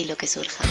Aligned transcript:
Y 0.00 0.06
lo 0.06 0.16
que 0.16 0.26
surja. 0.26 0.64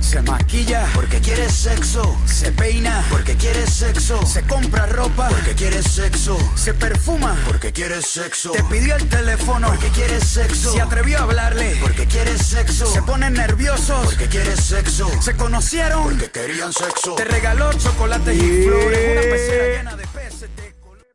Se 0.00 0.22
maquilla 0.22 0.88
porque 0.94 1.20
quiere 1.20 1.50
sexo. 1.50 2.16
Se 2.24 2.50
peina 2.52 3.04
porque 3.10 3.36
quiere 3.36 3.66
sexo. 3.66 4.24
Se 4.24 4.42
compra 4.42 4.86
ropa 4.86 5.28
porque 5.28 5.54
quiere 5.54 5.82
sexo. 5.82 6.38
Se 6.54 6.72
perfuma 6.72 7.36
porque 7.46 7.72
quiere 7.72 8.00
sexo. 8.00 8.52
Te 8.52 8.62
pidió 8.64 8.96
el 8.96 9.06
teléfono 9.08 9.68
porque 9.68 9.88
quiere 9.88 10.20
sexo. 10.20 10.72
Se 10.72 10.80
atrevió 10.80 11.18
a 11.18 11.22
hablarle 11.22 11.76
porque 11.82 12.06
quiere 12.06 12.38
sexo. 12.38 12.86
Se 12.86 13.02
ponen 13.02 13.34
nerviosos 13.34 14.06
porque 14.06 14.28
quiere 14.28 14.56
sexo. 14.56 15.10
Se 15.20 15.36
conocieron 15.36 16.04
porque 16.04 16.30
querían 16.30 16.72
sexo. 16.72 17.14
Te 17.16 17.24
regaló 17.24 17.72
chocolates 17.74 18.34
y 18.34 18.62
flores. 18.64 19.12
Una 19.12 19.20
pecera 19.30 19.76
llena 19.76 19.96
de 19.96 20.06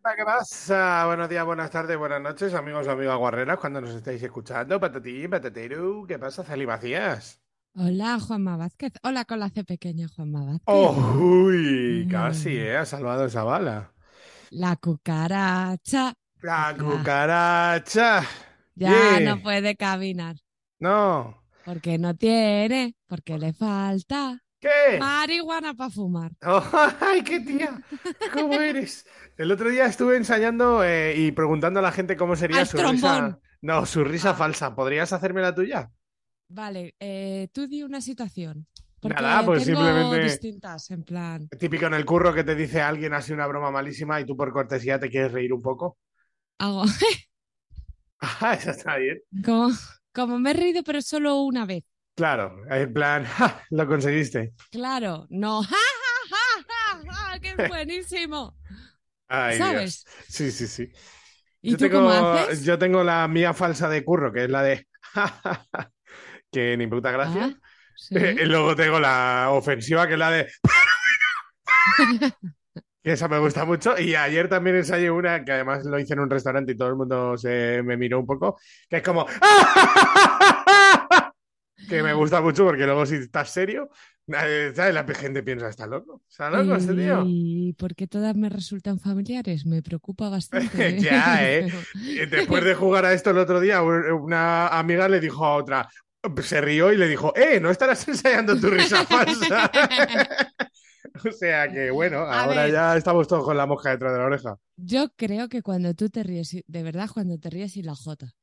¿Qué 0.03 0.23
pasa? 0.25 1.05
Buenos 1.07 1.29
días, 1.29 1.45
buenas 1.45 1.69
tardes, 1.71 1.97
buenas 1.97 2.21
noches, 2.21 2.53
amigos 2.53 2.87
o 2.87 2.91
amigas 2.91 3.17
guarreras, 3.17 3.57
cuando 3.59 3.81
nos 3.81 3.91
estáis 3.95 4.21
escuchando. 4.21 4.79
Patatín, 4.79 5.29
patatero, 5.29 6.05
¿qué 6.07 6.19
pasa, 6.19 6.43
Celi 6.43 6.65
Macías? 6.67 7.41
Hola, 7.75 8.19
Juanma 8.19 8.57
Vázquez. 8.57 8.93
Hola, 9.03 9.25
con 9.25 9.39
la 9.39 9.49
C 9.49 9.63
pequeña, 9.63 10.07
Juanma 10.07 10.43
Vázquez. 10.45 10.63
Oh, 10.65 10.91
uy, 11.19 12.07
casi, 12.09 12.55
¿eh? 12.57 12.77
Ha 12.77 12.85
salvado 12.85 13.25
esa 13.25 13.43
bala. 13.43 13.93
La 14.51 14.77
cucaracha 14.77 16.13
La 16.41 16.75
cucaracha. 16.77 18.23
ya 18.75 19.19
no 19.19 19.41
puede 19.41 19.75
caminar. 19.75 20.35
No. 20.79 21.43
Porque 21.63 21.97
no 21.97 22.15
tiene, 22.15 22.95
porque 23.07 23.37
le 23.37 23.53
falta 23.53 24.42
¿Qué? 24.63 24.97
marihuana 24.99 25.73
para 25.73 25.89
fumar. 25.89 26.31
Oh, 26.45 26.63
¡Ay, 27.01 27.21
qué 27.23 27.39
tía! 27.41 27.81
¿Cómo 28.33 28.53
eres? 28.53 29.05
El 29.37 29.51
otro 29.51 29.69
día 29.69 29.85
estuve 29.85 30.15
ensayando 30.15 30.83
eh, 30.83 31.15
y 31.17 31.31
preguntando 31.33 31.79
a 31.79 31.83
la 31.83 31.91
gente 31.91 32.15
cómo 32.15 32.35
sería 32.35 32.61
Al 32.61 32.67
su 32.67 32.77
trombón. 32.77 33.25
risa. 33.25 33.39
No, 33.61 33.85
su 33.85 34.03
risa 34.03 34.29
Ah. 34.31 34.35
falsa. 34.35 34.73
¿Podrías 34.75 35.11
hacerme 35.11 35.41
la 35.41 35.53
tuya? 35.53 35.91
Vale, 36.47 36.95
eh, 36.99 37.49
tú 37.53 37.67
di 37.67 37.83
una 37.83 37.99
situación. 37.99 38.67
Porque 39.01 39.21
Nada, 39.21 39.43
pues 39.45 39.65
tengo 39.65 39.81
simplemente- 39.85 40.23
distintas, 40.23 40.89
en 40.91 41.03
plan. 41.03 41.49
Típico 41.59 41.85
en 41.87 41.93
el 41.95 42.05
curro 42.05 42.33
que 42.33 42.45
te 42.45 42.55
dice 42.55 42.81
alguien 42.81 43.13
así 43.13 43.33
una 43.33 43.47
broma 43.47 43.69
malísima 43.69 44.21
y 44.21 44.25
tú 44.25 44.37
por 44.37 44.53
cortesía 44.53 44.97
te 44.99 45.09
quieres 45.09 45.31
reír 45.33 45.51
un 45.53 45.61
poco. 45.61 45.97
Hago 46.59 46.83
Ah, 48.19 48.53
esa 48.53 48.71
está 48.71 48.95
bien. 48.97 49.19
como, 49.43 49.71
como 50.13 50.39
me 50.39 50.51
he 50.51 50.53
reído, 50.53 50.83
pero 50.83 51.01
solo 51.01 51.41
una 51.41 51.65
vez. 51.65 51.83
Claro, 52.15 52.55
en 52.69 52.93
plan, 52.93 53.25
¡ja! 53.37 53.63
lo 53.71 53.87
conseguiste. 53.87 54.53
Claro, 54.71 55.27
no. 55.29 55.63
¡Ja, 55.63 55.75
ja, 56.29 56.63
ja, 56.67 57.03
ja, 57.05 57.13
ja! 57.13 57.39
¡Qué 57.39 57.55
buenísimo! 57.67 58.55
Ay, 59.27 59.57
¿Sabes? 59.57 60.03
Dios. 60.05 60.25
Sí, 60.27 60.51
sí, 60.51 60.67
sí. 60.67 60.91
¿Y 61.61 61.71
yo 61.71 61.77
tú 61.77 61.85
tengo, 61.85 61.99
cómo 61.99 62.09
haces? 62.09 62.63
yo 62.63 62.77
tengo 62.77 63.03
la 63.03 63.27
mía 63.27 63.53
falsa 63.53 63.89
de 63.89 64.03
curro, 64.03 64.31
que 64.31 64.43
es 64.43 64.49
la 64.49 64.63
de 64.63 64.87
que 66.51 66.77
ni 66.77 66.87
puta 66.87 67.11
gracia. 67.11 67.51
Ah, 67.51 67.59
sí. 67.95 68.15
Y 68.15 68.45
luego 68.45 68.75
tengo 68.75 68.99
la 68.99 69.47
ofensiva, 69.51 70.05
que 70.07 70.13
es 70.13 70.19
la 70.19 70.31
de 70.31 70.47
que 73.03 73.11
esa 73.11 73.27
me 73.27 73.37
gusta 73.39 73.65
mucho. 73.65 73.99
Y 73.99 74.15
ayer 74.15 74.47
también 74.47 74.77
ensayé 74.77 75.11
una 75.11 75.43
que 75.43 75.51
además 75.51 75.85
lo 75.85 75.99
hice 75.99 76.13
en 76.13 76.21
un 76.21 76.29
restaurante 76.29 76.71
y 76.71 76.77
todo 76.77 76.89
el 76.89 76.95
mundo 76.95 77.37
se 77.37 77.81
me 77.83 77.97
miró 77.97 78.19
un 78.19 78.25
poco, 78.25 78.59
que 78.89 78.97
es 78.97 79.03
como 79.03 79.25
que 81.87 82.03
me 82.03 82.13
gusta 82.13 82.41
mucho 82.41 82.65
porque 82.65 82.85
luego 82.85 83.05
si 83.05 83.15
estás 83.15 83.49
serio, 83.49 83.89
¿sabes? 84.27 84.93
La 84.93 85.05
gente 85.05 85.43
piensa, 85.43 85.69
está 85.69 85.85
loco, 85.87 86.21
está 86.29 86.49
loco 86.49 86.75
este 86.75 86.93
tío. 86.93 87.23
Y 87.27 87.73
porque 87.73 88.07
todas 88.07 88.35
me 88.35 88.49
resultan 88.49 88.99
familiares, 88.99 89.65
me 89.65 89.81
preocupa 89.81 90.29
bastante. 90.29 90.97
Ya, 91.01 91.49
¿eh? 91.49 91.67
Después 92.29 92.63
de 92.63 92.75
jugar 92.75 93.05
a 93.05 93.13
esto 93.13 93.31
el 93.31 93.37
otro 93.37 93.59
día, 93.59 93.81
un- 93.81 94.05
una 94.11 94.67
amiga 94.67 95.07
le 95.09 95.19
dijo 95.19 95.45
a 95.45 95.55
otra, 95.55 95.89
se 96.41 96.61
rió 96.61 96.91
y 96.93 96.97
le 96.97 97.07
dijo, 97.07 97.33
¡eh! 97.35 97.59
¿No 97.59 97.69
estarás 97.69 98.07
ensayando 98.07 98.55
tu 98.59 98.69
risa 98.69 99.05
falsa? 99.05 99.69
O 101.25 101.31
sea 101.31 101.69
que 101.71 101.91
bueno, 101.91 102.19
A 102.19 102.43
ahora 102.43 102.63
ver. 102.63 102.71
ya 102.73 102.97
estamos 102.97 103.27
todos 103.27 103.43
con 103.43 103.57
la 103.57 103.65
mosca 103.65 103.89
detrás 103.91 104.13
de 104.13 104.19
la 104.19 104.25
oreja. 104.25 104.57
Yo 104.77 105.09
creo 105.15 105.49
que 105.49 105.61
cuando 105.61 105.93
tú 105.93 106.09
te 106.09 106.23
ríes, 106.23 106.55
de 106.65 106.83
verdad, 106.83 107.09
cuando 107.13 107.37
te 107.37 107.49
ríes 107.49 107.77
y 107.77 107.83
la 107.83 107.95
jota. 107.95 108.33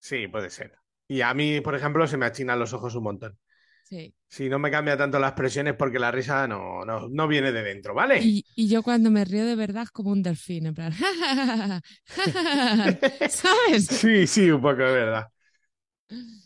Sí, 0.00 0.26
puede 0.28 0.50
ser. 0.50 0.72
Y 1.08 1.22
a 1.22 1.32
mí, 1.34 1.60
por 1.60 1.74
ejemplo, 1.74 2.06
se 2.06 2.16
me 2.16 2.26
achinan 2.26 2.58
los 2.58 2.72
ojos 2.72 2.94
un 2.94 3.04
montón. 3.04 3.38
Sí. 3.84 4.14
Si 4.28 4.50
no 4.50 4.58
me 4.58 4.70
cambia 4.70 4.96
tanto 4.98 5.18
la 5.18 5.28
expresión 5.28 5.66
es 5.68 5.74
porque 5.74 5.98
la 5.98 6.10
risa 6.10 6.46
no, 6.46 6.84
no, 6.84 7.08
no 7.08 7.26
viene 7.26 7.50
de 7.50 7.62
dentro, 7.62 7.94
¿vale? 7.94 8.20
Y, 8.22 8.44
y 8.54 8.68
yo 8.68 8.82
cuando 8.82 9.10
me 9.10 9.24
río 9.24 9.46
de 9.46 9.56
verdad 9.56 9.84
es 9.84 9.90
como 9.90 10.10
un 10.10 10.22
delfín, 10.22 10.66
en 10.66 10.74
plan. 10.74 10.92
¿Sabes? 13.30 13.86
Sí, 13.86 14.26
sí, 14.26 14.50
un 14.50 14.60
poco, 14.60 14.82
de 14.82 14.92
verdad. 14.92 15.26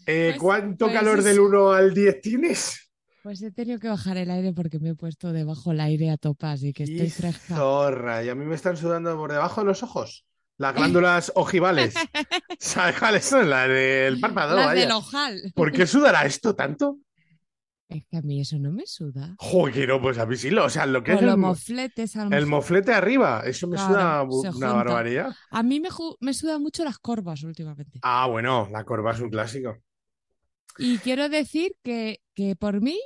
Eh, 0.07 0.29
Pues- 0.31 0.39
¿cuánto 0.41 0.87
pues 0.87 0.95
calor 0.95 1.23
del 1.23 1.41
1 1.41 1.73
al 1.73 1.95
10 1.95 2.21
tienes? 2.21 2.91
Pues 3.23 3.41
he 3.43 3.51
tenido 3.53 3.79
que 3.79 3.89
bajar 3.89 4.17
el 4.17 4.31
aire 4.31 4.53
porque 4.53 4.79
me 4.81 4.91
he 4.91 4.95
puesto 4.95 5.33
debajo 5.33 5.73
el 5.73 5.81
aire 5.81 6.11
a 6.11 6.17
topas 6.19 6.63
y 6.65 6.73
que 6.73 6.85
estoy 6.85 7.09
fresca. 7.11 7.55
Zorra, 7.57 8.23
y 8.25 8.29
a 8.29 8.35
mí 8.35 8.45
me 8.45 8.55
están 8.57 8.77
sudando 8.77 9.17
por 9.17 9.31
debajo 9.33 9.61
de 9.61 9.67
los 9.67 9.83
ojos. 9.83 10.27
Las 10.59 10.75
glándulas 10.75 11.33
ojivales. 11.35 11.95
¿Sabes 12.59 12.99
cuáles 12.99 13.25
son? 13.25 13.49
Las 13.51 13.69
del 13.69 14.21
párpado, 14.21 14.57
vaya. 14.57 14.81
del 14.83 14.91
ojal. 14.93 15.53
¿Por 15.55 15.73
qué 15.73 15.87
sudará 15.87 16.25
esto 16.25 16.55
tanto? 16.55 16.99
Es 17.89 18.07
que 18.07 18.17
a 18.17 18.23
mí 18.23 18.41
eso 18.41 18.59
no 18.59 18.73
me 18.73 18.87
suda. 18.87 19.35
Joder, 19.39 19.89
no, 19.89 20.01
pues 20.01 20.17
a 20.19 20.25
mí 20.25 20.37
sí, 20.37 20.49
lo- 20.51 20.65
o 20.65 20.71
sea, 20.71 20.87
lo 20.87 21.03
que 21.03 21.13
O 21.13 21.15
es 21.17 21.21
el, 21.21 21.27
los 21.27 21.37
mo- 21.37 21.49
mofletes, 21.49 22.17
a 22.17 22.21
lo 22.21 22.25
el 22.25 22.31
mejor. 22.31 22.49
moflete 22.49 22.93
arriba, 22.95 23.43
eso 23.45 23.67
me 23.69 23.77
Claro, 23.77 23.93
suda 23.93 24.23
una 24.23 24.53
junta. 24.53 24.73
barbaridad. 24.73 25.35
A 25.51 25.63
mí 25.63 25.79
me, 25.81 25.89
me 26.21 26.33
sudan 26.33 26.63
mucho 26.63 26.85
las 26.85 26.99
corvas 26.99 27.43
últimamente. 27.43 27.99
Ah, 28.03 28.27
bueno, 28.29 28.69
la 28.73 28.85
corva 28.85 29.13
es 29.13 29.21
un 29.21 29.29
clásico. 29.29 29.77
Y 30.79 30.99
quiero 30.99 31.29
decir 31.29 31.75
que, 31.83 32.23
que 32.35 32.57
por 32.57 32.81
mí, 32.81 32.99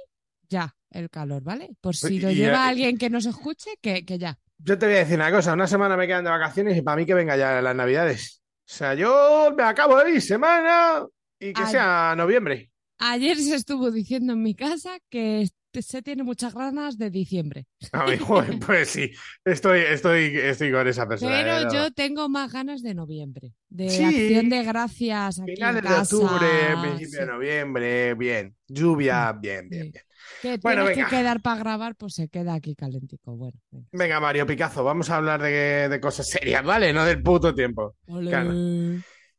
ya, 0.48 0.76
el 0.90 1.10
calor, 1.10 1.42
¿vale? 1.42 1.70
Por 1.80 1.96
si 1.96 2.14
Y- 2.16 2.20
lo 2.20 2.30
y- 2.30 2.36
lleva 2.36 2.68
alguien 2.68 2.96
que 2.96 3.10
nos 3.10 3.26
escuche, 3.26 3.70
que, 3.82 4.04
que 4.04 4.18
ya. 4.18 4.38
Yo 4.58 4.78
te 4.78 4.86
voy 4.86 4.94
a 4.96 4.98
decir 5.00 5.16
una 5.16 5.30
cosa, 5.30 5.52
una 5.52 5.66
semana 5.66 5.96
me 5.96 6.06
quedan 6.06 6.24
de 6.24 6.30
vacaciones 6.30 6.76
y 6.76 6.82
para 6.82 6.96
mí 6.96 7.06
que 7.06 7.14
venga 7.14 7.36
ya 7.36 7.60
las 7.60 7.76
navidades. 7.76 8.42
O 8.68 8.74
sea, 8.74 8.94
yo 8.94 9.52
me 9.56 9.62
acabo 9.62 9.96
de 10.02 10.12
ir 10.14 10.22
semana 10.22 11.04
y 11.38 11.52
que 11.52 11.62
Ay. 11.62 11.70
sea 11.70 12.14
noviembre. 12.16 12.70
Ayer 12.98 13.36
se 13.36 13.54
estuvo 13.54 13.90
diciendo 13.90 14.32
en 14.32 14.42
mi 14.42 14.54
casa 14.54 14.98
que 15.10 15.42
este- 15.42 15.82
se 15.82 16.00
tiene 16.00 16.22
muchas 16.22 16.54
ganas 16.54 16.96
de 16.96 17.10
diciembre. 17.10 17.66
A 17.92 18.06
mí, 18.06 18.16
pues 18.66 18.88
sí, 18.88 19.12
estoy, 19.44 19.80
estoy, 19.80 20.34
estoy 20.38 20.72
con 20.72 20.88
esa 20.88 21.06
persona. 21.06 21.30
Pero 21.36 21.58
¿eh? 21.58 21.64
No. 21.66 21.72
yo 21.74 21.90
tengo 21.92 22.28
más 22.30 22.50
ganas 22.50 22.82
de 22.82 22.94
noviembre. 22.94 23.52
De 23.68 23.90
Sí. 23.90 24.02
acción 24.02 24.48
de 24.48 24.64
gracias 24.64 25.38
aquí 25.38 25.52
Finales 25.54 25.84
en 25.84 25.90
de 25.90 25.98
octubre, 25.98 26.48
principio 26.80 27.08
sí, 27.10 27.16
de 27.18 27.26
noviembre, 27.26 28.14
bien. 28.14 28.56
Lluvia, 28.66 29.32
bien, 29.32 29.68
bien, 29.68 29.90
bien. 29.92 30.04
Que 30.42 30.58
Bueno, 30.58 30.84
venga. 30.84 31.08
que 31.08 31.16
quedar 31.16 31.40
para 31.40 31.58
grabar, 31.60 31.94
pues 31.96 32.14
se 32.14 32.28
queda 32.28 32.54
aquí 32.54 32.74
calentico. 32.74 33.36
Bueno, 33.36 33.58
venga. 33.70 33.86
Venga, 33.92 34.20
Mario 34.20 34.46
Picazo, 34.46 34.84
vamos 34.84 35.10
a 35.10 35.16
hablar 35.16 35.42
de, 35.42 35.88
de 35.88 36.00
cosas 36.00 36.28
serias, 36.28 36.64
¿vale? 36.64 36.92
No 36.92 37.04
del 37.04 37.22
puto 37.22 37.54
tiempo. 37.54 37.94
Claro. 38.06 38.52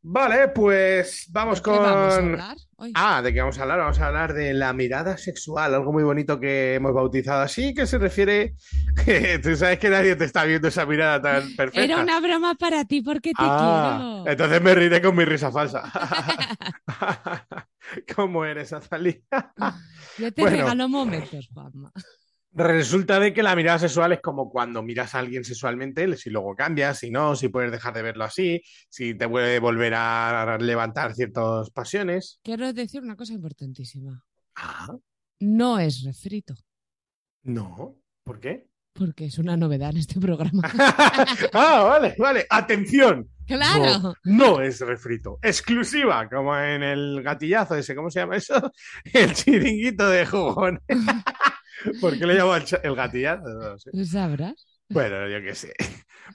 Vale, 0.09 0.47
pues 0.49 1.27
vamos 1.31 1.59
¿De 1.59 1.69
qué 1.69 1.79
vamos 1.79 2.13
a 2.13 2.17
con. 2.17 2.25
hablar 2.31 2.57
hoy? 2.77 2.91
Ah, 2.95 3.21
¿de 3.21 3.33
qué 3.33 3.41
vamos 3.41 3.59
a 3.59 3.63
hablar? 3.63 3.79
Vamos 3.79 3.99
a 3.99 4.07
hablar 4.07 4.33
de 4.33 4.53
la 4.53 4.71
mirada 4.71 5.17
sexual, 5.17 5.73
algo 5.75 5.91
muy 5.91 6.03
bonito 6.03 6.39
que 6.39 6.75
hemos 6.75 6.93
bautizado 6.93 7.41
así, 7.41 7.73
que 7.73 7.85
se 7.85 7.97
refiere. 7.97 8.55
Tú 9.43 9.55
sabes 9.57 9.79
que 9.79 9.89
nadie 9.89 10.15
te 10.15 10.23
está 10.23 10.45
viendo 10.45 10.69
esa 10.69 10.85
mirada 10.85 11.21
tan 11.21 11.41
perfecta. 11.57 11.83
Era 11.83 11.97
una 12.01 12.19
broma 12.21 12.55
para 12.55 12.85
ti 12.85 13.01
porque 13.01 13.33
te 13.33 13.43
Ah, 13.43 13.57
quiero. 13.57 14.31
entonces 14.31 14.61
me 14.61 14.73
riré 14.75 15.01
con 15.01 15.15
mi 15.15 15.25
risa 15.25 15.51
falsa. 15.51 15.83
¿Cómo 18.15 18.45
eres, 18.45 18.71
Azalía? 18.73 19.19
Yo 20.17 20.33
te 20.33 20.41
Bueno. 20.41 20.57
regalo 20.57 20.87
momentos, 20.89 21.49
Juanma. 21.53 21.91
Resulta 22.57 23.19
de 23.19 23.33
que 23.33 23.43
la 23.43 23.55
mirada 23.55 23.77
sexual 23.77 24.13
es 24.13 24.21
como 24.21 24.49
cuando 24.49 24.81
miras 24.81 25.13
a 25.13 25.19
alguien 25.19 25.43
sexualmente, 25.43 26.17
si 26.17 26.31
luego 26.31 26.55
cambias, 26.55 26.97
si 26.97 27.11
no, 27.11 27.35
si 27.35 27.49
puedes 27.49 27.71
dejar 27.71 27.93
de 27.93 28.01
verlo 28.01 28.23
así, 28.23 28.61
si 28.89 29.13
te 29.13 29.29
puede 29.29 29.59
volver 29.59 29.93
a 29.95 30.57
levantar 30.59 31.13
ciertas 31.13 31.69
pasiones. 31.69 32.39
Quiero 32.43 32.73
decir 32.73 33.03
una 33.03 33.15
cosa 33.15 33.33
importantísima. 33.33 34.23
Ah, 34.55 34.95
No 35.39 35.77
es 35.77 36.03
refrito, 36.03 36.55
no. 37.43 37.95
¿Por 38.23 38.39
qué? 38.39 38.67
porque 38.97 39.25
es 39.25 39.37
una 39.37 39.55
novedad 39.55 39.91
en 39.91 39.97
este 39.97 40.19
programa. 40.19 40.63
ah, 41.53 41.83
vale, 41.83 42.15
vale. 42.17 42.45
Atención. 42.49 43.29
¡Claro! 43.45 44.15
No, 44.25 44.55
no 44.55 44.61
es 44.61 44.81
refrito. 44.81 45.37
Exclusiva, 45.41 46.27
como 46.27 46.57
en 46.57 46.83
el 46.83 47.21
gatillazo 47.21 47.75
ese, 47.75 47.95
¿cómo 47.95 48.09
se 48.09 48.19
llama 48.19 48.37
eso? 48.37 48.55
El 49.13 49.33
chiringuito 49.33 50.09
de 50.09 50.25
jugones. 50.25 50.81
¿Por 52.01 52.17
qué 52.17 52.25
le 52.25 52.35
llamo 52.35 52.55
el, 52.55 52.63
el 52.83 52.95
gatillazo? 52.95 53.47
No 53.47 53.69
lo 53.69 53.79
sé. 53.79 53.91
¿Tú 53.91 54.05
sabrás? 54.05 54.65
Bueno, 54.89 55.27
yo 55.27 55.41
qué 55.41 55.53
sé. 55.53 55.73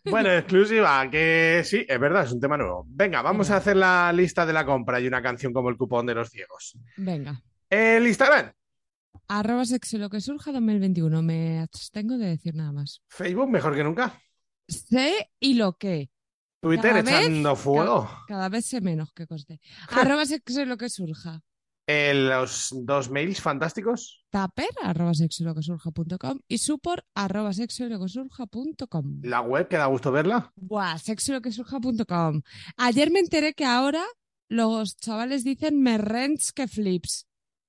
Bueno, 0.04 0.30
exclusiva, 0.32 1.08
que 1.10 1.62
sí, 1.64 1.84
es 1.88 2.00
verdad, 2.00 2.24
es 2.24 2.32
un 2.32 2.40
tema 2.40 2.56
nuevo. 2.56 2.84
Venga, 2.88 3.22
vamos 3.22 3.50
a 3.50 3.56
hacer 3.56 3.76
la 3.76 4.12
lista 4.12 4.44
de 4.46 4.52
la 4.52 4.64
compra 4.64 5.00
y 5.00 5.06
una 5.06 5.22
canción 5.22 5.52
como 5.52 5.68
el 5.68 5.76
cupón 5.76 6.06
de 6.06 6.14
los 6.14 6.30
ciegos. 6.30 6.78
Venga. 6.96 7.42
El 7.68 8.06
Instagram, 8.06 8.52
Arroba 9.28 9.64
sexo 9.64 9.98
lo 9.98 10.10
que 10.10 10.20
surja 10.20 10.52
2021. 10.52 11.22
Me 11.22 11.60
abstengo 11.60 12.18
de 12.18 12.26
decir 12.26 12.54
nada 12.54 12.72
más. 12.72 13.02
Facebook, 13.08 13.50
mejor 13.50 13.74
que 13.74 13.84
nunca. 13.84 14.20
Sé 14.68 15.30
y 15.40 15.54
lo 15.54 15.74
que. 15.78 16.10
Twitter, 16.60 16.92
Cada 16.92 17.02
vez, 17.02 17.20
echando 17.20 17.56
fuego. 17.56 18.10
Cada 18.28 18.48
vez 18.48 18.66
sé 18.66 18.80
menos 18.80 19.12
que 19.12 19.26
coste. 19.26 19.60
Arroba 19.88 20.26
sexo 20.26 20.64
lo 20.64 20.76
que 20.76 20.88
surja. 20.88 21.40
Eh, 21.86 22.14
los 22.14 22.68
dos 22.72 23.10
mails 23.10 23.40
fantásticos. 23.40 24.24
Taper, 24.30 24.68
arroba 24.82 25.14
sexo 25.14 25.44
lo 25.44 25.54
que 25.54 25.60
y 26.48 26.58
supor, 26.58 27.04
arroba 27.14 27.52
sexo 27.52 27.86
lo 27.86 27.98
que. 27.98 28.06
La 29.22 29.40
web, 29.40 29.68
que 29.68 29.76
da 29.76 29.86
gusto 29.86 30.12
verla. 30.12 30.52
Buah, 30.56 30.98
sexo 30.98 31.32
lo 31.32 31.40
que. 31.42 31.50
Ayer 32.76 33.10
me 33.10 33.18
enteré 33.18 33.52
que 33.54 33.64
ahora 33.64 34.04
los 34.48 34.96
chavales 34.96 35.44
dicen 35.44 35.82
me 35.82 35.98
rents 35.98 36.52
que 36.52 36.68
flips. 36.68 37.26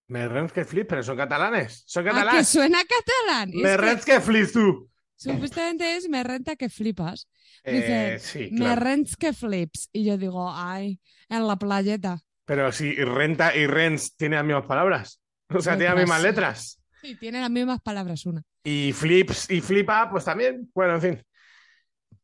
Me 0.07 0.27
rents 0.27 0.53
que 0.53 0.63
flip, 0.65 0.87
pero 0.87 1.01
son 1.01 1.17
catalanes. 1.17 1.83
Son 1.87 2.07
¿A 2.07 2.11
que 2.11 2.15
catalanes. 2.15 2.47
suena 2.49 2.79
catalán? 2.83 3.49
Me 3.55 3.61
que 3.61 3.77
rents 3.77 4.05
que 4.05 4.21
flip 4.21 4.51
tú. 4.51 4.89
Supuestamente 5.15 5.95
es 5.95 6.09
me 6.09 6.23
renta 6.23 6.55
que 6.55 6.69
flipas. 6.69 7.29
Eh, 7.63 8.19
Dicen, 8.19 8.19
sí, 8.19 8.49
me 8.51 8.75
rents 8.75 9.15
que 9.15 9.31
flips. 9.31 9.89
Y 9.93 10.03
yo 10.03 10.17
digo, 10.17 10.51
ay, 10.51 10.99
en 11.29 11.47
la 11.47 11.55
playeta. 11.55 12.19
Pero 12.45 12.71
si 12.71 12.95
renta 12.95 13.55
y 13.55 13.67
rents 13.67 14.15
tienen 14.15 14.37
las 14.37 14.45
mismas 14.45 14.65
palabras. 14.65 15.21
O 15.49 15.61
sea, 15.61 15.77
tienen 15.77 15.95
las 15.95 16.03
mismas 16.03 16.23
letras. 16.23 16.81
Sí, 17.01 17.15
tiene 17.15 17.41
las 17.41 17.51
mismas 17.51 17.81
palabras 17.81 18.25
una. 18.25 18.41
Y 18.63 18.91
flips 18.93 19.49
y 19.49 19.61
flipa, 19.61 20.09
pues 20.09 20.25
también. 20.25 20.69
Bueno, 20.73 20.95
en 20.95 21.01
fin. 21.01 21.23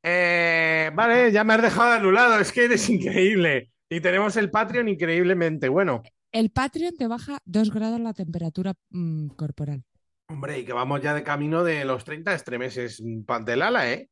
Eh, 0.02 0.92
vale, 0.94 1.32
ya 1.32 1.44
me 1.44 1.54
has 1.54 1.62
dejado 1.62 1.92
anulado. 1.92 2.40
Es 2.40 2.52
que 2.52 2.66
eres 2.66 2.90
increíble. 2.90 3.72
Y 3.90 4.02
tenemos 4.02 4.38
el 4.38 4.50
Patreon 4.50 4.88
increíblemente 4.88 5.68
bueno. 5.68 6.04
El 6.32 6.52
Patreon 6.52 6.96
te 6.96 7.08
baja 7.08 7.40
dos 7.46 7.72
grados 7.72 8.00
la 8.00 8.14
temperatura 8.14 8.74
mm, 8.90 9.30
corporal. 9.30 9.84
Hombre, 10.28 10.60
y 10.60 10.66
que 10.66 10.74
vamos 10.74 11.02
ya 11.02 11.14
de 11.14 11.24
camino 11.24 11.64
de 11.64 11.84
los 11.86 12.04
30 12.04 12.34
estremeses 12.36 13.02
pantelala, 13.26 13.92
¿eh? 13.92 14.10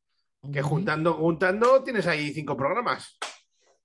Que 0.52 0.62
juntando, 0.62 1.14
juntando 1.14 1.84
tienes 1.84 2.08
ahí 2.08 2.34
cinco 2.34 2.58
programas. 2.58 3.18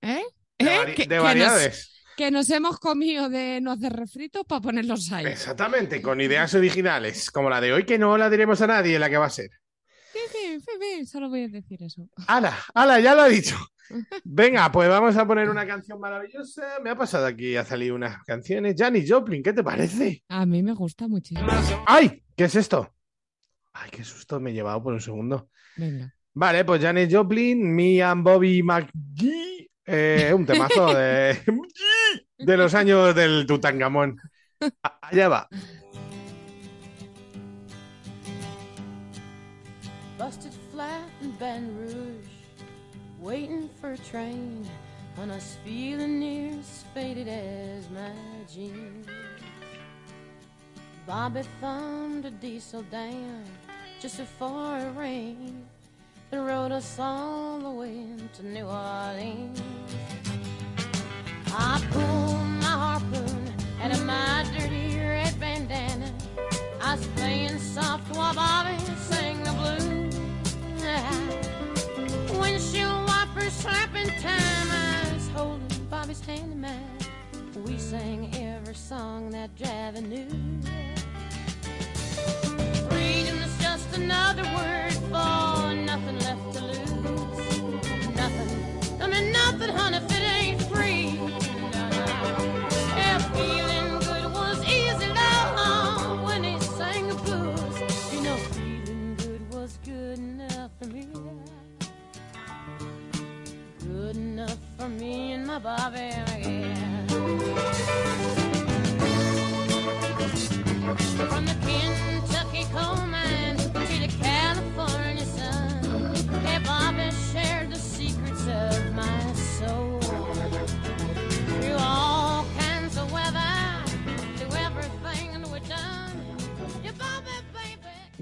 ¿Eh? 0.01 0.23
De, 0.57 0.93
¿Eh? 0.93 1.07
de 1.07 1.19
variedades. 1.19 1.92
Que 2.17 2.31
nos 2.31 2.49
hemos 2.49 2.79
comido 2.79 3.29
de 3.29 3.59
no 3.61 3.71
hacer 3.71 3.93
refrito 3.93 4.43
para 4.43 4.61
ponerlos 4.61 5.11
ahí. 5.11 5.25
Exactamente, 5.25 6.01
con 6.01 6.21
ideas 6.21 6.53
originales, 6.53 7.31
como 7.31 7.49
la 7.49 7.61
de 7.61 7.73
hoy, 7.73 7.85
que 7.85 7.97
no 7.97 8.17
la 8.17 8.29
diremos 8.29 8.61
a 8.61 8.67
nadie 8.67 8.99
la 8.99 9.09
que 9.09 9.17
va 9.17 9.25
a 9.25 9.29
ser. 9.29 9.49
Sí, 10.11 10.19
sí, 10.31 10.59
sí, 10.59 10.71
sí, 10.79 11.05
solo 11.05 11.29
voy 11.29 11.43
a 11.43 11.47
decir 11.47 11.81
eso. 11.81 12.07
¡Hala! 12.27 12.55
¡Hala! 12.73 12.99
Ya 12.99 13.15
lo 13.15 13.21
ha 13.23 13.27
dicho. 13.27 13.55
Venga, 14.23 14.71
pues 14.71 14.87
vamos 14.89 15.15
a 15.17 15.25
poner 15.27 15.49
una 15.49 15.65
canción 15.65 15.99
maravillosa. 15.99 16.79
Me 16.83 16.91
ha 16.91 16.95
pasado 16.95 17.25
aquí 17.25 17.55
a 17.55 17.65
salir 17.65 17.91
unas 17.91 18.23
canciones. 18.23 18.75
Janis 18.77 19.11
Joplin, 19.11 19.41
¿qué 19.43 19.53
te 19.53 19.63
parece? 19.63 20.23
A 20.29 20.45
mí 20.45 20.61
me 20.63 20.73
gusta 20.73 21.07
muchísimo. 21.07 21.47
¡Ay! 21.85 22.23
¿Qué 22.35 22.45
es 22.45 22.55
esto? 22.55 22.93
¡Ay, 23.73 23.89
qué 23.91 24.03
susto 24.03 24.39
me 24.39 24.51
he 24.51 24.53
llevado 24.53 24.83
por 24.83 24.93
un 24.93 25.01
segundo! 25.01 25.49
Venga. 25.75 26.13
Vale, 26.35 26.63
pues 26.65 26.81
Janis 26.81 27.13
Joplin, 27.13 27.75
me 27.75 28.01
and 28.01 28.23
Bobby 28.23 28.61
McGee. 28.63 29.69
eh, 29.85 30.31
un 30.33 30.45
temazo 30.45 30.93
de, 30.93 31.37
de 32.45 32.57
los 32.57 32.73
años 32.73 33.15
del 33.15 33.45
Tutankamón. 33.45 34.19
A- 34.61 34.67
ah, 34.83 34.99
Allá 35.01 35.29
va. 35.29 35.47
Busted 40.17 40.53
flat 40.71 41.01
in 41.21 41.31
Baton 41.31 41.75
Rouge, 41.77 42.29
waiting 43.19 43.69
for 43.81 43.91
a 43.93 43.97
train, 43.97 44.65
and 45.17 45.31
I 45.31 45.35
was 45.35 45.57
feeling 45.65 46.19
near 46.19 46.57
as 46.59 46.83
faded 46.93 47.27
as 47.27 47.89
my 47.89 48.11
jeans. 48.51 49.07
Bobby 51.05 51.41
thumbed 51.59 52.25
a 52.25 52.31
diesel 52.31 52.83
down 52.83 53.43
just 53.99 54.17
before 54.17 54.77
it 54.77 54.95
rained, 54.97 55.65
and 56.31 56.45
rode 56.45 56.71
us 56.71 56.97
all 56.99 57.59
the 57.59 57.69
way 57.69 58.05
to 58.35 58.45
New 58.45 58.65
Orleans. 58.65 59.59
I 61.55 61.79
my 62.61 62.65
harpoon 62.65 63.53
my 64.07 64.43
dirty 64.57 64.97
red 64.97 65.39
bandana. 65.39 66.11
I 66.81 66.95
was 66.95 67.05
playing 67.15 67.59
soft 67.59 68.15
while 68.15 68.33
Bobby 68.33 68.77
sang 68.97 69.43
the 69.43 69.51
blues. 69.51 70.19
Windshield 72.39 73.05
wipers 73.07 73.53
slapping 73.53 74.09
time. 74.19 74.71
I 74.71 75.13
was 75.13 75.29
holding 75.29 75.85
Bobby's 75.91 76.21
hand 76.25 76.53
in 76.53 76.61
mine. 76.61 76.97
We 77.65 77.77
sang 77.77 78.33
every 78.35 78.73
song 78.73 79.29
that 79.29 79.55
Javi 79.55 80.01
knew. 80.07 80.29
Freedom's 82.89 83.61
just 83.61 83.95
another 83.95 84.43
word 84.55 84.93
for 85.11 85.73
nothing 85.75 86.19
left 86.19 86.53
to 86.53 86.61
lose. 86.65 88.15
Nothing. 88.15 89.01
I 89.01 89.07
mean 89.07 89.31
nothing, 89.31 89.69
honey, 89.69 90.12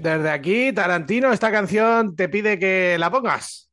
Desde 0.02 0.30
aquí, 0.30 0.72
Tarantino, 0.72 1.32
esta 1.32 1.52
canción 1.52 2.16
te 2.16 2.28
pide 2.28 2.58
que 2.58 2.96
la 2.98 3.08
pongas. 3.08 3.71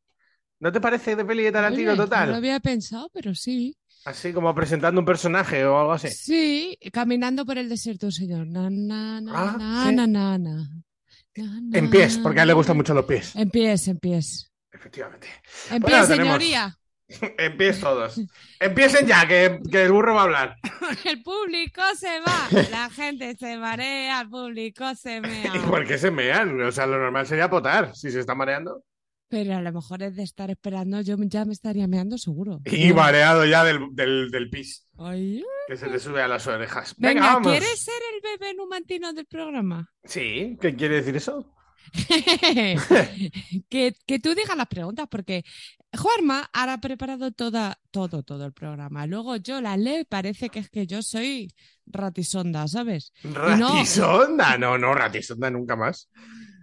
¿No 0.60 0.72
te 0.72 0.82
parece 0.82 1.16
de 1.16 1.24
peli 1.26 1.44
de 1.44 1.52
Tarantino 1.52 1.92
Oye, 1.92 1.98
No 1.98 2.04
lo 2.04 2.10
total? 2.10 2.34
había 2.34 2.60
pensado, 2.60 3.10
pero 3.14 3.34
sí. 3.36 3.76
Así 4.06 4.34
como 4.34 4.54
presentando 4.56 5.00
un 5.00 5.06
personaje 5.06 5.66
o 5.66 5.78
algo 5.80 5.92
así. 5.94 6.10
Sí, 6.10 6.78
caminando 6.92 7.46
por 7.46 7.58
el 7.58 7.70
desierto, 7.70 8.12
señor. 8.12 8.48
Na, 8.48 8.70
na, 8.70 9.22
na, 9.22 9.32
Ah, 9.36 9.56
na, 9.58 9.90
sí. 9.90 9.96
na, 9.96 10.08
na, 10.08 10.38
na. 10.38 10.70
Na, 11.36 11.78
En 11.78 11.90
pies, 11.90 12.18
porque 12.18 12.40
a 12.40 12.44
él 12.44 12.48
le 12.48 12.54
gustan 12.54 12.76
mucho 12.78 12.94
los 12.94 13.06
pies. 13.06 13.36
En 13.36 13.50
pies, 13.50 13.88
en 13.88 13.98
pies. 14.00 14.52
Efectivamente. 14.72 15.28
En 15.72 15.82
pies, 15.84 16.08
señoría. 16.08 16.76
En 17.40 17.58
pies 17.58 17.80
todos. 17.80 18.22
Empiecen 18.60 19.08
ya, 19.08 19.28
que, 19.28 19.60
que 19.72 19.82
el 19.86 19.92
burro 19.92 20.14
va 20.14 20.22
a 20.22 20.24
hablar. 20.26 20.56
El 21.06 21.24
público 21.24 21.82
se 21.96 22.20
va, 22.20 22.48
la 22.70 22.88
gente 22.92 23.36
se 23.36 23.58
marea, 23.58 24.22
el 24.22 24.30
público 24.30 24.94
se 24.94 25.20
mea. 25.20 25.52
¿Y 25.56 25.60
por 25.60 25.88
qué 25.88 25.98
se 25.98 26.12
mean? 26.12 26.62
O 26.62 26.72
sea, 26.72 26.86
lo 26.86 27.00
normal 27.00 27.26
sería 27.26 27.50
potar, 27.50 27.96
si 27.96 28.12
se 28.12 28.20
está 28.20 28.36
mareando. 28.36 28.84
Pero 29.30 29.56
a 29.56 29.62
lo 29.62 29.72
mejor 29.72 30.02
es 30.02 30.16
de 30.16 30.24
estar 30.24 30.50
esperando, 30.50 31.02
yo 31.02 31.16
ya 31.20 31.46
me 31.46 31.54
estaría 31.54 31.88
meando 31.88 32.18
seguro. 32.18 32.60
Y 32.66 32.92
mareado 32.94 33.46
ya 33.46 33.64
del, 33.64 33.80
del, 33.94 34.32
del 34.32 34.50
pis, 34.50 34.88
Ay. 34.98 35.44
que 35.68 35.78
se 35.78 35.88
te 35.88 36.00
sube 36.00 36.22
a 36.24 36.28
las 36.28 36.48
orejas. 36.48 36.96
Venga, 36.98 37.14
Venga, 37.22 37.34
vamos. 37.36 37.52
¿quieres 37.52 37.80
ser 37.84 38.02
el 38.16 38.22
bebé 38.40 38.56
numantino 38.56 39.14
del 39.14 39.28
programa? 39.28 39.88
Sí, 40.04 40.58
¿qué 40.60 40.76
quiere 40.76 40.96
decir 40.96 41.16
eso? 41.16 41.54
que, 43.70 43.96
que 44.06 44.20
tú 44.20 44.36
digas 44.36 44.56
las 44.58 44.68
preguntas, 44.68 45.08
porque 45.10 45.44
Juanma 45.98 46.50
ahora 46.54 46.74
ha 46.74 46.82
preparado 46.82 47.32
toda, 47.32 47.80
todo, 47.92 48.24
todo 48.24 48.46
el 48.46 48.54
programa. 48.54 49.06
Luego 49.08 49.36
yo 49.38 49.62
la 49.62 49.78
leo 49.78 50.00
y 50.02 50.06
parece 50.06 50.50
que 50.50 50.60
es 50.60 50.70
que 50.70 50.88
yo 50.88 51.02
soy 51.02 51.54
ratisonda, 51.86 52.68
¿sabes? 52.68 53.12
no- 53.24 53.34
¿Ratisonda? 53.34 54.58
No, 54.58 54.78
no, 54.78 54.94
ratisonda 54.94 55.50
nunca 55.50 55.76
más. 55.76 56.10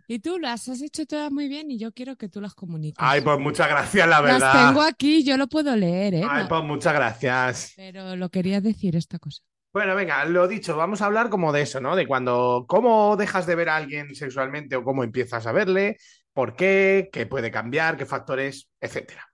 Y 0.08 0.20
tú 0.20 0.38
las 0.38 0.68
has 0.68 0.82
hecho 0.82 1.04
todas 1.04 1.32
muy 1.32 1.48
bien 1.48 1.70
y 1.70 1.78
yo 1.78 1.92
quiero 1.92 2.16
que 2.16 2.28
tú 2.28 2.40
las 2.40 2.54
comuniques. 2.54 2.98
Ay, 2.98 3.20
pues 3.22 3.38
muchas 3.38 3.68
gracias, 3.68 4.08
la 4.08 4.20
verdad. 4.20 4.38
las 4.38 4.68
tengo 4.68 4.82
aquí, 4.82 5.24
yo 5.24 5.36
lo 5.36 5.48
puedo 5.48 5.74
leer, 5.74 6.14
¿eh? 6.14 6.26
Ay, 6.28 6.44
pues 6.48 6.62
muchas 6.62 6.94
gracias. 6.94 7.72
Pero 7.76 8.14
lo 8.14 8.28
quería 8.30 8.60
decir 8.60 8.94
esta 8.94 9.18
cosa. 9.18 9.42
Bueno, 9.72 9.94
venga, 9.94 10.24
lo 10.24 10.48
dicho, 10.48 10.76
vamos 10.76 11.02
a 11.02 11.06
hablar 11.06 11.28
como 11.28 11.52
de 11.52 11.62
eso, 11.62 11.80
¿no? 11.80 11.96
De 11.96 12.06
cuando, 12.06 12.64
cómo 12.66 13.16
dejas 13.16 13.46
de 13.46 13.56
ver 13.56 13.68
a 13.68 13.76
alguien 13.76 14.14
sexualmente 14.14 14.76
o 14.76 14.84
cómo 14.84 15.04
empiezas 15.04 15.46
a 15.46 15.52
verle, 15.52 15.98
por 16.32 16.56
qué, 16.56 17.10
qué 17.12 17.26
puede 17.26 17.50
cambiar, 17.50 17.96
qué 17.96 18.06
factores, 18.06 18.70
etcétera. 18.80 19.28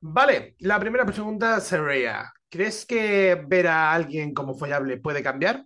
Vale, 0.00 0.54
la 0.58 0.78
primera 0.78 1.06
pregunta 1.06 1.60
sería, 1.60 2.30
¿crees 2.48 2.84
que 2.84 3.42
ver 3.48 3.66
a 3.66 3.92
alguien 3.92 4.34
como 4.34 4.54
follable 4.54 4.98
puede 4.98 5.22
cambiar? 5.22 5.64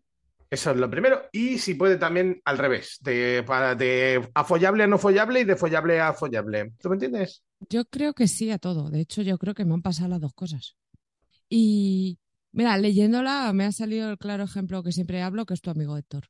Eso 0.50 0.70
es 0.70 0.76
lo 0.78 0.90
primero. 0.90 1.22
Y 1.32 1.58
si 1.58 1.74
puede 1.74 1.96
también 1.98 2.40
al 2.44 2.56
revés, 2.58 2.98
de, 3.00 3.44
para, 3.46 3.74
de 3.74 4.28
afollable 4.34 4.84
a 4.84 4.86
no 4.86 4.98
follable 4.98 5.40
y 5.40 5.44
de 5.44 5.56
follable 5.56 6.00
a 6.00 6.12
follable. 6.14 6.72
¿Tú 6.80 6.88
me 6.88 6.94
entiendes? 6.94 7.42
Yo 7.68 7.84
creo 7.84 8.14
que 8.14 8.28
sí 8.28 8.50
a 8.50 8.58
todo. 8.58 8.90
De 8.90 9.00
hecho, 9.00 9.22
yo 9.22 9.36
creo 9.36 9.54
que 9.54 9.64
me 9.64 9.74
han 9.74 9.82
pasado 9.82 10.08
las 10.08 10.20
dos 10.20 10.32
cosas. 10.34 10.76
Y 11.50 12.18
mira, 12.52 12.76
leyéndola 12.78 13.52
me 13.52 13.64
ha 13.64 13.72
salido 13.72 14.10
el 14.10 14.18
claro 14.18 14.44
ejemplo 14.44 14.82
que 14.82 14.92
siempre 14.92 15.22
hablo, 15.22 15.44
que 15.44 15.54
es 15.54 15.60
tu 15.60 15.70
amigo 15.70 15.96
Héctor. 15.96 16.28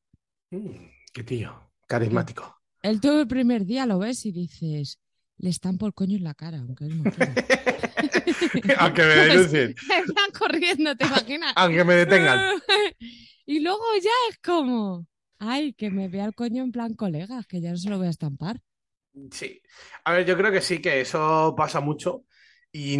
Mm, 0.51 0.71
qué 1.13 1.23
tío, 1.23 1.71
carismático. 1.87 2.57
Él 2.83 3.01
todo 3.01 3.21
el 3.21 3.29
primer 3.29 3.65
día 3.67 3.87
lo 3.87 3.99
ves 3.99 4.25
y 4.27 4.33
dices, 4.33 4.99
le 5.37 5.51
estampo 5.51 5.87
el 5.87 5.95
coño 5.95 6.17
en 6.17 6.25
la 6.25 6.35
cara, 6.35 6.59
aunque 6.59 6.85
él 6.87 7.03
no 7.03 7.11
quiera. 7.11 7.35
Aunque 8.79 9.03
me 9.03 9.09
denuncien, 9.15 9.71
Están 10.07 10.31
corriendo, 10.39 10.95
¿te 10.97 11.07
imaginas? 11.07 11.53
aunque 11.57 11.85
me 11.85 11.95
detengan. 11.95 12.61
Y 13.49 13.61
luego 13.61 13.83
ya 14.03 14.11
es 14.31 14.39
como, 14.41 15.07
ay, 15.39 15.73
que 15.75 15.91
me 15.91 16.09
vea 16.09 16.27
el 16.27 16.35
coño 16.35 16.63
en 16.65 16.73
plan 16.73 16.95
colegas, 16.95 17.47
que 17.49 17.61
ya 17.61 17.71
no 17.73 17.77
se 17.79 17.91
lo 17.91 17.99
voy 17.99 18.07
a 18.09 18.11
estampar. 18.11 18.61
Sí. 19.33 19.61
A 20.05 20.13
ver, 20.13 20.27
yo 20.27 20.37
creo 20.37 20.53
que 20.53 20.61
sí, 20.61 20.81
que 20.81 21.01
eso 21.01 21.55
pasa 21.57 21.81
mucho. 21.81 22.25
Y, 22.71 22.97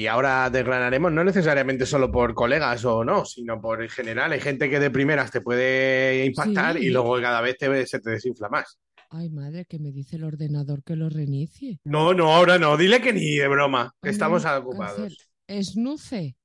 y 0.00 0.06
ahora 0.06 0.48
desgranaremos, 0.50 1.12
no 1.12 1.24
necesariamente 1.24 1.84
solo 1.84 2.10
por 2.12 2.34
colegas 2.34 2.84
o 2.84 3.04
no, 3.04 3.24
sino 3.24 3.60
por 3.60 3.82
en 3.82 3.88
general. 3.90 4.32
Hay 4.32 4.40
gente 4.40 4.70
que 4.70 4.78
de 4.80 4.90
primeras 4.90 5.30
te 5.30 5.40
puede 5.40 6.24
impactar 6.24 6.78
Sí. 6.78 6.86
y 6.86 6.90
luego 6.90 7.20
cada 7.20 7.40
vez 7.40 7.56
te, 7.58 7.86
se 7.86 8.00
te 8.00 8.10
desinfla 8.10 8.48
más. 8.48 8.78
Ay, 9.10 9.28
madre, 9.30 9.66
que 9.66 9.78
me 9.78 9.92
dice 9.92 10.16
el 10.16 10.24
ordenador 10.24 10.82
que 10.84 10.96
lo 10.96 11.08
reinicie. 11.08 11.80
No, 11.84 12.14
no, 12.14 12.32
ahora 12.32 12.58
no. 12.58 12.76
Dile 12.76 13.00
que 13.00 13.12
ni 13.12 13.36
de 13.36 13.48
broma, 13.48 13.94
que 14.02 14.08
Ay, 14.08 14.12
estamos 14.12 14.44
ocupados. 14.44 14.96
cancel. 14.96 15.16
Esnuce. 15.46 16.36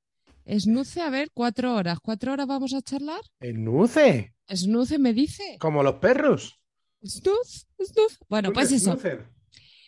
Esnuce, 0.45 1.01
a 1.01 1.09
ver, 1.09 1.29
cuatro 1.33 1.75
horas. 1.75 1.99
¿Cuatro 2.01 2.33
horas 2.33 2.47
vamos 2.47 2.73
a 2.73 2.81
charlar? 2.81 3.21
Enuce, 3.39 4.33
Esnuce 4.47 4.99
me 4.99 5.13
dice. 5.13 5.57
como 5.59 5.83
los 5.83 5.95
perros. 5.95 6.59
Snuz, 7.03 7.67
snuz. 7.83 8.17
Bueno, 8.29 8.53
pues 8.53 8.71
eso. 8.71 8.97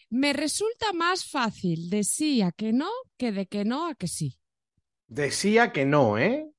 Me 0.10 0.34
resulta 0.34 0.94
más 0.94 1.26
fácil 1.26 1.90
de 1.90 2.04
sí 2.04 2.42
a 2.42 2.52
que 2.52 2.72
no 2.74 2.90
que 3.18 3.32
de 3.32 3.46
que 3.48 3.66
no 3.66 3.88
a 3.88 3.96
que 3.96 4.08
sí. 4.08 4.38
Decía 5.08 5.72
que 5.72 5.86
no, 5.86 6.18
¿eh? 6.18 6.50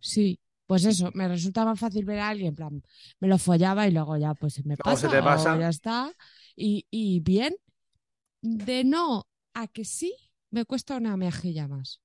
Sí, 0.00 0.40
pues 0.66 0.84
eso, 0.84 1.10
me 1.14 1.28
resulta 1.28 1.64
más 1.64 1.78
fácil 1.78 2.04
ver 2.04 2.18
a 2.20 2.28
alguien, 2.28 2.48
en 2.48 2.54
plan, 2.54 2.82
me 3.20 3.28
lo 3.28 3.38
follaba 3.38 3.86
y 3.86 3.92
luego 3.92 4.16
ya 4.16 4.34
pues 4.34 4.54
se 4.54 4.62
me 4.64 4.76
Luego 4.84 4.98
se 4.98 5.06
pasa, 5.06 5.16
te 5.18 5.22
pasa. 5.22 5.54
o 5.54 5.60
ya 5.60 5.68
está. 5.68 6.12
Y, 6.56 6.86
y 6.90 7.20
bien, 7.20 7.54
de 8.42 8.84
no 8.84 9.28
a 9.54 9.68
que 9.68 9.84
sí, 9.84 10.14
me 10.50 10.64
cuesta 10.66 10.96
una 10.98 11.16
mejilla 11.16 11.68
más. 11.68 12.01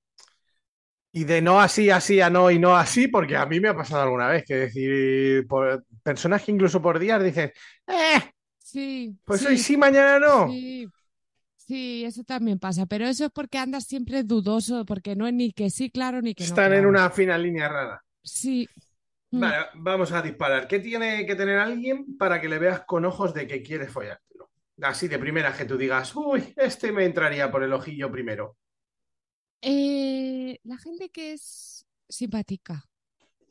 Y 1.12 1.24
de 1.24 1.40
no 1.40 1.60
así, 1.60 1.90
así 1.90 2.20
a 2.20 2.28
no 2.28 2.50
y 2.50 2.58
no 2.58 2.76
así, 2.76 3.08
porque 3.08 3.36
a 3.36 3.46
mí 3.46 3.60
me 3.60 3.68
ha 3.68 3.76
pasado 3.76 4.02
alguna 4.02 4.28
vez 4.28 4.44
que 4.44 4.54
decir, 4.54 5.46
por, 5.46 5.84
personas 6.02 6.42
que 6.42 6.52
incluso 6.52 6.82
por 6.82 6.98
días 6.98 7.22
dicen, 7.22 7.50
eh, 7.86 8.20
Sí, 8.68 9.16
pues 9.24 9.40
sí, 9.40 9.46
hoy 9.46 9.56
sí, 9.56 9.76
mañana 9.78 10.18
no. 10.18 10.50
sí, 10.50 10.86
sí, 11.56 12.04
eso 12.04 12.22
también 12.22 12.58
pasa, 12.58 12.84
pero 12.84 13.06
eso 13.06 13.24
es 13.24 13.30
porque 13.30 13.56
andas 13.56 13.86
siempre 13.86 14.24
dudoso, 14.24 14.84
porque 14.84 15.16
no 15.16 15.26
es 15.26 15.32
ni 15.32 15.52
que 15.52 15.70
sí, 15.70 15.90
claro, 15.90 16.20
ni 16.20 16.34
que 16.34 16.44
no. 16.44 16.48
Están 16.48 16.74
en 16.74 16.80
claro. 16.80 16.90
una 16.90 17.08
fina 17.08 17.38
línea 17.38 17.66
rara. 17.66 18.04
Sí. 18.22 18.68
Mm. 19.30 19.40
Vale, 19.40 19.56
vamos 19.76 20.12
a 20.12 20.20
disparar. 20.20 20.68
¿Qué 20.68 20.80
tiene 20.80 21.24
que 21.24 21.34
tener 21.34 21.58
alguien 21.58 22.18
para 22.18 22.42
que 22.42 22.48
le 22.50 22.58
veas 22.58 22.82
con 22.82 23.06
ojos 23.06 23.32
de 23.32 23.46
que 23.46 23.62
quieres 23.62 23.90
follártelo? 23.90 24.50
Así 24.82 25.08
de 25.08 25.18
primera 25.18 25.56
que 25.56 25.64
tú 25.64 25.78
digas, 25.78 26.14
uy, 26.14 26.52
este 26.54 26.92
me 26.92 27.06
entraría 27.06 27.50
por 27.50 27.62
el 27.62 27.72
ojillo 27.72 28.12
primero. 28.12 28.58
Eh, 29.60 30.58
la 30.64 30.78
gente 30.78 31.10
que 31.10 31.32
es 31.32 31.86
simpática. 32.08 32.84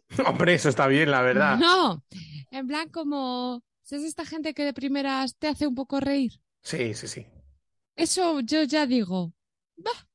Hombre, 0.25 0.53
eso 0.53 0.69
está 0.69 0.87
bien, 0.87 1.11
la 1.11 1.21
verdad. 1.21 1.57
No, 1.59 2.03
en 2.51 2.67
plan 2.67 2.89
como, 2.89 3.63
¿es 3.83 4.03
esta 4.03 4.25
gente 4.25 4.53
que 4.53 4.63
de 4.63 4.73
primeras 4.73 5.35
te 5.37 5.47
hace 5.47 5.67
un 5.67 5.75
poco 5.75 5.99
reír? 5.99 6.33
Sí, 6.61 6.93
sí, 6.93 7.07
sí. 7.07 7.25
Eso 7.95 8.41
yo 8.41 8.63
ya 8.63 8.85
digo, 8.85 9.33
bah, 9.75 10.07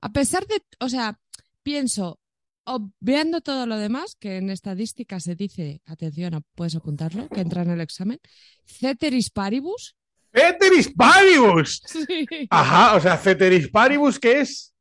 a 0.00 0.12
pesar 0.12 0.46
de, 0.46 0.62
o 0.80 0.88
sea, 0.88 1.18
pienso, 1.62 2.20
obviando 2.64 3.40
todo 3.40 3.66
lo 3.66 3.78
demás, 3.78 4.16
que 4.18 4.36
en 4.36 4.50
estadística 4.50 5.20
se 5.20 5.34
dice, 5.34 5.80
atención, 5.86 6.44
puedes 6.54 6.74
apuntarlo, 6.74 7.28
que 7.28 7.40
entra 7.40 7.62
en 7.62 7.70
el 7.70 7.80
examen, 7.80 8.20
ceteris 8.66 9.30
paribus. 9.30 9.96
¡Ceteris 10.32 10.92
paribus! 10.94 11.80
Sí. 11.86 12.26
Ajá, 12.50 12.96
o 12.96 13.00
sea, 13.00 13.16
ceteris 13.16 13.68
paribus, 13.68 14.18
¿qué 14.18 14.40
es? 14.40 14.73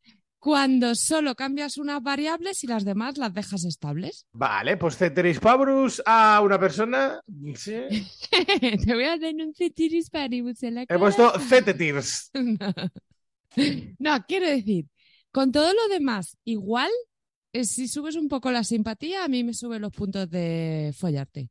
Cuando 0.44 0.94
solo 0.94 1.36
cambias 1.36 1.78
unas 1.78 2.04
variables 2.04 2.66
y 2.66 2.68
las 2.68 2.84
demás 2.84 3.18
las 3.18 3.34
dejas 3.34 3.64
estables. 3.64 4.26
Vale, 4.34 4.76
pues 4.76 4.98
ceteris 4.98 5.40
paribus 5.40 6.02
a 6.06 6.42
una 6.44 6.60
persona. 6.60 7.22
Sí. 7.56 7.76
Te 8.86 8.94
voy 8.94 9.06
a 9.06 9.18
dar 9.18 9.34
un 9.36 9.54
ceteris 9.56 10.10
paribus 10.10 10.62
en 10.64 10.76
la 10.76 10.82
He 10.82 10.88
cara. 10.88 11.00
puesto 11.00 11.32
cetetirs. 11.40 12.30
No. 12.60 12.74
No, 14.00 14.26
quiero 14.28 14.48
decir, 14.48 14.88
con 15.32 15.52
todo 15.54 15.72
lo 15.74 15.88
demás, 15.88 16.38
igual, 16.44 16.90
eh, 17.54 17.64
si 17.64 17.88
subes 17.88 18.16
un 18.18 18.28
poco 18.28 18.52
la 18.52 18.64
simpatía, 18.66 19.24
a 19.24 19.28
mí 19.30 19.44
me 19.46 19.54
sube 19.54 19.80
los 19.80 19.94
puntos 19.94 20.30
de 20.30 20.92
follarte. 20.98 21.50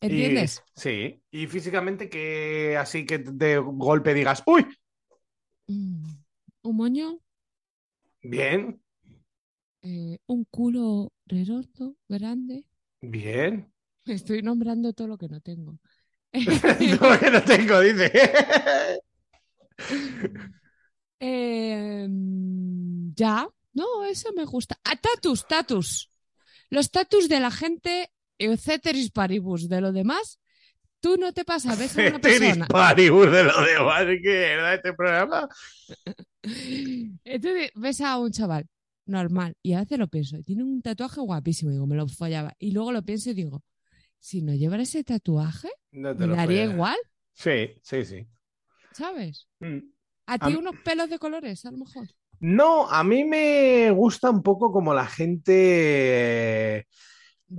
¿Entiendes? 0.00 0.62
Y- 0.76 0.80
sí. 0.80 1.22
Y 1.30 1.46
físicamente 1.46 2.08
que 2.08 2.76
así 2.76 3.06
que 3.06 3.18
de 3.18 3.58
golpe 3.58 4.14
digas, 4.14 4.42
¡Uy! 4.46 4.66
Mm, 5.68 6.04
Un 6.62 6.76
moño, 6.76 7.18
Bien, 8.24 8.80
eh, 9.82 10.18
un 10.26 10.44
culo 10.44 11.12
redondo, 11.26 11.96
grande. 12.08 12.64
bien. 13.02 13.70
Estoy 14.06 14.42
nombrando 14.42 14.92
todo 14.92 15.08
lo 15.08 15.18
que 15.18 15.28
no 15.28 15.40
tengo. 15.40 15.78
no, 16.32 17.20
que 17.20 17.30
no 17.30 17.42
tengo, 17.44 17.80
dice. 17.80 18.12
Eh, 21.26 22.06
ya, 23.16 23.48
no, 23.72 24.04
eso 24.04 24.30
me 24.36 24.44
gusta. 24.44 24.78
Ah, 24.84 24.96
tatus, 24.96 25.46
tatus. 25.46 26.10
Los 26.68 26.90
tatus 26.90 27.30
de 27.30 27.40
la 27.40 27.50
gente, 27.50 28.10
ceteris 28.58 29.10
paribus, 29.10 29.68
de 29.68 29.80
lo 29.80 29.92
demás, 29.92 30.38
tú 31.04 31.18
no 31.18 31.34
te 31.34 31.44
pasa, 31.44 31.76
ves 31.76 31.98
a 31.98 32.00
una 32.00 32.12
Ceteris 32.12 32.38
persona. 32.40 32.66
paribus 32.66 33.30
de 33.30 33.44
lo 33.44 33.60
demás. 33.62 34.04
¿Qué 34.22 34.52
era 34.52 34.74
este 34.74 34.94
programa? 34.94 35.46
Entonces 37.24 37.70
ves 37.74 38.00
a 38.00 38.18
un 38.18 38.30
chaval 38.32 38.66
normal 39.04 39.54
y 39.62 39.74
a 39.74 39.80
veces 39.80 39.98
lo 39.98 40.08
pienso, 40.08 40.42
tiene 40.42 40.62
un 40.64 40.80
tatuaje 40.80 41.20
guapísimo, 41.20 41.70
digo, 41.70 41.86
me 41.86 41.94
lo 41.94 42.08
follaba. 42.08 42.54
Y 42.58 42.70
luego 42.72 42.90
lo 42.90 43.02
pienso 43.02 43.30
y 43.30 43.34
digo, 43.34 43.62
si 44.18 44.40
no 44.40 44.54
llevara 44.54 44.82
ese 44.84 45.04
tatuaje, 45.04 45.68
No 45.92 46.16
te 46.16 46.20
me 46.22 46.28
lo 46.28 46.36
daría 46.36 46.64
igual, 46.64 46.96
Sí, 47.34 47.74
sí, 47.82 48.04
sí. 48.06 48.26
¿sabes? 48.92 49.46
Mm. 49.60 49.78
A 50.26 50.38
ti 50.38 50.54
unos 50.54 50.76
pelos 50.82 51.10
de 51.10 51.18
colores, 51.18 51.66
a 51.66 51.70
lo 51.70 51.78
mejor. 51.78 52.08
No, 52.40 52.88
a 52.88 53.04
mí 53.04 53.24
me 53.24 53.90
gusta 53.90 54.30
un 54.30 54.42
poco 54.42 54.72
como 54.72 54.94
la 54.94 55.06
gente. 55.06 56.86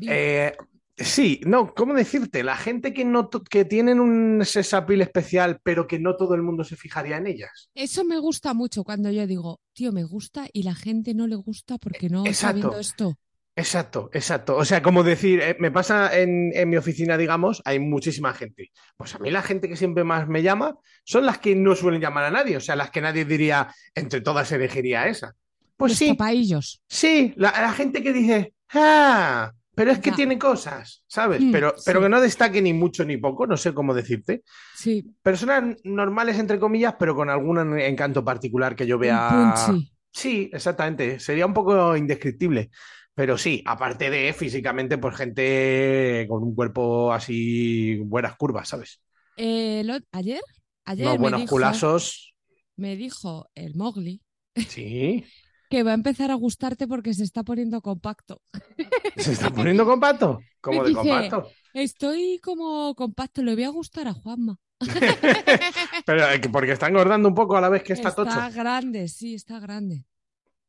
Eh, 0.02 0.58
sí, 0.98 1.42
no, 1.46 1.74
¿cómo 1.74 1.94
decirte? 1.94 2.44
La 2.44 2.58
gente 2.58 2.94
que 2.94 3.06
no 3.06 3.30
que 3.30 3.66
tienen 3.66 4.00
un 4.00 4.44
sex 4.46 4.74
appeal 4.74 5.02
especial, 5.02 5.60
pero 5.64 5.88
que 5.88 6.00
no 6.00 6.16
todo 6.16 6.36
el 6.36 6.42
mundo 6.42 6.64
se 6.64 6.76
fijaría 6.76 7.18
en 7.18 7.28
ellas. 7.28 7.70
Eso 7.74 8.04
me 8.04 8.20
gusta 8.20 8.54
mucho 8.54 8.84
cuando 8.84 9.12
yo 9.12 9.28
digo, 9.28 9.60
tío, 9.74 9.92
me 9.92 10.04
gusta 10.04 10.48
y 10.52 10.64
la 10.64 10.76
gente 10.76 11.14
no 11.14 11.28
le 11.28 11.36
gusta 11.36 11.78
porque 11.78 12.10
no 12.10 12.26
está 12.26 12.54
viendo 12.54 12.80
esto. 12.80 13.16
Exacto, 13.58 14.10
exacto. 14.12 14.58
O 14.58 14.66
sea, 14.66 14.82
como 14.82 15.02
decir, 15.02 15.40
eh, 15.42 15.56
me 15.60 15.72
pasa 15.72 16.18
en, 16.18 16.52
en 16.54 16.70
mi 16.70 16.76
oficina, 16.76 17.18
digamos, 17.18 17.62
hay 17.64 17.80
muchísima 17.80 18.34
gente. 18.34 18.72
Pues 18.98 19.16
a 19.16 19.20
mí 19.20 19.32
la 19.32 19.42
gente 19.42 19.70
que 19.70 19.78
siempre 19.78 20.04
más 20.04 20.28
me 20.28 20.44
llama 20.44 20.78
son 21.06 21.26
las 21.26 21.38
que 21.40 21.56
no 21.56 21.74
suelen 21.74 22.02
llamar 22.02 22.26
a 22.26 22.32
nadie, 22.32 22.58
o 22.58 22.60
sea, 22.60 22.76
las 22.76 22.92
que 22.92 23.00
nadie 23.00 23.24
diría, 23.24 23.74
entre 23.94 24.20
todas 24.20 24.52
elegiría 24.52 25.08
esa. 25.08 25.36
Pues 25.78 25.92
Los 25.92 26.00
sí, 26.00 26.10
tapaillos. 26.10 26.82
sí, 26.90 27.34
la, 27.38 27.52
la 27.52 27.72
gente 27.72 28.04
que 28.04 28.12
dice, 28.12 28.54
ah, 28.74 29.52
pero 29.76 29.92
es 29.92 30.00
que 30.00 30.12
Ya. 30.12 30.16
tiene 30.16 30.40
cosas, 30.40 31.04
¿sabes? 31.08 31.42
Mm, 31.42 31.52
pero, 31.52 31.82
pero 31.86 32.02
sí. 32.02 32.04
que 32.04 32.10
no 32.10 32.22
destaque 32.22 32.62
ni 32.62 32.74
mucho 32.74 33.06
ni 33.06 33.18
poco, 33.18 33.48
no 33.48 33.58
sé 33.58 33.74
cómo 33.74 33.94
decirte. 33.94 34.44
Sí, 34.72 35.16
Personas 35.22 35.78
normales, 35.84 36.38
entre 36.40 36.60
comillas, 36.60 36.96
pero 37.00 37.16
con 37.16 37.30
algún 37.30 37.80
encanto 37.80 38.24
particular 38.24 38.76
que 38.76 38.88
yo 38.88 39.00
vea. 39.00 39.80
Sí, 40.12 40.50
exactamente. 40.54 41.20
Sería 41.20 41.46
un 41.46 41.54
poco 41.54 41.98
indescriptible. 41.98 42.70
Pero 43.14 43.38
sí, 43.38 43.64
aparte 43.66 44.10
de 44.10 44.34
físicamente, 44.34 44.98
pues 44.98 45.16
gente 45.16 46.26
con 46.30 46.44
un 46.44 46.56
cuerpo 46.56 47.12
así, 47.14 47.98
buenas 48.00 48.36
curvas, 48.38 48.70
¿sabes? 48.70 49.02
Eh, 49.38 49.84
lo- 49.86 49.98
ayer, 50.12 50.42
ayer 50.86 51.08
Unos 51.08 51.20
me 51.20 51.32
buenos 51.32 51.34
dijo, 51.34 51.86
culasos. 51.86 52.36
me 52.78 52.96
dijo 52.96 53.50
el 53.56 53.76
Mowgli 53.76 54.22
Sí. 54.68 55.24
que 55.70 55.84
va 55.84 55.92
a 55.92 55.96
empezar 55.96 56.32
a 56.32 56.36
gustarte 56.36 56.88
porque 56.88 57.14
se 57.14 57.24
está 57.24 57.44
poniendo 57.44 57.82
compacto. 57.82 58.42
¿Se 59.16 59.32
está 59.34 59.50
poniendo 59.50 59.86
compacto? 59.86 60.46
¿Cómo 60.62 60.84
de 60.84 60.94
compacto? 60.94 61.50
Estoy 61.74 62.40
como 62.42 62.96
compacto, 62.96 63.44
le 63.44 63.54
voy 63.56 63.64
a 63.66 63.70
gustar 63.70 64.08
a 64.08 64.14
Juanma. 64.14 64.58
Pero 66.06 66.22
eh, 66.32 66.42
que 66.42 66.50
porque 66.50 66.72
está 66.74 66.88
engordando 66.88 67.30
un 67.30 67.36
poco 67.36 67.58
a 67.58 67.62
la 67.62 67.70
vez 67.70 67.84
que 67.84 67.94
está, 67.94 68.14
tocho. 68.16 68.40
grande, 68.52 69.08
sí, 69.08 69.36
está 69.36 69.60
grande. 69.60 70.06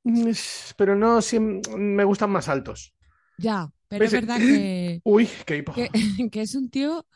Mm, 0.04 0.30
Pero 0.76 0.94
no, 0.96 1.20
sí, 1.22 1.38
me 1.40 2.04
gustan 2.04 2.30
más 2.30 2.48
altos. 2.48 2.94
Ya, 3.36 3.70
pero 3.88 4.06
es 4.06 4.12
Ese- 4.12 4.20
verdad 4.20 4.42
que, 4.44 5.02
Uy, 5.04 5.28
qué 5.46 5.56
hipo. 5.58 5.74
que, 5.74 5.90
que 6.32 6.42
es 6.42 6.54
un 6.54 6.70
tío 6.70 7.06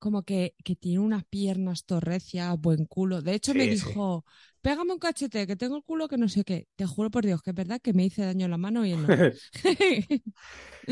como 0.00 0.24
que, 0.24 0.54
que 0.64 0.76
tiene 0.76 1.00
unas 1.00 1.24
piernas 1.26 1.84
torrecias, 1.86 2.58
buen 2.60 2.86
culo. 2.86 3.22
De 3.22 3.34
hecho, 3.34 3.54
me 3.54 3.68
sí. 3.68 3.68
dijo, 3.68 4.24
pégame 4.62 4.94
un 4.94 4.98
cachete, 5.00 5.46
que 5.46 5.56
tengo 5.56 5.76
el 5.78 5.84
culo 5.84 6.08
que 6.08 6.18
no 6.18 6.28
sé 6.28 6.44
qué. 6.44 6.68
Te 6.76 6.86
juro 6.86 7.10
por 7.10 7.24
Dios 7.26 7.42
que 7.42 7.50
es 7.50 7.56
verdad 7.56 7.80
que 7.82 7.94
me 7.94 8.04
hice 8.06 8.24
daño 8.24 8.46
en 8.46 8.52
la 8.52 8.58
mano 8.58 8.86
y 8.86 8.92
él 8.92 9.02
no. 9.04 9.24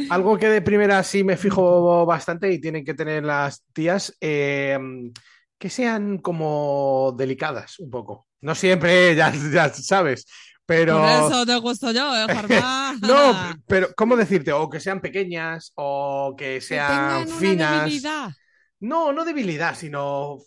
Algo 0.09 0.39
que 0.39 0.49
de 0.49 0.63
primera 0.63 1.03
sí 1.03 1.23
me 1.25 1.37
fijo 1.37 2.07
bastante 2.07 2.51
y 2.53 2.61
tienen 2.61 2.85
que 2.85 2.95
tener 2.95 3.25
las 3.25 3.63
tías, 3.73 4.17
eh, 4.21 4.79
que 5.59 5.71
sean 5.71 6.19
como 6.19 7.15
delicadas 7.19 7.79
un 7.79 7.91
poco. 7.91 8.27
No 8.41 8.55
siempre, 8.55 9.15
ya, 9.17 9.33
ya 9.33 9.69
sabes, 9.73 10.27
pero... 10.65 10.99
Por 10.99 11.09
eso 11.09 11.47
te 11.47 11.57
gusto 11.57 11.93
yo, 11.93 12.15
¿eh? 12.17 12.27
No, 13.03 13.35
pero 13.67 13.89
¿cómo 13.97 14.17
decirte? 14.17 14.53
O 14.53 14.69
que 14.69 14.81
sean 14.81 15.01
pequeñas 15.01 15.73
o 15.77 16.35
que 16.37 16.61
Que 16.67 16.67
sean 16.67 16.87
tengan 16.87 17.29
una 17.29 17.37
finas. 17.41 17.71
debilidad. 17.83 18.31
No, 18.81 19.13
no 19.13 19.25
debilidad, 19.25 19.75
sino 19.75 20.39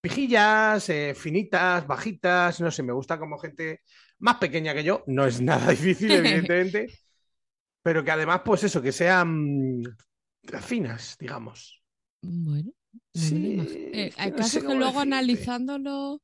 pijillas, 0.00 0.88
eh, 0.90 1.14
finitas, 1.14 1.86
bajitas, 1.86 2.60
no 2.60 2.70
sé, 2.70 2.82
me 2.82 2.92
gusta 2.92 3.18
como 3.18 3.38
gente 3.38 3.82
más 4.18 4.36
pequeña 4.36 4.74
que 4.74 4.84
yo, 4.84 5.04
no 5.06 5.24
es 5.26 5.40
nada 5.40 5.70
difícil, 5.70 6.10
evidentemente, 6.12 6.86
pero 7.82 8.04
que 8.04 8.10
además, 8.10 8.42
pues 8.44 8.64
eso, 8.64 8.82
que 8.82 8.92
sean 8.92 9.82
finas, 10.60 11.16
digamos. 11.18 11.82
Bueno, 12.22 12.70
Sí. 13.14 13.56
Eh, 13.92 14.12
no 14.16 14.36
que 14.64 14.74
luego 14.74 15.00
decirte. 15.00 15.00
analizándolo 15.00 16.22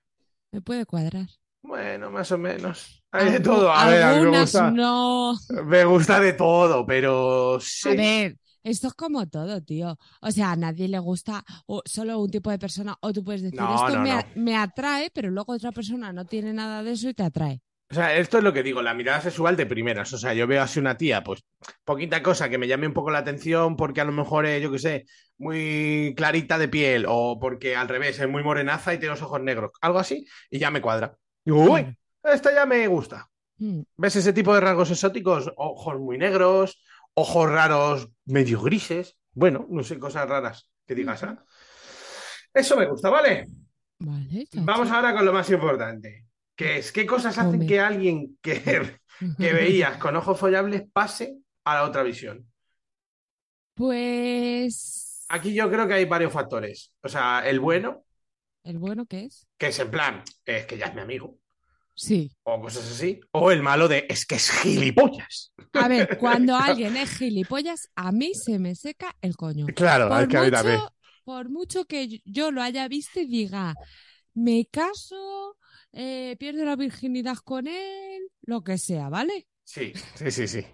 me 0.52 0.62
puede 0.62 0.86
cuadrar. 0.86 1.28
Bueno, 1.62 2.10
más 2.10 2.30
o 2.32 2.38
menos. 2.38 3.04
Hay 3.10 3.30
de 3.32 3.40
todo. 3.40 3.70
A 3.72 3.86
ver, 3.88 4.02
a 4.02 4.14
mí 4.14 4.20
me 4.20 4.20
Algunas 4.20 4.40
gusta, 4.42 4.70
no. 4.70 5.34
me 5.64 5.84
gusta 5.84 6.20
de 6.20 6.32
todo, 6.34 6.86
pero 6.86 7.58
sí. 7.60 7.88
A 7.90 7.94
ver, 7.94 8.36
esto 8.70 8.88
es 8.88 8.94
como 8.94 9.26
todo, 9.28 9.62
tío. 9.62 9.99
O 10.20 10.30
sea, 10.30 10.52
a 10.52 10.56
nadie 10.56 10.88
le 10.88 10.99
gusta 10.99 11.44
o 11.66 11.82
solo 11.85 12.18
un 12.20 12.30
tipo 12.30 12.50
de 12.50 12.58
persona. 12.58 12.96
O 13.00 13.12
tú 13.12 13.23
puedes 13.25 13.42
decir, 13.42 13.61
No, 13.61 13.75
esto 13.75 13.96
no, 13.96 14.02
me, 14.02 14.11
no. 14.11 14.18
a- 14.18 14.26
me 14.35 14.56
atrae, 14.56 15.11
pero 15.14 15.30
luego 15.30 15.52
otra 15.52 15.73
persona 15.73 16.12
no 16.12 16.25
tiene 16.25 16.52
nada 16.52 16.82
de 16.82 16.92
eso 16.92 17.08
y 17.08 17.14
te 17.14 17.23
atrae. 17.23 17.61
O 17.88 17.94
sea, 17.94 18.16
esto 18.16 18.38
es 18.38 18.44
lo 18.44 18.52
que 18.52 18.64
digo, 18.64 18.82
la 18.82 18.94
mirada 18.94 19.20
sexual 19.20 19.56
de 19.56 19.64
primeras. 19.66 20.12
O 20.12 20.18
sea, 20.18 20.35
yo 20.35 20.46
veo 20.49 20.61
así 20.62 20.80
una 20.80 20.96
tía, 20.96 21.23
pues 21.23 21.44
poquita 21.85 22.20
cosa 22.23 22.49
que 22.49 22.58
me 22.58 22.66
llame 22.66 22.88
un 22.88 22.92
poco 22.92 23.11
la 23.12 23.18
atención 23.18 23.76
porque 23.76 24.00
a 24.00 24.04
lo 24.04 24.10
mejor 24.12 24.45
es, 24.47 24.60
yo 24.60 24.73
qué 24.73 24.78
sé, 24.80 25.04
muy 25.38 26.12
clarita 26.17 26.58
de 26.58 26.67
piel 26.69 27.06
o 27.08 27.38
porque 27.41 27.76
al 27.76 27.88
revés 27.88 28.19
es 28.19 28.28
muy 28.28 28.43
morenaza 28.43 28.93
y 28.93 28.99
tiene 28.99 29.14
los 29.14 29.23
ojos 29.23 29.41
negros, 29.41 29.71
algo 29.80 30.00
así, 30.00 30.26
y 30.50 30.58
ya 30.58 30.73
me 30.73 30.80
cuadra. 30.80 31.17
Digo, 31.45 31.62
uy, 31.62 31.97
esta 32.25 32.52
ya 32.52 32.67
me 32.67 32.86
gusta. 32.88 33.28
Mm, 33.58 33.82
¿Ves 33.97 34.17
ese 34.17 34.32
tipo 34.32 34.52
de 34.52 34.60
rasgos 34.60 34.91
exóticos? 34.91 35.52
Ojos 35.56 35.99
muy 36.00 36.19
negros, 36.19 36.82
ojos 37.14 37.49
raros 37.49 38.08
medio 38.26 38.60
grises. 38.62 39.17
Bueno, 39.32 39.67
no 39.71 39.82
sé, 39.84 39.99
cosas 39.99 40.28
raras 40.28 40.71
que 40.86 40.95
digas, 40.95 41.23
¿ah? 41.25 41.45
Eso 42.52 42.76
me 42.76 42.86
gusta, 42.86 43.10
¿vale? 43.10 43.49
Vale. 43.99 44.47
Vamos 44.52 44.91
ahora 44.91 45.15
con 45.15 45.25
lo 45.25 45.32
más 45.32 45.49
importante, 45.50 46.26
que 46.54 46.78
es 46.78 46.93
qué 46.93 47.06
cosas 47.06 47.39
hacen 47.39 47.60
Come. 47.60 47.67
que 47.67 47.80
alguien 47.80 48.39
que, 48.43 48.99
que 49.39 49.52
veías 49.52 49.99
con 49.99 50.17
ojos 50.17 50.39
follables 50.39 50.84
pase 50.93 51.39
a 51.65 51.75
la 51.75 51.84
otra 51.84 52.02
visión. 52.02 52.47
Pues. 53.75 55.25
Aquí 55.28 55.54
yo 55.54 55.71
creo 55.71 55.86
que 55.89 55.95
hay 55.95 56.04
varios 56.04 56.32
factores. 56.32 56.93
O 57.02 57.08
sea, 57.08 57.47
el 57.49 57.60
bueno, 57.60 58.04
¿El 58.65 58.78
bueno 58.78 59.06
qué 59.06 59.25
es? 59.26 59.47
que 59.58 59.69
es 59.69 59.78
en 59.78 59.91
plan, 59.91 60.23
es 60.45 60.67
que 60.67 60.78
ya 60.78 60.86
es 60.86 60.95
mi 60.95 61.00
amigo, 61.00 61.39
Sí. 61.97 62.30
o 62.45 62.61
cosas 62.61 62.91
así. 62.91 63.21
O 63.32 63.50
el 63.50 63.63
malo 63.63 63.89
de, 63.89 64.06
es 64.09 64.26
que 64.26 64.37
es 64.37 64.50
gilipollas. 64.50 65.52
A 65.73 65.89
ver, 65.89 66.19
cuando 66.21 66.54
alguien 66.56 66.97
es 66.97 67.11
gilipollas, 67.17 67.89
a 67.97 68.13
mí 68.13 68.35
se 68.35 68.59
me 68.59 68.75
seca 68.75 69.17
el 69.23 69.37
coño. 69.37 69.67
Claro, 69.75 70.09
Por 70.09 70.28
que 70.28 70.37
a 70.37 70.43
mí 70.43 70.50
también. 70.50 70.76
mucho, 70.78 70.95
por 71.25 71.49
mucho 71.49 71.85
que 71.87 72.21
yo 72.25 72.50
lo 72.52 72.63
haya 72.63 72.87
visto 72.89 73.21
y 73.21 73.26
diga, 73.26 73.75
me 74.35 74.67
caso, 74.71 75.56
eh, 75.93 76.37
pierdo 76.39 76.65
la 76.65 76.76
virginidad 76.76 77.39
con 77.39 77.67
él, 77.67 78.28
lo 78.43 78.63
que 78.63 78.78
sea, 78.78 79.09
¿vale? 79.09 79.49
Sí, 79.65 79.93
sí, 80.15 80.30
sí, 80.30 80.47
sí. 80.49 80.67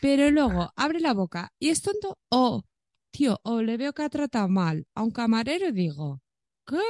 Pero 0.00 0.30
luego 0.30 0.72
abre 0.76 1.00
la 1.00 1.12
boca 1.14 1.52
y 1.58 1.70
es 1.70 1.82
tonto, 1.82 2.18
o, 2.30 2.64
tío, 3.10 3.40
o 3.44 3.62
le 3.62 3.76
veo 3.76 3.92
que 3.92 4.02
ha 4.02 4.08
tratado 4.08 4.48
mal 4.48 4.86
a 4.94 5.02
un 5.02 5.10
camarero 5.10 5.68
y 5.68 5.72
digo, 5.72 6.20
¿qué? 6.66 6.80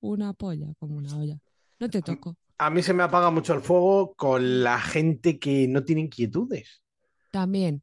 Una 0.00 0.32
polla, 0.34 0.72
como 0.78 0.96
una 0.96 1.16
olla. 1.16 1.38
No 1.80 1.90
te 1.90 2.02
toco. 2.02 2.36
A 2.58 2.70
mí 2.70 2.82
se 2.82 2.94
me 2.94 3.02
apaga 3.02 3.30
mucho 3.30 3.54
el 3.54 3.60
fuego 3.60 4.14
con 4.14 4.62
la 4.62 4.80
gente 4.80 5.38
que 5.38 5.66
no 5.68 5.84
tiene 5.84 6.02
inquietudes. 6.02 6.82
También. 7.30 7.82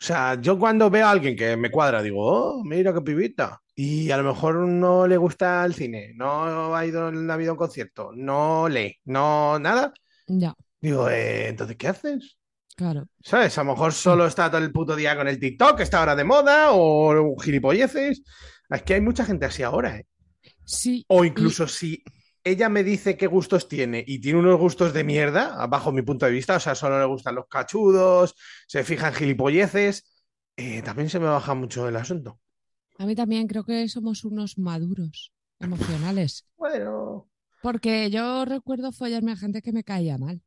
O 0.00 0.04
sea, 0.04 0.40
yo 0.40 0.58
cuando 0.58 0.90
veo 0.90 1.06
a 1.06 1.10
alguien 1.10 1.36
que 1.36 1.56
me 1.56 1.70
cuadra, 1.70 2.02
digo, 2.02 2.18
oh, 2.24 2.64
mira 2.64 2.94
qué 2.94 3.00
pibita. 3.00 3.60
Y 3.74 4.10
a 4.10 4.16
lo 4.16 4.24
mejor 4.24 4.56
no 4.56 5.06
le 5.06 5.16
gusta 5.16 5.64
el 5.64 5.74
cine, 5.74 6.12
no 6.14 6.74
ha 6.74 6.86
ido 6.86 7.08
en 7.08 7.26
la 7.26 7.36
vida 7.36 7.50
a 7.50 7.52
un 7.52 7.58
concierto, 7.58 8.10
no 8.14 8.68
lee, 8.68 8.96
no 9.04 9.58
nada. 9.58 9.92
Ya, 10.26 10.54
Digo, 10.80 11.08
eh, 11.10 11.48
entonces, 11.48 11.76
¿qué 11.76 11.88
haces? 11.88 12.38
claro. 12.76 13.08
¿Sabes? 13.20 13.56
A 13.58 13.64
lo 13.64 13.72
mejor 13.72 13.92
solo 13.92 14.26
está 14.26 14.50
todo 14.50 14.62
el 14.62 14.72
puto 14.72 14.94
día 14.94 15.16
con 15.16 15.26
el 15.28 15.38
TikTok, 15.40 15.76
que 15.76 15.82
está 15.82 15.98
ahora 15.98 16.14
de 16.16 16.24
moda, 16.24 16.68
o 16.72 17.36
gilipolleces. 17.40 18.22
Es 18.70 18.82
que 18.82 18.94
hay 18.94 19.00
mucha 19.00 19.24
gente 19.24 19.46
así 19.46 19.62
ahora, 19.62 19.96
¿eh? 19.96 20.06
Sí. 20.64 21.04
O 21.08 21.24
incluso 21.24 21.66
si 21.66 22.02
ella 22.44 22.68
me 22.68 22.84
dice 22.84 23.16
qué 23.16 23.26
gustos 23.26 23.68
tiene 23.68 24.04
y 24.06 24.20
tiene 24.20 24.38
unos 24.38 24.58
gustos 24.58 24.92
de 24.92 25.04
mierda, 25.04 25.66
bajo 25.66 25.92
mi 25.92 26.02
punto 26.02 26.26
de 26.26 26.32
vista, 26.32 26.56
o 26.56 26.60
sea, 26.60 26.74
solo 26.74 26.98
le 26.98 27.06
gustan 27.06 27.34
los 27.34 27.46
cachudos, 27.48 28.34
se 28.66 28.84
fijan 28.84 29.14
gilipolleces, 29.14 30.24
eh, 30.56 30.82
también 30.82 31.08
se 31.08 31.20
me 31.20 31.26
baja 31.26 31.54
mucho 31.54 31.88
el 31.88 31.96
asunto. 31.96 32.40
A 32.98 33.06
mí 33.06 33.14
también 33.14 33.46
creo 33.46 33.64
que 33.64 33.88
somos 33.88 34.24
unos 34.24 34.58
maduros 34.58 35.32
emocionales. 35.60 36.46
Bueno. 36.56 37.28
Porque 37.62 38.10
yo 38.10 38.44
recuerdo 38.44 38.92
follarme 38.92 39.32
a 39.32 39.36
gente 39.36 39.62
que 39.62 39.72
me 39.72 39.84
caía 39.84 40.18
mal. 40.18 40.42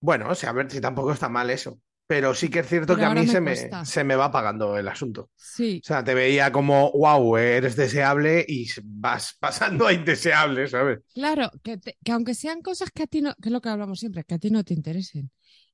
Bueno, 0.00 0.30
o 0.30 0.34
sea, 0.34 0.50
a 0.50 0.52
ver 0.52 0.70
si 0.70 0.80
tampoco 0.80 1.12
está 1.12 1.28
mal 1.28 1.50
eso. 1.50 1.80
Pero 2.12 2.34
sí 2.34 2.48
que 2.50 2.60
es 2.60 2.68
cierto 2.68 2.94
Pero 2.94 3.00
que 3.00 3.06
a 3.06 3.10
mí 3.14 3.20
me 3.22 3.32
se 3.32 3.40
me, 3.40 3.54
se 3.84 4.04
me 4.04 4.16
va 4.16 4.26
apagando 4.26 4.76
el 4.76 4.88
asunto. 4.88 5.30
Sí, 5.36 5.80
O 5.82 5.86
sea, 5.86 6.04
te 6.04 6.14
veía 6.14 6.52
como, 6.52 6.92
wow, 6.92 7.36
eres 7.36 7.74
deseable 7.76 8.44
y 8.46 8.68
vas 8.84 9.36
pasando 9.40 9.86
a 9.86 9.92
indeseable, 9.92 10.68
¿sabes? 10.68 11.00
claro, 11.14 11.50
que, 11.62 11.78
te- 11.78 11.96
que 12.04 12.12
aunque 12.12 12.34
sean 12.34 12.62
cosas 12.62 12.90
que 12.90 13.02
a 13.04 13.06
ti 13.06 13.20
no, 13.22 13.34
que 13.40 13.48
es 13.48 13.52
lo 13.52 13.60
que 13.60 13.68
hablamos 13.68 14.00
siempre, 14.00 14.24
que 14.24 14.34
a 14.34 14.38
ti 14.38 14.50
no 14.50 14.64
te 14.64 14.74
interesen. 14.74 15.30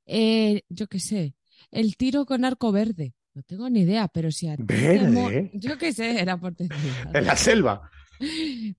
Eh, 0.06 0.62
yo 0.68 0.86
qué 0.88 1.00
sé, 1.00 1.34
el 1.70 1.96
tiro 1.96 2.24
con 2.26 2.44
arco 2.44 2.72
verde. 2.72 3.14
No 3.34 3.42
tengo 3.42 3.68
ni 3.70 3.80
idea, 3.82 4.08
pero 4.08 4.32
si 4.32 4.48
a 4.48 4.56
ti 4.56 4.64
te 4.64 4.98
Verde. 4.98 5.50
Yo 5.52 5.76
qué 5.78 5.92
sé, 5.92 6.20
era 6.20 6.38
por. 6.38 6.54
En 7.14 7.24
la 7.26 7.36
selva. 7.36 7.90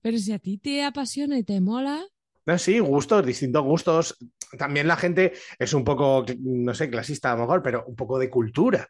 Pero 0.02 0.18
si 0.18 0.32
a 0.32 0.38
ti 0.38 0.58
te 0.58 0.82
apasiona 0.84 1.38
y 1.38 1.44
te 1.44 1.60
mola, 1.60 2.04
No, 2.50 2.58
sí, 2.58 2.78
gustos, 2.80 3.24
distintos 3.24 3.62
gustos. 3.62 4.16
También 4.58 4.88
la 4.88 4.96
gente 4.96 5.32
es 5.58 5.72
un 5.72 5.84
poco, 5.84 6.24
no 6.40 6.74
sé, 6.74 6.90
clasista 6.90 7.30
a 7.30 7.34
lo 7.36 7.42
mejor, 7.42 7.62
pero 7.62 7.84
un 7.86 7.94
poco 7.94 8.18
de 8.18 8.28
cultura. 8.28 8.88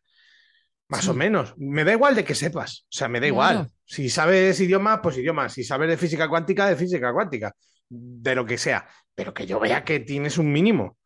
Más 0.89 1.05
Sí. 1.05 1.11
o 1.11 1.15
menos. 1.15 1.55
Me 1.59 1.85
da 1.85 1.93
igual 1.93 2.15
de 2.15 2.25
que 2.25 2.35
sepas. 2.35 2.83
O 2.85 2.93
sea, 2.93 3.09
me 3.09 3.21
da 3.21 3.29
Claro. 3.29 3.53
igual. 3.61 3.71
Si 3.85 4.09
sabes 4.09 4.59
idiomas, 4.61 5.01
pues 5.03 5.19
idiomas. 5.19 5.53
Si 5.53 5.63
sabes 5.63 5.89
de 5.89 5.97
física 5.97 6.29
cuántica, 6.29 6.67
de 6.69 6.77
física 6.77 7.13
cuántica. 7.13 7.53
De 7.89 8.35
lo 8.35 8.47
que 8.47 8.57
sea. 8.59 8.87
Pero 9.15 9.35
que 9.35 9.47
yo 9.47 9.61
vea 9.61 9.85
que 9.85 10.01
tienes 10.01 10.39
un 10.39 10.51
mínimo. 10.51 10.97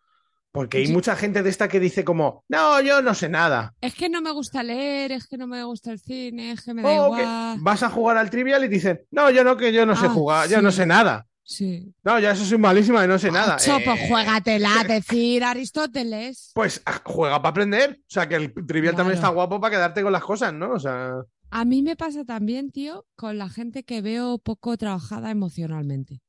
Porque 0.53 0.79
hay 0.79 0.87
Sí. 0.87 0.93
mucha 0.93 1.17
gente 1.17 1.43
de 1.43 1.51
esta 1.51 1.67
que 1.67 1.81
dice 1.81 2.05
como, 2.05 2.45
no, 2.49 2.81
yo 2.81 3.03
no 3.03 3.13
sé 3.15 3.29
nada. 3.29 3.75
Es 3.81 3.95
que 3.95 4.09
no 4.09 4.23
me 4.23 4.31
gusta 4.31 4.63
leer, 4.63 5.11
es 5.11 5.27
que 5.27 5.37
no 5.37 5.49
me 5.49 5.65
gusta 5.65 5.91
el 5.91 5.99
cine, 5.99 6.53
es 6.53 6.63
que 6.65 6.73
me 6.73 6.83
da 6.83 6.89
O 7.09 7.17
que 7.17 7.23
igual. 7.23 7.59
vas 7.61 7.83
a 7.83 7.91
jugar 7.91 8.17
al 8.17 8.31
trivial 8.31 8.63
y 8.65 8.69
dicen, 8.69 9.01
no, 9.11 9.31
yo 9.31 9.43
no, 9.43 9.57
que 9.57 9.73
yo 9.73 9.85
no 9.85 9.97
sé 9.97 10.07
Ah, 10.07 10.11
jugar, 10.11 10.49
yo 10.49 10.63
no 10.63 10.71
sé 10.71 10.87
nada. 10.87 11.27
Sí. 11.47 11.95
No, 12.03 12.19
ya 12.19 12.31
eso 12.33 12.45
soy 12.45 12.57
malísima 12.59 13.05
y 13.05 13.09
no 13.09 13.19
sé 13.19 13.31
nada. 13.31 13.57
Ocho, 13.57 13.79
pues 13.85 14.01
Eh, 14.01 14.09
juégatela, 14.09 14.83
decir 14.89 15.45
Aristóteles. 15.45 16.53
Pues 16.55 16.81
ah, 16.87 17.03
juega 17.05 17.37
para 17.43 17.51
aprender. 17.51 18.01
O 18.01 18.05
sea, 18.09 18.27
que 18.29 18.37
el 18.37 18.55
trivial 18.67 18.97
también 18.97 19.17
está 19.17 19.29
guapo 19.29 19.61
para 19.61 19.77
quedarte 19.77 20.03
con 20.03 20.13
las 20.13 20.25
cosas, 20.25 20.55
¿no? 20.55 20.73
O 20.73 20.79
sea, 20.81 21.13
A 21.51 21.65
mí 21.67 21.83
me 21.83 21.97
pasa 21.97 22.25
también, 22.25 22.71
tío, 22.71 23.07
con 23.15 23.37
la 23.39 23.49
gente 23.51 23.85
que 23.85 24.01
veo 24.01 24.39
poco 24.39 24.77
trabajada 24.79 25.31
emocionalmente, 25.31 26.21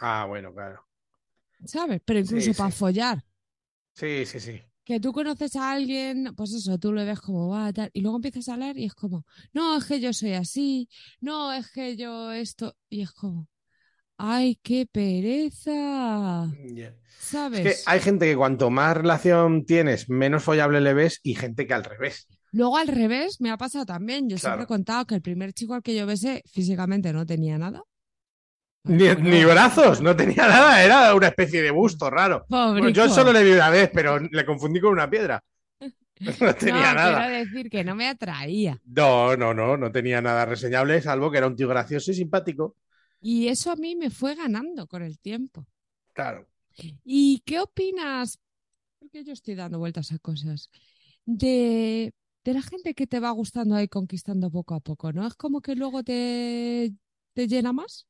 ah, 0.00 0.24
bueno, 0.28 0.54
claro. 0.54 0.86
¿sabes? 1.66 2.00
Pero 2.04 2.20
incluso 2.20 2.52
Sí, 2.52 2.56
para 2.56 2.70
sí. 2.70 2.78
follar. 2.78 3.24
Sí, 3.94 4.24
sí, 4.24 4.40
sí. 4.40 4.62
Que 4.84 4.98
tú 5.00 5.12
conoces 5.12 5.54
a 5.56 5.72
alguien, 5.72 6.32
pues 6.36 6.52
eso, 6.54 6.78
tú 6.78 6.92
lo 6.92 7.04
ves 7.04 7.20
como 7.20 7.48
va, 7.50 7.72
tal, 7.72 7.90
y 7.92 8.00
luego 8.00 8.16
empiezas 8.16 8.48
a 8.48 8.54
hablar 8.54 8.78
y 8.78 8.86
es 8.86 8.94
como, 8.94 9.26
no, 9.52 9.76
es 9.76 9.84
que 9.84 10.00
yo 10.00 10.12
soy 10.14 10.32
así, 10.32 10.88
no, 11.20 11.52
es 11.52 11.70
que 11.70 11.96
yo 11.96 12.32
esto, 12.32 12.74
y 12.88 13.02
es 13.02 13.12
como, 13.12 13.48
ay, 14.20 14.58
qué 14.62 14.86
pereza, 14.90 16.46
Yeah. 16.74 16.94
¿sabes? 17.18 17.66
Es 17.66 17.84
que 17.84 17.90
hay 17.90 18.00
gente 18.00 18.26
que 18.26 18.36
cuanto 18.36 18.70
más 18.70 18.96
relación 18.96 19.64
tienes, 19.64 20.08
menos 20.08 20.42
follable 20.42 20.80
le 20.80 20.94
ves 20.94 21.20
y 21.22 21.34
gente 21.34 21.66
que 21.66 21.74
al 21.74 21.84
revés. 21.84 22.26
Luego 22.52 22.76
al 22.76 22.88
revés 22.88 23.40
me 23.40 23.50
ha 23.50 23.56
pasado 23.56 23.86
también. 23.86 24.28
Yo 24.28 24.36
siempre 24.38 24.64
he 24.64 24.66
contado 24.66 25.06
que 25.06 25.14
el 25.14 25.22
primer 25.22 25.52
chico 25.52 25.74
al 25.74 25.82
que 25.82 25.94
yo 25.94 26.06
besé 26.06 26.42
físicamente 26.52 27.12
no 27.12 27.24
tenía 27.26 27.58
nada. 27.58 27.82
Ni, 28.84 29.08
ni 29.16 29.42
no. 29.42 29.48
brazos, 29.48 30.00
no 30.00 30.16
tenía 30.16 30.48
nada, 30.48 30.82
era 30.82 31.14
una 31.14 31.28
especie 31.28 31.60
de 31.62 31.70
busto 31.70 32.08
raro. 32.10 32.46
Bueno, 32.48 32.88
yo 32.88 33.08
solo 33.08 33.32
le 33.32 33.44
vi 33.44 33.52
una 33.52 33.68
vez, 33.70 33.90
pero 33.92 34.18
le 34.18 34.44
confundí 34.46 34.80
con 34.80 34.92
una 34.92 35.08
piedra. 35.08 35.42
No 36.40 36.54
tenía 36.54 36.92
no, 36.92 36.94
nada. 36.94 37.26
quiero 37.26 37.44
decir 37.44 37.70
que 37.70 37.82
no 37.82 37.94
me 37.94 38.06
atraía. 38.08 38.78
No, 38.84 39.36
no, 39.36 39.54
no, 39.54 39.76
no 39.78 39.90
tenía 39.90 40.20
nada 40.20 40.44
reseñable, 40.44 41.00
salvo 41.00 41.30
que 41.30 41.38
era 41.38 41.46
un 41.46 41.56
tío 41.56 41.66
gracioso 41.68 42.10
y 42.10 42.14
simpático. 42.14 42.76
Y 43.20 43.48
eso 43.48 43.70
a 43.70 43.76
mí 43.76 43.96
me 43.96 44.10
fue 44.10 44.34
ganando 44.34 44.86
con 44.86 45.02
el 45.02 45.18
tiempo. 45.18 45.66
Claro. 46.12 46.46
¿Y 47.04 47.40
qué 47.46 47.60
opinas? 47.60 48.38
Porque 48.98 49.24
yo 49.24 49.32
estoy 49.32 49.54
dando 49.54 49.78
vueltas 49.78 50.12
a 50.12 50.18
cosas. 50.18 50.70
De, 51.26 52.14
de 52.44 52.54
la 52.54 52.62
gente 52.62 52.94
que 52.94 53.06
te 53.06 53.20
va 53.20 53.30
gustando 53.32 53.76
ahí 53.76 53.88
conquistando 53.88 54.50
poco 54.50 54.74
a 54.74 54.80
poco, 54.80 55.12
¿no? 55.12 55.26
Es 55.26 55.34
como 55.36 55.60
que 55.62 55.76
luego 55.76 56.02
te, 56.04 56.94
te 57.34 57.48
llena 57.48 57.72
más. 57.72 58.06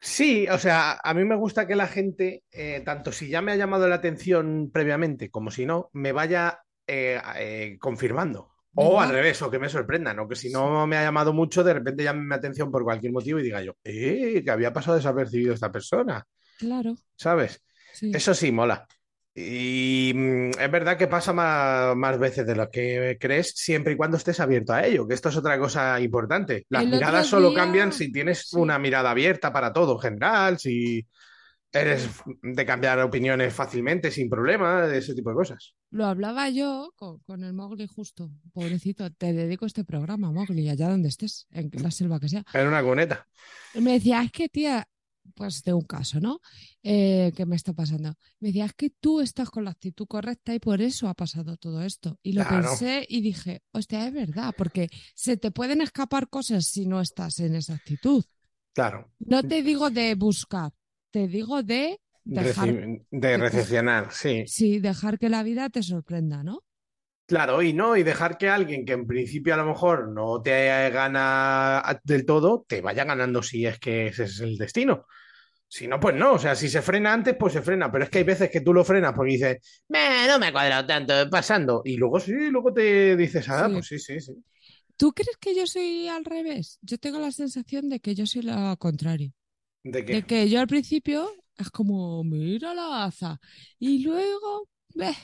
Sí, 0.00 0.46
o 0.48 0.58
sea, 0.58 1.00
a 1.02 1.14
mí 1.14 1.24
me 1.24 1.34
gusta 1.34 1.66
que 1.66 1.74
la 1.76 1.86
gente, 1.88 2.44
eh, 2.52 2.82
tanto 2.84 3.10
si 3.10 3.28
ya 3.28 3.40
me 3.40 3.52
ha 3.52 3.56
llamado 3.56 3.88
la 3.88 3.96
atención 3.96 4.70
previamente 4.72 5.30
como 5.30 5.50
si 5.50 5.64
no, 5.64 5.88
me 5.94 6.12
vaya 6.12 6.62
eh, 6.86 7.20
eh, 7.36 7.78
confirmando. 7.80 8.53
O 8.76 9.00
al 9.00 9.10
revés, 9.10 9.40
o 9.42 9.50
que 9.50 9.58
me 9.58 9.68
sorprendan, 9.68 10.18
o 10.18 10.28
que 10.28 10.34
si 10.36 10.50
no 10.50 10.86
me 10.86 10.96
ha 10.96 11.02
llamado 11.04 11.32
mucho, 11.32 11.62
de 11.62 11.74
repente 11.74 12.02
llame 12.04 12.22
mi 12.26 12.34
atención 12.34 12.70
por 12.70 12.82
cualquier 12.84 13.12
motivo 13.12 13.38
y 13.38 13.44
diga 13.44 13.62
yo, 13.62 13.72
¡eh! 13.84 14.42
que 14.44 14.50
había 14.50 14.72
pasado 14.72 14.96
desapercibido 14.96 15.54
esta 15.54 15.70
persona, 15.70 16.24
Claro, 16.58 16.96
¿sabes? 17.16 17.62
sí. 17.92 18.10
Eso 18.14 18.34
sí, 18.34 18.50
mola. 18.52 18.86
Y 19.36 20.12
mm, 20.14 20.50
es 20.60 20.70
verdad 20.70 20.96
que 20.96 21.08
pasa 21.08 21.32
más, 21.32 21.96
más 21.96 22.18
veces 22.18 22.46
de 22.46 22.54
lo 22.54 22.70
que 22.70 23.16
crees, 23.20 23.52
siempre 23.56 23.92
y 23.92 23.96
cuando 23.96 24.16
estés 24.16 24.38
abierto 24.40 24.72
a 24.72 24.84
ello, 24.84 25.06
que 25.08 25.14
esto 25.14 25.28
es 25.28 25.36
otra 25.36 25.58
cosa 25.58 26.00
importante. 26.00 26.66
Las 26.68 26.84
El 26.84 26.90
miradas 26.90 27.26
solo 27.26 27.50
día- 27.50 27.58
cambian 27.60 27.92
si 27.92 28.12
tienes 28.12 28.48
sí. 28.48 28.56
una 28.58 28.78
mirada 28.78 29.10
abierta 29.10 29.52
para 29.52 29.72
todo 29.72 29.94
en 29.94 30.00
general, 30.00 30.58
si 30.58 31.06
eres 31.74 32.08
de 32.42 32.64
cambiar 32.66 32.98
opiniones 33.00 33.52
fácilmente, 33.52 34.10
sin 34.10 34.30
problema, 34.30 34.86
de 34.86 34.98
ese 34.98 35.14
tipo 35.14 35.30
de 35.30 35.36
cosas. 35.36 35.74
Lo 35.90 36.06
hablaba 36.06 36.48
yo 36.50 36.92
con, 36.96 37.18
con 37.20 37.42
el 37.44 37.52
Mowgli 37.52 37.86
justo. 37.86 38.30
Pobrecito, 38.52 39.10
te 39.10 39.32
dedico 39.32 39.66
este 39.66 39.84
programa, 39.84 40.30
Mowgli, 40.30 40.68
allá 40.68 40.88
donde 40.88 41.08
estés, 41.08 41.46
en 41.50 41.70
la 41.82 41.90
selva 41.90 42.20
que 42.20 42.28
sea. 42.28 42.44
En 42.52 42.68
una 42.68 42.82
cuneta. 42.82 43.26
Y 43.74 43.80
me 43.80 43.92
decía, 43.92 44.22
es 44.22 44.30
que 44.32 44.48
tía, 44.48 44.86
pues 45.34 45.62
de 45.64 45.72
un 45.72 45.82
caso, 45.82 46.20
¿no? 46.20 46.40
Eh, 46.82 47.32
que 47.34 47.46
me 47.46 47.56
está 47.56 47.72
pasando. 47.72 48.14
Me 48.40 48.48
decía, 48.48 48.66
es 48.66 48.74
que 48.74 48.90
tú 48.90 49.20
estás 49.20 49.50
con 49.50 49.64
la 49.64 49.70
actitud 49.70 50.06
correcta 50.06 50.54
y 50.54 50.58
por 50.60 50.80
eso 50.80 51.08
ha 51.08 51.14
pasado 51.14 51.56
todo 51.56 51.82
esto. 51.82 52.18
Y 52.22 52.32
lo 52.34 52.44
Claro. 52.46 52.68
pensé 52.68 53.06
y 53.08 53.20
dije, 53.20 53.62
hostia, 53.72 54.06
es 54.06 54.12
verdad, 54.12 54.54
porque 54.56 54.88
se 55.14 55.36
te 55.36 55.50
pueden 55.50 55.80
escapar 55.80 56.28
cosas 56.28 56.66
si 56.66 56.86
no 56.86 57.00
estás 57.00 57.40
en 57.40 57.54
esa 57.56 57.74
actitud. 57.74 58.24
Claro. 58.74 59.10
No 59.20 59.42
te 59.42 59.62
digo 59.62 59.88
de 59.90 60.14
buscar, 60.14 60.72
te 61.14 61.22
digo 61.28 61.62
de 61.62 62.00
dejar, 62.24 62.70
de 63.10 63.36
recepcionar, 63.38 64.12
sí. 64.12 64.44
sí, 64.54 64.78
dejar 64.80 65.18
que 65.18 65.28
la 65.28 65.42
vida 65.42 65.70
te 65.70 65.82
sorprenda, 65.82 66.42
¿no? 66.42 66.62
Claro, 67.26 67.62
y 67.62 67.72
no, 67.72 67.96
y 67.96 68.02
dejar 68.02 68.36
que 68.36 68.50
alguien 68.50 68.84
que 68.84 68.92
en 68.92 69.06
principio 69.06 69.54
a 69.54 69.56
lo 69.56 69.64
mejor 69.64 70.08
no 70.12 70.42
te 70.42 70.90
gana 70.90 71.82
del 72.04 72.26
todo, 72.26 72.66
te 72.68 72.82
vaya 72.82 73.04
ganando 73.04 73.42
si 73.42 73.64
es 73.64 73.78
que 73.78 74.08
ese 74.08 74.24
es 74.24 74.40
el 74.40 74.58
destino. 74.58 75.06
Si 75.68 75.88
no, 75.88 76.00
pues 76.00 76.16
no. 76.16 76.34
O 76.34 76.38
sea, 76.38 76.54
si 76.56 76.68
se 76.68 76.82
frena 76.82 77.12
antes, 77.14 77.36
pues 77.38 77.54
se 77.54 77.62
frena. 77.62 77.90
Pero 77.92 78.04
es 78.04 78.10
que 78.10 78.18
hay 78.18 78.24
veces 78.24 78.50
que 78.50 78.60
tú 78.62 78.74
lo 78.74 78.84
frenas 78.84 79.14
porque 79.14 79.32
dices, 79.32 79.82
"Meh, 79.88 80.26
no 80.28 80.38
me 80.38 80.48
ha 80.48 80.52
cuadrado 80.52 80.86
tanto, 80.86 81.14
pasando. 81.30 81.82
Y 81.84 81.96
luego 81.96 82.20
sí, 82.20 82.32
luego 82.50 82.72
te 82.74 83.16
dices, 83.16 83.48
ah, 83.48 83.68
Sí. 83.68 83.72
pues 83.72 83.86
sí, 83.86 83.98
sí, 83.98 84.20
sí. 84.20 84.32
¿Tú 84.96 85.12
crees 85.12 85.36
que 85.38 85.54
yo 85.54 85.66
soy 85.66 86.08
al 86.08 86.24
revés? 86.24 86.78
Yo 86.82 86.98
tengo 86.98 87.18
la 87.18 87.32
sensación 87.32 87.88
de 87.88 88.00
que 88.00 88.14
yo 88.14 88.26
soy 88.26 88.42
lo 88.42 88.76
contrario. 88.78 89.32
¿De 89.84 90.22
que 90.24 90.48
yo 90.48 90.60
al 90.60 90.66
principio 90.68 91.30
es 91.56 91.70
como, 91.70 92.22
mira 92.24 92.74
la 92.74 93.04
aza. 93.04 93.40
Y 93.78 94.02
luego, 94.04 94.68
ve, 94.94 95.14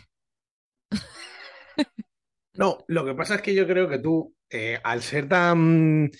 No, 2.54 2.78
lo 2.88 3.04
que 3.04 3.14
pasa 3.14 3.36
es 3.36 3.42
que 3.42 3.54
yo 3.54 3.66
creo 3.66 3.88
que 3.88 3.98
tú, 3.98 4.34
eh, 4.50 4.80
al 4.82 5.02
ser 5.02 5.28
tan 5.28 6.10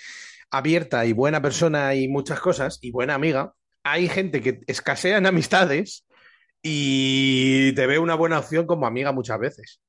abierta 0.51 1.05
y 1.07 1.13
buena 1.13 1.43
persona 1.43 1.95
y 1.95 2.09
muchas 2.09 2.41
cosas, 2.41 2.79
y 2.83 2.91
buena 2.93 3.15
amiga, 3.15 3.55
hay 3.83 4.09
gente 4.09 4.41
que 4.43 4.61
escasea 4.67 5.19
en 5.19 5.27
amistades 5.27 6.07
y 6.63 7.73
te 7.75 7.87
ve 7.87 7.99
una 7.99 8.15
buena 8.17 8.39
opción 8.41 8.67
como 8.67 8.87
amiga 8.87 9.13
muchas 9.13 9.39
veces. 9.41 9.81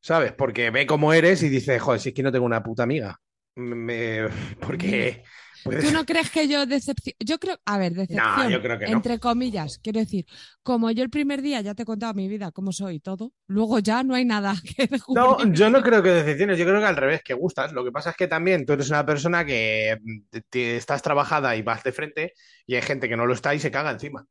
¿Sabes? 0.00 0.32
Porque 0.34 0.70
ve 0.70 0.86
cómo 0.86 1.12
eres 1.14 1.42
y 1.44 1.48
dice, 1.50 1.78
joder, 1.80 2.00
si 2.00 2.10
es 2.10 2.14
que 2.14 2.22
no 2.24 2.32
tengo 2.32 2.46
una 2.46 2.62
puta 2.62 2.84
amiga. 2.84 3.20
Me- 3.56 4.28
Porque 4.60 5.24
puedes- 5.66 5.84
¿tú 5.84 5.90
no 5.92 6.04
crees 6.04 6.30
que 6.30 6.48
yo 6.48 6.64
decepción? 6.66 7.14
Yo 7.20 7.38
creo, 7.38 7.58
a 7.64 7.78
ver, 7.78 7.92
decepción, 7.94 8.48
yo 8.50 8.62
creo 8.62 8.78
que 8.78 8.86
no. 8.86 8.92
entre 8.96 9.18
comillas, 9.18 9.78
quiero 9.82 10.00
decir, 10.00 10.24
como 10.62 10.90
yo 10.90 11.02
el 11.02 11.10
primer 11.10 11.42
día 11.42 11.60
ya 11.60 11.74
te 11.74 11.82
he 11.82 11.86
contado 11.86 12.14
mi 12.14 12.28
vida, 12.28 12.50
cómo 12.52 12.72
soy 12.72 12.96
y 12.96 13.00
todo, 13.00 13.32
luego 13.46 13.78
ya 13.80 14.02
no 14.02 14.14
hay 14.14 14.24
nada 14.24 14.54
que. 14.76 14.88
No, 15.08 15.52
yo 15.52 15.70
no 15.70 15.82
creo 15.82 16.02
que 16.02 16.10
decepciones, 16.10 16.58
yo 16.58 16.64
creo 16.64 16.80
que 16.80 16.86
al 16.86 16.96
revés, 16.96 17.22
que 17.22 17.34
gustas. 17.34 17.72
Lo 17.72 17.84
que 17.84 17.92
pasa 17.92 18.10
es 18.10 18.16
que 18.16 18.26
también 18.28 18.64
tú 18.66 18.72
eres 18.72 18.88
una 18.90 19.04
persona 19.04 19.44
que 19.44 19.98
mm, 20.02 20.20
te- 20.30 20.40
te- 20.42 20.76
estás 20.76 21.02
trabajada 21.02 21.54
y 21.56 21.62
vas 21.62 21.82
de 21.82 21.92
frente 21.92 22.32
y 22.66 22.74
hay 22.76 22.82
gente 22.82 23.08
que 23.08 23.16
no 23.16 23.26
lo 23.26 23.34
está 23.34 23.54
y 23.54 23.58
se 23.60 23.70
caga 23.70 23.90
encima. 23.90 24.26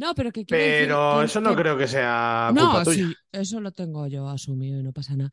No, 0.00 0.14
pero 0.14 0.32
que 0.32 0.46
quiero 0.46 0.64
decir 0.64 0.86
Pero 0.86 1.18
que- 1.18 1.24
eso 1.26 1.40
no 1.42 1.50
que- 1.50 1.56
creo 1.62 1.76
que 1.76 1.86
sea 1.86 2.50
No, 2.54 2.60
culpa 2.70 2.84
tuya. 2.84 3.06
sí, 3.08 3.14
eso 3.32 3.60
lo 3.60 3.70
tengo 3.70 4.06
yo 4.06 4.28
asumido 4.30 4.80
y 4.80 4.82
no 4.82 4.92
pasa 4.94 5.14
nada. 5.14 5.30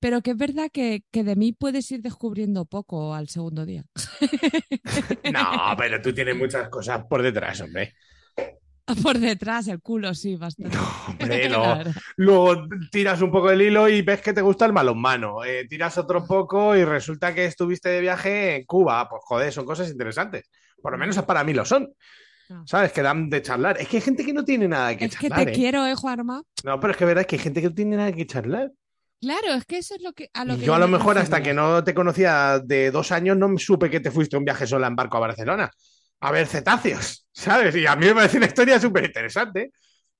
Pero 0.00 0.20
que 0.22 0.32
es 0.32 0.36
verdad 0.36 0.70
que, 0.72 1.04
que 1.12 1.22
de 1.22 1.36
mí 1.36 1.52
puedes 1.52 1.88
ir 1.92 2.02
descubriendo 2.02 2.64
poco 2.64 3.14
al 3.14 3.28
segundo 3.28 3.64
día. 3.64 3.84
No, 5.32 5.74
pero 5.76 6.00
tú 6.02 6.12
tienes 6.12 6.36
muchas 6.36 6.68
cosas 6.68 7.04
por 7.08 7.22
detrás, 7.22 7.60
hombre. 7.60 7.94
Por 9.02 9.18
detrás, 9.18 9.68
el 9.68 9.80
culo, 9.82 10.14
sí, 10.14 10.36
bastante. 10.36 10.74
Hombre, 11.08 11.48
La 11.50 11.84
no. 11.84 11.90
Luego 12.16 12.66
tiras 12.90 13.20
un 13.20 13.30
poco 13.30 13.50
del 13.50 13.60
hilo 13.60 13.86
y 13.86 14.00
ves 14.00 14.22
que 14.22 14.32
te 14.32 14.40
gusta 14.40 14.64
el 14.64 14.72
balonmano. 14.72 15.44
Eh, 15.44 15.66
tiras 15.68 15.98
otro 15.98 16.24
poco 16.24 16.74
y 16.74 16.84
resulta 16.86 17.34
que 17.34 17.44
estuviste 17.44 17.90
de 17.90 18.00
viaje 18.00 18.56
en 18.56 18.64
Cuba. 18.64 19.06
Pues 19.10 19.20
joder, 19.26 19.52
son 19.52 19.66
cosas 19.66 19.90
interesantes. 19.90 20.48
Por 20.80 20.92
lo 20.92 20.96
menos 20.98 21.22
para 21.22 21.44
mí 21.44 21.52
lo 21.52 21.66
son. 21.66 21.92
¿Sabes? 22.64 22.92
Que 22.92 23.02
dan 23.02 23.28
de 23.30 23.42
charlar. 23.42 23.78
Es 23.80 23.88
que 23.88 23.96
hay 23.98 24.02
gente 24.02 24.24
que 24.24 24.32
no 24.32 24.44
tiene 24.44 24.68
nada 24.68 24.96
que 24.96 25.04
Es 25.06 25.16
que 25.16 25.28
charlar. 25.28 25.46
te 25.46 25.52
¿eh? 25.52 25.54
quiero, 25.54 25.86
¿eh, 25.86 25.94
Juanma? 25.94 26.42
No, 26.64 26.80
pero 26.80 26.92
es 26.92 26.96
que 26.96 27.04
es 27.04 27.08
verdad 27.08 27.26
que 27.26 27.36
hay 27.36 27.42
gente 27.42 27.60
que 27.60 27.68
no 27.68 27.74
tiene 27.74 27.96
nada 27.96 28.12
que 28.12 28.26
charlar. 28.26 28.70
Claro, 29.20 29.48
es 29.54 29.64
que 29.64 29.78
eso 29.78 29.96
es 29.96 30.02
lo 30.02 30.12
que 30.12 30.30
a 30.32 30.44
lo 30.44 30.56
que 30.56 30.64
yo 30.64 30.74
a 30.74 30.78
lo 30.78 30.86
me 30.86 30.96
mejor 30.96 31.18
hasta 31.18 31.42
que 31.42 31.52
no 31.52 31.82
te 31.82 31.92
conocía 31.94 32.60
de 32.60 32.90
dos 32.92 33.10
años 33.10 33.36
no 33.36 33.48
me 33.48 33.58
supe 33.58 33.90
que 33.90 33.98
te 34.00 34.12
fuiste 34.12 34.36
un 34.36 34.44
viaje 34.44 34.64
sola 34.66 34.86
en 34.86 34.94
barco 34.96 35.16
a 35.16 35.20
Barcelona 35.20 35.70
a 36.20 36.32
ver 36.32 36.46
cetáceos, 36.46 37.26
¿sabes? 37.32 37.74
Y 37.76 37.86
a 37.86 37.96
mí 37.96 38.06
me 38.06 38.14
parece 38.14 38.36
una 38.38 38.46
historia 38.46 38.78
súper 38.80 39.04
interesante 39.06 39.72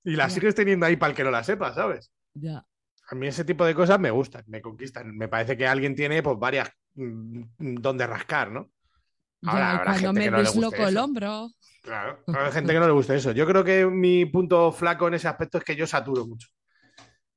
y 0.04 0.16
la 0.16 0.28
Ya. 0.28 0.30
sigues 0.30 0.54
teniendo 0.54 0.86
ahí 0.86 0.96
para 0.96 1.10
el 1.10 1.16
que 1.16 1.24
no 1.24 1.30
la 1.30 1.44
sepa, 1.44 1.72
¿sabes? 1.74 2.10
Ya. 2.34 2.64
A 3.10 3.14
mí 3.14 3.26
ese 3.28 3.44
tipo 3.44 3.64
de 3.64 3.74
cosas 3.74 3.98
me 4.00 4.10
gustan, 4.10 4.44
me 4.48 4.60
conquistan. 4.60 5.16
Me 5.16 5.28
parece 5.28 5.56
que 5.56 5.66
alguien 5.66 5.94
tiene 5.94 6.22
pues 6.22 6.38
varias 6.38 6.68
mm, 6.94 7.42
donde 7.80 8.06
rascar, 8.06 8.50
¿no? 8.50 8.70
Ahora 9.44 9.60
Ya, 9.60 9.70
habrá 9.78 9.84
cuando 9.92 10.12
gente 10.12 10.20
me 10.20 10.24
que 10.24 10.30
no 10.30 10.36
le 10.38 10.50
guste 10.50 10.82
el 10.88 10.96
eso. 10.96 11.04
hombro. 11.04 11.48
Claro, 11.82 12.24
hay 12.32 12.52
gente 12.52 12.72
que 12.72 12.78
no 12.80 12.86
le 12.86 12.92
gusta 12.92 13.14
eso. 13.14 13.32
Yo 13.32 13.46
creo 13.46 13.64
que 13.64 13.86
mi 13.86 14.26
punto 14.26 14.70
flaco 14.72 15.08
en 15.08 15.14
ese 15.14 15.28
aspecto 15.28 15.58
es 15.58 15.64
que 15.64 15.76
yo 15.76 15.86
saturo 15.86 16.26
mucho. 16.26 16.48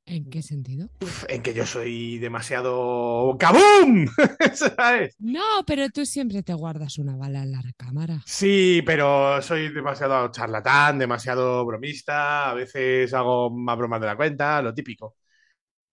¿En 0.05 0.29
qué 0.29 0.41
sentido? 0.43 0.89
Uf, 1.01 1.25
En 1.29 1.41
que 1.43 1.53
yo 1.53 1.65
soy 1.65 2.17
demasiado 2.19 3.35
¡Kaboom! 3.39 4.07
¿Sabes? 4.53 5.17
No, 5.19 5.63
pero 5.65 5.89
tú 5.89 6.05
siempre 6.05 6.43
te 6.43 6.53
guardas 6.53 6.97
una 6.97 7.15
bala 7.15 7.43
en 7.43 7.51
la 7.53 7.61
recámara. 7.61 8.21
Sí, 8.25 8.81
pero 8.85 9.41
soy 9.41 9.69
demasiado 9.73 10.31
charlatán, 10.31 10.97
demasiado 10.99 11.65
bromista, 11.65 12.49
a 12.49 12.53
veces 12.53 13.13
hago 13.13 13.49
más 13.49 13.77
bromas 13.77 13.99
de 14.01 14.07
la 14.07 14.15
cuenta, 14.15 14.61
lo 14.61 14.73
típico. 14.73 15.15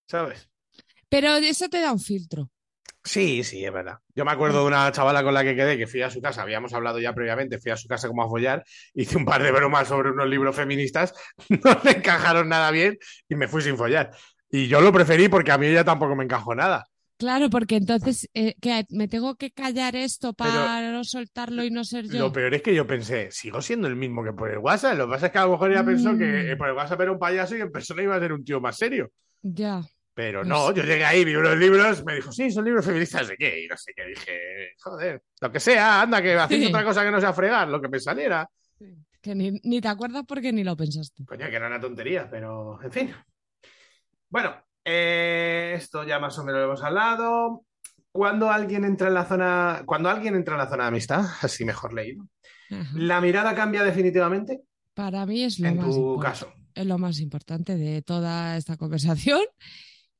¿Sabes? 0.06 0.50
Pero 1.12 1.28
eso 1.36 1.68
te 1.68 1.80
da 1.80 1.92
un 1.92 2.00
filtro. 2.00 2.50
Sí, 3.04 3.42
sí, 3.42 3.64
es 3.64 3.72
verdad. 3.72 3.98
Yo 4.14 4.24
me 4.24 4.32
acuerdo 4.32 4.60
de 4.60 4.66
una 4.66 4.90
chavala 4.92 5.22
con 5.22 5.32
la 5.32 5.42
que 5.42 5.56
quedé, 5.56 5.78
que 5.78 5.86
fui 5.86 6.02
a 6.02 6.10
su 6.10 6.20
casa, 6.20 6.42
habíamos 6.42 6.74
hablado 6.74 6.98
ya 6.98 7.14
previamente, 7.14 7.58
fui 7.58 7.70
a 7.70 7.76
su 7.76 7.88
casa 7.88 8.06
como 8.08 8.22
a 8.22 8.28
follar, 8.28 8.62
hice 8.92 9.16
un 9.16 9.24
par 9.24 9.42
de 9.42 9.50
bromas 9.50 9.88
sobre 9.88 10.10
unos 10.10 10.28
libros 10.28 10.54
feministas, 10.54 11.14
no 11.48 11.80
me 11.84 11.92
encajaron 11.92 12.48
nada 12.48 12.70
bien 12.70 12.98
y 13.28 13.34
me 13.34 13.48
fui 13.48 13.62
sin 13.62 13.76
follar. 13.76 14.10
Y 14.50 14.68
yo 14.68 14.80
lo 14.80 14.92
preferí 14.92 15.28
porque 15.28 15.52
a 15.52 15.58
mí 15.58 15.66
ella 15.66 15.84
tampoco 15.84 16.16
me 16.16 16.24
encajó 16.24 16.54
nada. 16.54 16.84
Claro, 17.18 17.50
porque 17.50 17.76
entonces 17.76 18.28
eh, 18.32 18.54
¿qué? 18.60 18.86
me 18.90 19.08
tengo 19.08 19.34
que 19.34 19.50
callar 19.50 19.96
esto 19.96 20.34
para 20.34 20.92
no 20.92 21.02
soltarlo 21.02 21.64
y 21.64 21.70
no 21.70 21.82
ser 21.82 22.06
yo. 22.06 22.20
Lo 22.20 22.32
peor 22.32 22.54
es 22.54 22.62
que 22.62 22.72
yo 22.74 22.86
pensé, 22.86 23.30
sigo 23.32 23.60
siendo 23.60 23.88
el 23.88 23.96
mismo 23.96 24.22
que 24.22 24.32
por 24.32 24.50
el 24.50 24.58
WhatsApp. 24.58 24.96
Lo 24.96 25.06
que 25.06 25.12
pasa 25.14 25.26
es 25.26 25.32
que 25.32 25.38
a 25.38 25.46
lo 25.46 25.52
mejor 25.52 25.72
ella 25.72 25.84
pensó 25.84 26.16
que 26.16 26.54
Mm. 26.54 26.58
por 26.58 26.68
el 26.68 26.74
WhatsApp 26.74 27.00
era 27.00 27.12
un 27.12 27.18
payaso 27.18 27.56
y 27.56 27.60
en 27.60 27.72
persona 27.72 28.02
iba 28.04 28.14
a 28.14 28.20
ser 28.20 28.32
un 28.32 28.44
tío 28.44 28.60
más 28.60 28.76
serio. 28.76 29.10
Ya. 29.42 29.82
Pero 30.18 30.44
no, 30.44 30.72
yo 30.74 30.82
llegué 30.82 31.04
ahí, 31.04 31.24
vi 31.24 31.36
unos 31.36 31.56
libros, 31.56 32.04
me 32.04 32.16
dijo, 32.16 32.32
sí, 32.32 32.50
son 32.50 32.64
libros 32.64 32.84
feministas 32.84 33.28
de 33.28 33.36
qué, 33.36 33.62
y 33.62 33.68
no 33.68 33.76
sé 33.76 33.92
qué, 33.94 34.04
dije, 34.04 34.40
joder, 34.82 35.22
lo 35.40 35.52
que 35.52 35.60
sea, 35.60 36.02
anda, 36.02 36.20
que 36.20 36.34
hacéis 36.34 36.62
Sí. 36.64 36.68
otra 36.70 36.82
cosa 36.82 37.04
que 37.04 37.10
no 37.12 37.20
sea 37.20 37.32
fregar, 37.32 37.68
lo 37.68 37.80
que 37.80 37.88
me 37.88 38.00
saliera. 38.00 38.50
Que 39.22 39.36
ni, 39.36 39.52
ni 39.62 39.80
te 39.80 39.86
acuerdas 39.86 40.24
porque 40.26 40.52
ni 40.52 40.64
lo 40.64 40.76
pensaste. 40.76 41.24
Coño, 41.24 41.48
que 41.48 41.54
era 41.54 41.68
una 41.68 41.78
tontería, 41.80 42.28
pero 42.28 42.82
en 42.82 42.90
fin. 42.90 43.14
Bueno, 44.28 44.56
eh, 44.84 45.74
esto 45.76 46.02
ya 46.02 46.18
más 46.18 46.36
o 46.40 46.44
menos 46.44 46.62
lo 46.62 46.66
hemos 46.66 46.82
hablado. 46.82 47.64
Cuando 48.10 48.50
alguien 48.50 48.84
entra 48.84 49.06
en 49.06 49.14
la 49.14 49.24
zona, 49.24 49.82
cuando 49.86 50.08
alguien 50.10 50.34
entra 50.34 50.54
en 50.54 50.58
la 50.58 50.68
zona 50.68 50.82
de 50.82 50.88
amistad, 50.88 51.24
así 51.42 51.64
mejor 51.64 51.92
leído, 51.94 52.24
Ajá. 52.72 52.90
la 52.96 53.20
mirada 53.20 53.54
cambia 53.54 53.84
definitivamente 53.84 54.62
Para 54.94 55.24
mí 55.26 55.44
es 55.44 55.60
lo 55.60 55.68
en 55.68 55.76
más 55.76 55.94
tu 55.94 56.18
caso. 56.18 56.52
es 56.74 56.86
lo 56.86 56.98
más 56.98 57.20
importante 57.20 57.76
de 57.76 58.02
toda 58.02 58.56
esta 58.56 58.76
conversación. 58.76 59.42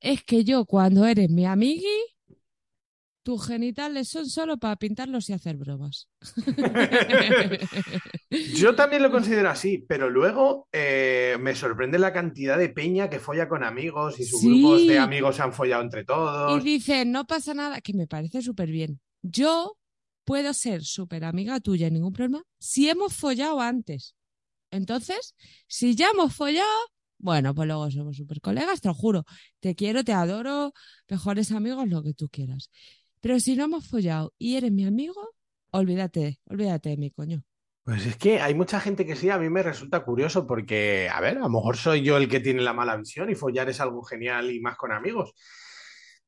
Es 0.00 0.22
que 0.24 0.44
yo, 0.44 0.64
cuando 0.64 1.04
eres 1.06 1.28
mi 1.30 1.44
amigui, 1.46 1.87
tus 3.24 3.46
genitales 3.46 4.08
son 4.08 4.26
solo 4.28 4.56
para 4.58 4.76
pintarlos 4.76 5.28
y 5.28 5.32
hacer 5.34 5.56
bromas. 5.56 6.08
Yo 8.54 8.74
también 8.74 9.02
lo 9.02 9.11
considero 9.11 9.50
así, 9.50 9.78
pero 9.88 10.08
luego 10.08 10.68
eh, 10.72 11.37
me 11.40 11.54
sorprende 11.54 11.98
la 11.98 12.12
cantidad 12.12 12.56
de 12.58 12.68
peña 12.70 13.11
que 13.11 13.18
folla 13.18 13.48
con 13.48 13.64
amigos 13.64 14.18
y 14.20 14.24
sus 14.24 14.40
Sí. 14.40 14.48
grupos 14.61 14.87
de 14.87 14.98
amigos 14.98 15.37
se 15.37 15.42
han 15.42 15.52
follado 15.52 15.82
entre 15.82 16.02
Y 16.02 16.04
todos. 16.06 16.64
dice, 16.64 17.04
no 17.04 17.26
pasa 17.26 17.52
nada, 17.54 17.80
que 17.80 17.92
me 17.94 18.06
parece 18.06 18.40
súper 18.42 18.70
bien. 18.70 19.00
Yo 19.22 19.76
puedo 20.24 20.52
ser 20.54 20.82
súper 20.84 21.24
amiga 21.24 21.61
tuya, 21.61 21.90
ningún 21.90 22.12
problema, 22.12 22.42
si 22.58 22.88
hemos 22.88 23.14
follado 23.14 23.61
antes. 23.61 24.14
Entonces, 24.70 25.34
si 25.66 25.94
ya 25.94 26.11
hemos 26.11 26.34
follado, 26.34 26.68
bueno, 27.18 27.54
pues 27.54 27.66
luego 27.66 27.90
somos 27.90 28.16
súper 28.16 28.40
colegas, 28.40 28.81
te 28.81 28.88
lo 28.88 28.94
juro. 28.94 29.24
Te 29.61 29.74
quiero, 29.74 30.04
te 30.04 30.12
adoro, 30.12 30.72
mejores 31.09 31.52
amigos, 31.52 31.88
lo 31.88 32.02
que 32.02 32.14
tú 32.14 32.28
quieras. 32.28 32.70
Pero 33.20 33.40
si 33.40 33.57
no 33.57 33.64
hemos 33.64 33.87
follado 33.87 34.33
y 34.38 34.57
eres 34.57 34.72
mi 34.72 34.87
amigo, 34.87 35.35
olvídate, 35.70 36.40
olvídate 36.46 36.90
de 36.90 36.96
mí, 36.96 37.11
coño. 37.11 37.42
Pues 37.83 38.04
es 38.07 38.16
que 38.16 38.40
hay 38.40 38.54
mucha 38.54 38.81
gente 38.81 39.07
que 39.07 39.16
sí, 39.16 39.31
a 39.31 39.38
mí 39.38 39.48
me 39.48 39.62
resulta 39.62 40.04
curioso 40.04 40.46
porque, 40.46 41.09
a 41.12 41.20
ver, 41.20 41.38
a 41.38 41.40
lo 41.40 41.48
mejor 41.48 41.76
soy 41.76 42.02
yo 42.02 42.18
el 42.18 42.28
que 42.28 42.40
tiene 42.40 42.61
la 42.61 42.74
mala 42.74 42.96
visión 42.96 43.31
y 43.31 43.35
follar 43.35 43.68
es 43.70 43.81
algo 43.81 44.02
genial 44.02 44.50
y 44.50 44.61
más 44.61 44.76
con 44.76 44.92
amigos. 44.92 45.33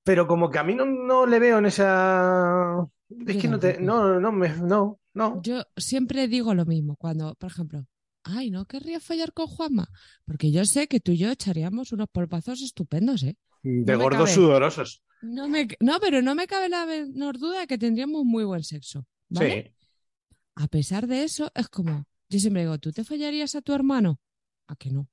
Pero 0.03 0.27
como 0.27 0.51
que 0.51 0.59
a 0.59 0.65
mí 0.65 0.75
no, 0.75 0.87
no 0.87 1.27
le 1.27 1.39
veo 1.39 1.59
en 1.59 1.67
esa... 1.67 2.87
Es 3.11 3.35
Yo 3.35 3.41
que 3.43 3.49
no 3.49 3.59
te... 3.59 3.79
No, 3.79 4.19
no, 4.19 4.33
me, 4.33 4.49
no, 4.57 5.01
no. 5.13 5.43
Yo 5.43 5.63
siempre 5.77 6.29
digo 6.29 6.55
lo 6.55 6.65
mismo 6.65 6.97
cuando, 6.97 7.35
por 7.35 7.51
ejemplo, 7.51 7.85
ay, 8.25 8.51
no 8.51 8.67
querría 8.67 9.01
follar 9.01 9.33
con 9.33 9.47
Juanma, 9.47 9.89
porque 10.25 10.51
yo 10.53 10.65
sé 10.65 10.89
que 10.89 11.01
tú 11.01 11.13
y 11.13 11.19
yo 11.19 11.31
echaríamos 11.31 11.93
unos 11.93 12.09
polvazos 12.11 12.63
estupendos, 12.63 13.23
¿eh? 13.23 13.37
De 13.63 13.93
no 13.93 14.01
gordos 14.01 14.31
sudorosos. 14.31 15.03
No, 15.23 15.49
me, 15.49 15.69
no, 15.81 15.99
pero 16.01 16.23
no 16.23 16.35
me 16.35 16.47
cabe 16.47 16.69
la 16.69 16.87
menor 16.87 17.39
duda 17.39 17.61
de 17.61 17.67
que 17.67 17.77
tendríamos 17.79 18.25
muy 18.25 18.45
buen 18.45 18.65
sexo, 18.65 19.07
¿vale? 19.29 19.75
Sí. 19.77 19.89
A 20.55 20.69
pesar 20.69 21.07
de 21.07 21.25
eso, 21.25 21.51
es 21.55 21.69
como, 21.69 22.05
yo 22.29 22.39
siempre 22.39 22.63
digo, 22.63 22.79
¿tú 22.79 22.93
te 22.93 23.05
follarías 23.05 23.55
a 23.55 23.63
tu 23.63 23.75
hermano? 23.75 24.19
¿A 24.67 24.77
que 24.77 24.91
no? 24.91 25.09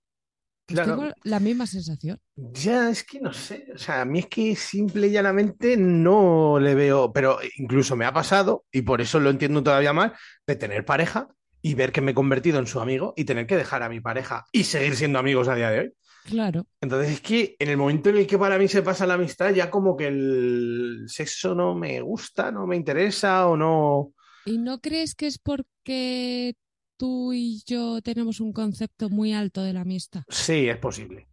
Pues 0.66 0.80
Claro. 0.82 0.98
tengo 0.98 1.14
la 1.24 1.40
misma 1.40 1.66
sensación. 1.66 2.20
Ya, 2.36 2.90
es 2.90 3.04
que 3.06 3.22
no 3.22 3.32
sé, 3.32 3.68
o 3.74 3.78
sea, 3.78 4.02
a 4.02 4.06
mí 4.06 4.20
es 4.20 4.28
que 4.28 4.56
simple 4.56 5.08
y 5.08 5.12
llanamente 5.12 5.78
no 5.78 6.60
le 6.60 6.76
veo, 6.76 7.12
pero 7.14 7.40
incluso 7.58 7.96
me 7.96 8.04
ha 8.06 8.12
pasado, 8.12 8.66
y 8.72 8.82
por 8.82 9.00
eso 9.00 9.20
lo 9.20 9.30
entiendo 9.30 9.64
todavía 9.64 9.94
más, 9.94 10.12
de 10.46 10.56
tener 10.58 10.84
pareja 10.84 11.30
y 11.62 11.74
ver 11.76 11.92
que 11.92 12.02
me 12.02 12.12
he 12.12 12.16
convertido 12.16 12.60
en 12.60 12.68
su 12.68 12.80
amigo 12.80 13.14
y 13.18 13.26
tener 13.26 13.48
que 13.48 13.56
dejar 13.58 13.84
a 13.84 13.90
mi 13.90 14.00
pareja 14.00 14.46
y 14.52 14.64
seguir 14.66 14.96
siendo 14.96 15.20
amigos 15.20 15.48
a 15.48 15.56
día 15.56 15.70
de 15.72 15.80
hoy. 15.80 15.94
Claro. 16.24 16.68
Entonces 16.82 17.12
es 17.14 17.22
que 17.22 17.56
en 17.60 17.70
el 17.70 17.78
momento 17.78 18.10
en 18.10 18.18
el 18.18 18.28
que 18.28 18.38
para 18.38 18.58
mí 18.58 18.68
se 18.68 18.84
pasa 18.84 19.08
la 19.08 19.16
amistad, 19.16 19.54
ya 19.54 19.70
como 19.70 19.96
que 19.96 20.08
el 20.08 21.06
sexo 21.08 21.56
no 21.56 21.74
me 21.76 22.02
gusta, 22.02 22.52
no 22.52 22.68
me 22.68 22.76
interesa 22.76 23.48
o 23.48 23.58
no... 23.58 24.14
¿Y 24.46 24.58
no 24.60 24.80
crees 24.80 25.16
que 25.16 25.28
es 25.28 25.40
porque 25.40 26.56
tú 26.98 27.34
y 27.34 27.62
yo 27.66 28.02
tenemos 28.02 28.40
un 28.40 28.54
concepto 28.54 29.10
muy 29.10 29.34
alto 29.34 29.64
de 29.64 29.74
la 29.74 29.82
amistad? 29.82 30.24
Sí, 30.30 30.70
es 30.70 30.78
posible. 30.78 31.28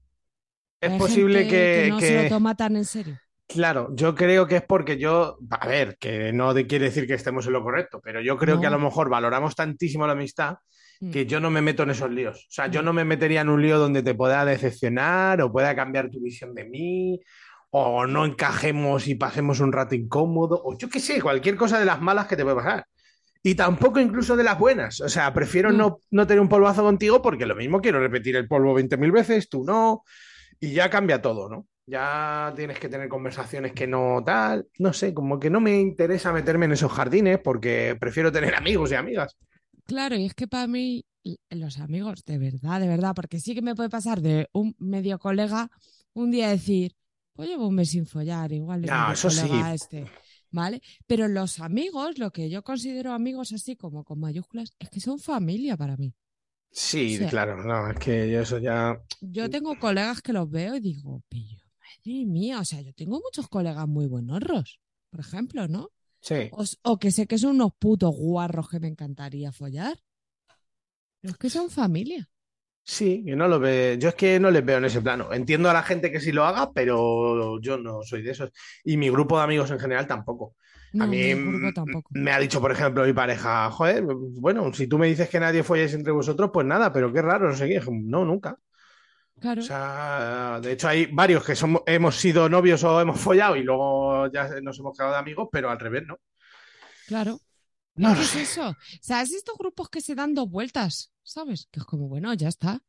Es 0.81 0.93
Hay 0.93 0.99
posible 0.99 1.45
gente 1.45 1.51
que... 1.51 1.89
no 1.91 1.99
que- 1.99 2.07
se 2.07 2.23
lo 2.23 2.29
toma 2.29 2.55
tan 2.57 2.77
en 2.77 2.85
serio. 2.85 3.19
Claro, 3.47 3.91
yo 3.95 4.15
creo 4.15 4.47
que 4.47 4.57
es 4.57 4.63
porque 4.63 4.97
yo, 4.99 5.37
a 5.51 5.67
ver, 5.69 5.97
que 5.99 6.33
no 6.33 6.55
de- 6.55 6.67
quiere 6.67 6.87
decir 6.87 7.07
que 7.07 7.15
estemos 7.15 7.47
en 7.47 7.53
lo 7.53 7.63
correcto, 7.63 8.01
pero 8.03 8.21
yo 8.21 8.37
creo 8.39 8.59
que 8.61 8.67
a 8.67 8.71
lo 8.71 8.79
mejor 8.79 9.09
valoramos 9.11 9.55
tantísimo 9.55 10.07
la 10.07 10.15
amistad 10.15 10.57
Mm. 11.01 11.11
que 11.11 11.27
yo 11.27 11.41
no 11.41 11.51
me 11.51 11.61
meto 11.61 11.83
en 11.83 11.91
esos 11.91 12.11
líos. 12.11 12.47
O 12.49 12.51
sea, 12.53 12.69
yo 12.69 12.81
Mm. 12.81 12.85
no 12.87 12.93
me 12.95 13.05
metería 13.05 13.43
en 13.43 13.49
un 13.51 13.61
lío 13.61 13.79
donde 13.79 14.03
te 14.03 14.15
pueda 14.15 14.45
decepcionar 14.45 15.43
o 15.43 15.53
pueda 15.53 15.75
cambiar 15.77 16.09
tu 16.11 16.21
visión 16.21 16.55
de 16.55 16.65
mí 16.65 17.21
o 17.71 18.07
no 18.07 18.25
encajemos 18.25 19.09
y 19.09 19.17
pasemos 19.17 19.61
un 19.61 19.73
rato 19.73 19.95
incómodo 19.95 20.61
o 20.65 20.79
yo 20.79 20.89
qué 20.89 21.01
sé, 21.01 21.21
cualquier 21.21 21.57
cosa 21.57 21.79
de 21.79 21.85
las 21.85 22.01
malas 22.01 22.27
que 22.27 22.37
te 22.37 22.45
puede 22.45 22.57
pasar. 22.57 22.87
Y 23.43 23.57
tampoco 23.57 24.01
incluso 24.01 24.37
de 24.37 24.45
las 24.45 24.59
buenas. 24.59 25.01
O 25.03 25.09
sea, 25.09 25.35
prefiero 25.35 25.71
No. 25.71 25.77
no, 25.79 25.99
no 26.13 26.27
tener 26.27 26.41
un 26.41 26.49
polvazo 26.49 26.83
contigo 26.83 27.21
porque 27.21 27.45
lo 27.45 27.55
mismo 27.57 27.81
quiero 27.83 28.01
repetir 28.01 28.37
el 28.37 28.49
polvo 28.49 28.73
20.000 28.73 29.13
veces, 29.13 29.49
tú 29.51 29.65
no. 29.65 30.03
Y 30.61 30.73
ya 30.73 30.89
cambia 30.89 31.21
todo, 31.21 31.51
¿no? 31.51 31.67
Ya 31.87 32.53
tienes 32.57 32.79
que 32.79 32.89
tener 32.89 33.09
conversaciones 33.09 33.73
que 33.73 33.87
no 33.87 34.23
tal. 34.25 34.67
No 34.79 34.93
sé, 34.93 35.13
como 35.13 35.39
que 35.39 35.51
no 35.51 35.61
me 35.61 35.79
interesa 35.81 36.33
meterme 36.33 36.65
en 36.67 36.73
esos 36.73 36.91
jardines 36.93 37.39
porque 37.39 37.97
prefiero 38.01 38.33
tener 38.33 38.55
amigos 38.57 38.91
y 38.93 38.95
amigas. 38.95 39.37
Claro, 39.87 40.17
y 40.17 40.25
es 40.25 40.35
que 40.35 40.47
para 40.49 40.67
mí 40.67 41.05
los 41.51 41.79
amigos, 41.79 42.25
de 42.25 42.39
verdad, 42.39 42.81
de 42.81 42.89
verdad, 42.89 43.13
porque 43.15 43.41
sí 43.41 43.55
que 43.55 43.63
me 43.63 43.75
puede 43.75 43.91
pasar 43.91 44.21
de 44.21 44.49
un 44.53 44.75
medio 44.79 45.19
colega 45.19 45.71
un 46.15 46.31
día 46.31 46.49
decir, 46.49 46.95
pues 47.35 47.49
llevo 47.49 47.69
un 47.69 47.75
mes 47.75 47.91
sin 47.91 48.07
follar, 48.07 48.53
igual 48.53 48.83
No, 48.83 49.13
eso 49.13 49.29
sí. 49.31 49.47
colega 49.47 49.75
este, 49.75 50.07
¿vale? 50.51 50.81
Pero 51.07 51.29
los 51.29 51.61
amigos, 51.61 52.19
lo 52.19 52.31
que 52.31 52.49
yo 52.49 52.63
considero 52.63 53.13
amigos 53.13 53.53
así 53.53 53.77
como 53.77 54.05
con 54.05 54.21
mayúsculas, 54.21 54.73
es 54.79 54.89
que 54.91 55.01
son 55.01 55.19
familia 55.19 55.77
para 55.77 55.97
mí. 55.97 56.15
Sí, 56.71 57.15
O 57.17 57.19
sea- 57.21 57.29
claro, 57.29 57.63
no, 57.63 57.91
es 57.91 57.99
que 57.99 58.31
yo 58.31 58.41
eso 58.41 58.59
ya. 58.59 58.99
Yo 59.21 59.49
tengo 59.51 59.79
colegas 59.79 60.23
que 60.23 60.33
los 60.33 60.51
veo 60.51 60.77
y 60.77 60.81
digo, 60.81 61.23
pillo, 61.29 61.59
madre 62.05 62.27
mía, 62.27 62.61
o 62.61 62.65
sea, 62.65 62.81
yo 62.81 62.93
tengo 62.93 63.21
muchos 63.21 63.49
colegas 63.49 63.87
muy 63.89 64.07
buenorros, 64.07 64.81
por 65.11 65.21
ejemplo, 65.21 65.69
¿no? 65.69 65.91
Sí. 66.21 66.51
O, 66.83 66.99
que 66.99 67.11
sé 67.11 67.27
que 67.27 67.39
son 67.39 67.57
unos 67.57 67.73
putos 67.79 68.15
guarros 68.17 68.69
que 68.69 68.81
me 68.81 68.89
encantaría 68.89 69.53
follar. 69.53 69.99
Pero 71.21 71.33
es 71.33 71.39
que 71.39 71.51
son 71.51 71.71
familia. 71.71 72.29
Sí, 72.83 73.23
que 73.25 73.37
no 73.37 73.49
lo 73.49 73.59
ve. 73.61 73.97
Yo 73.99 74.11
es 74.11 74.15
que 74.15 74.39
no 74.41 74.51
les 74.51 74.65
veo 74.65 74.79
en 74.79 74.87
ese 74.87 75.03
plano. 75.03 75.33
Entiendo 75.33 75.69
a 75.69 75.75
la 75.75 75.83
gente 75.83 76.11
que 76.11 76.21
sí 76.21 76.33
lo 76.33 76.45
haga, 76.45 76.73
pero 76.73 77.61
yo 77.61 77.77
no 77.77 78.03
soy 78.03 78.23
de 78.23 78.31
esos. 78.31 78.51
Y 78.85 78.97
mi 78.97 79.11
grupo 79.11 79.37
de 79.37 79.45
amigos 79.45 79.71
en 79.71 79.79
general 79.79 80.07
tampoco. 80.07 80.55
No, 80.93 81.05
a 81.05 81.07
mí 81.07 81.35
me 82.11 82.31
ha 82.31 82.39
dicho, 82.39 82.61
por 82.61 82.73
ejemplo, 82.73 83.05
mi 83.05 83.13
pareja, 83.13 83.71
joder, 83.71 84.05
bueno, 84.05 84.73
si 84.73 84.87
tú 84.87 84.97
me 84.97 85.09
dices 85.09 85.29
que 85.29 85.41
nadie 85.41 85.63
folláis 85.63 85.93
entre 85.93 86.13
vosotros, 86.13 86.51
pues 86.53 86.67
nada, 86.67 86.93
pero 86.93 87.13
qué 87.13 87.21
raro, 87.21 87.49
no 87.49 87.57
sé 87.57 87.69
qué. 87.69 87.83
No, 87.91 88.25
nunca. 88.25 88.59
Claro. 89.41 89.61
O 89.61 89.65
sea, 89.65 90.59
de 90.63 90.73
hecho 90.73 90.89
hay 90.89 91.07
varios 91.07 91.45
que 91.45 91.55
somos, 91.57 91.83
hemos 91.87 92.17
sido 92.17 92.49
novios 92.49 92.83
o 92.85 93.01
hemos 93.01 93.21
follado 93.21 93.57
y 93.57 93.63
luego 93.63 94.31
ya 94.33 94.49
nos 94.63 94.79
hemos 94.79 94.97
quedado 94.97 95.13
de 95.13 95.19
amigos, 95.19 95.49
pero 95.53 95.71
al 95.71 95.79
revés, 95.79 96.05
¿no? 96.07 96.19
Claro. 97.07 97.41
No 97.97 98.15
¿Qué 98.15 98.23
es 98.23 98.29
sé. 98.29 98.43
eso? 98.43 98.75
¿Sabes 99.01 99.33
estos 99.33 99.57
grupos 99.59 99.89
que 99.89 100.01
se 100.01 100.15
dan 100.15 100.35
dos 100.35 100.49
vueltas? 100.51 101.13
¿Sabes? 101.23 101.69
Que 101.71 101.81
es 101.81 101.87
como, 101.87 102.09
bueno, 102.09 102.33
ya 102.35 102.49
está. 102.49 102.83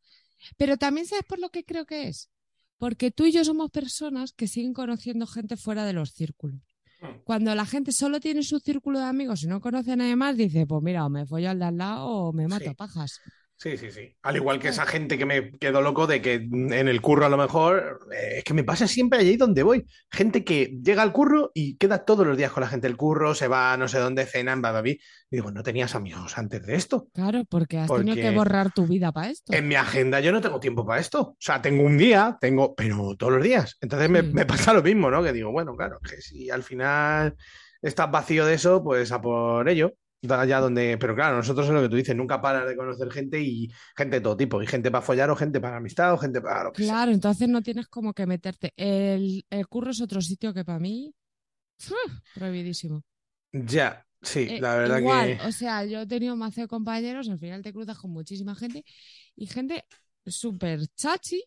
Pero 0.58 0.78
también 0.78 1.06
sabes 1.08 1.26
por 1.26 1.40
lo 1.40 1.50
que 1.50 1.64
creo 1.64 1.86
que 1.86 2.08
es. 2.08 2.30
Porque 2.78 3.12
tú 3.12 3.26
y 3.26 3.32
yo 3.32 3.44
somos 3.46 3.72
personas 3.72 4.34
que 4.34 4.48
siguen 4.48 4.74
conociendo 4.74 5.28
gente 5.28 5.58
fuera 5.58 5.86
de 5.86 5.94
los 5.94 6.12
círculos. 6.14 6.62
Hmm. 7.02 7.20
Cuando 7.24 7.54
la 7.56 7.66
gente 7.66 7.92
solo 7.92 8.20
tiene 8.20 8.44
su 8.44 8.60
círculo 8.60 9.00
de 9.00 9.06
amigos 9.06 9.44
y 9.44 9.48
no 9.48 9.62
conoce 9.62 9.92
a 9.92 9.96
nadie 9.96 10.16
más, 10.16 10.36
dice, 10.38 10.66
pues 10.66 10.82
mira, 10.82 11.06
o 11.06 11.10
me 11.10 11.26
follo 11.26 11.50
al 11.52 11.60
de 11.60 11.66
al 11.66 11.78
lado 11.78 12.08
o 12.08 12.34
me 12.34 12.48
mato 12.48 12.66
Sí. 12.66 12.70
a 12.72 12.74
pajas. 12.74 13.20
Sí, 13.58 13.78
sí, 13.78 13.90
sí. 13.90 14.14
Al 14.22 14.36
igual 14.36 14.60
que 14.60 14.68
esa 14.68 14.86
gente 14.86 15.18
que 15.18 15.26
me 15.26 15.52
quedo 15.52 15.82
loco 15.82 16.08
de 16.08 16.22
que 16.22 16.34
en 16.34 16.74
el 16.90 17.02
curro 17.02 17.26
a 17.26 17.30
lo 17.30 17.38
mejor, 17.38 18.00
eh, 18.12 18.40
es 18.40 18.44
que 18.44 18.54
me 18.54 18.66
pasa 18.66 18.86
siempre 18.86 19.20
allí 19.20 19.38
donde 19.38 19.64
voy. 19.64 19.86
Gente 20.12 20.44
que 20.44 20.78
llega 20.84 21.02
al 21.02 21.14
curro 21.14 21.52
y 21.54 21.78
queda 21.78 22.04
todos 22.04 22.28
los 22.28 22.36
días 22.38 22.52
con 22.52 22.62
la 22.62 22.68
gente 22.68 22.88
del 22.88 22.98
curro, 22.98 23.34
se 23.34 23.48
va 23.48 23.72
a 23.72 23.78
no 23.78 23.88
sé 23.88 23.98
dónde, 24.00 24.26
cenan, 24.26 24.62
va, 24.64 24.72
va, 24.74 24.82
va. 24.82 24.90
Y 24.90 25.00
digo, 25.32 25.52
¿no 25.52 25.64
tenías 25.64 25.96
amigos 25.96 26.38
antes 26.38 26.66
de 26.66 26.76
esto? 26.76 27.08
Claro, 27.14 27.44
porque 27.50 27.80
has 27.80 27.90
tenido 27.90 28.16
que 28.16 28.32
borrar 28.32 28.74
tu 28.74 28.86
vida 28.88 29.14
para 29.14 29.30
esto. 29.30 29.54
En 29.54 29.68
mi 29.70 29.76
agenda 29.76 30.20
yo 30.20 30.34
no 30.34 30.42
tengo 30.42 30.60
tiempo 30.60 30.86
para 30.86 31.00
esto. 31.00 31.22
O 31.22 31.38
sea, 31.40 31.62
tengo 31.62 31.84
un 31.84 31.98
día, 31.98 32.38
tengo, 32.42 32.76
pero 32.76 33.16
todos 33.16 33.34
los 33.34 33.44
días. 33.44 33.78
Entonces 33.80 34.10
me, 34.10 34.22
Sí. 34.22 34.32
me 34.34 34.46
pasa 34.46 34.74
lo 34.74 34.84
mismo, 34.84 35.10
¿no? 35.10 35.24
Que 35.24 35.32
digo, 35.32 35.52
bueno, 35.52 35.76
claro, 35.78 36.00
que 36.02 36.22
si 36.22 36.50
al 36.50 36.64
final 36.64 37.36
estás 37.82 38.12
vacío 38.12 38.46
de 38.46 38.56
eso, 38.56 38.84
pues 38.84 39.12
a 39.14 39.22
por 39.22 39.68
ello. 39.70 39.94
Allá 40.32 40.60
donde, 40.60 40.98
pero 40.98 41.16
claro, 41.16 41.38
nosotros 41.38 41.68
es 41.68 41.74
lo 41.74 41.82
que 41.82 41.90
tú 41.90 41.96
dices, 41.98 42.16
nunca 42.16 42.42
paras 42.42 42.68
de 42.68 42.76
conocer 42.76 43.12
gente 43.12 43.40
y 43.42 43.70
gente 43.96 44.18
de 44.18 44.22
todo 44.22 44.38
tipo, 44.38 44.62
y 44.62 44.68
gente 44.68 44.92
para 44.92 45.02
follar 45.06 45.30
o 45.30 45.36
gente 45.36 45.60
para 45.62 45.78
amistad 45.78 46.14
o 46.14 46.18
gente 46.18 46.42
para 46.42 46.64
lo 46.66 46.74
que 46.74 46.82
sea. 46.84 46.94
Claro, 46.94 47.12
entonces 47.12 47.48
no 47.50 47.62
tienes 47.64 47.88
como 47.88 48.14
que 48.14 48.26
meterte. 48.28 48.74
El, 48.76 49.46
el 49.50 49.68
curro 49.68 49.92
es 49.92 50.02
otro 50.02 50.22
sitio 50.22 50.54
que 50.54 50.64
para 50.66 50.80
mí, 50.80 51.14
prohibidísimo. 52.34 53.04
Ya, 53.54 54.06
sí, 54.22 54.50
Eh, 54.50 54.60
la 54.60 54.76
verdad 54.76 55.00
igual, 55.00 55.38
que 55.38 55.48
o 55.48 55.52
sea, 55.52 55.86
yo 55.86 56.02
he 56.02 56.08
tenido 56.08 56.36
mazo 56.36 56.62
de 56.62 56.68
compañeros, 56.68 57.30
al 57.30 57.40
final 57.40 57.62
te 57.64 57.74
cruzas 57.74 57.98
con 57.98 58.12
muchísima 58.12 58.56
gente 58.56 58.84
y 59.36 59.48
gente 59.48 59.86
súper 60.26 60.88
chachi, 60.96 61.44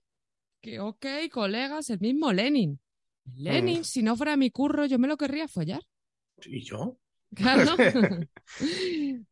que 0.61 0.81
ok, 0.81 1.07
colegas, 1.33 1.91
el 1.91 2.01
mismo 2.01 2.33
Lenin. 2.33 2.81
Lenin, 3.37 3.81
Mm. 3.81 3.85
si 3.85 4.03
no 4.03 4.17
fuera 4.17 4.37
mi 4.37 4.51
curro, 4.51 4.87
yo 4.87 4.99
me 4.99 5.09
lo 5.09 5.17
querría 5.19 5.49
follar. 5.49 5.83
¿Y 6.47 6.63
yo? 6.65 6.99
Claro. 7.37 7.77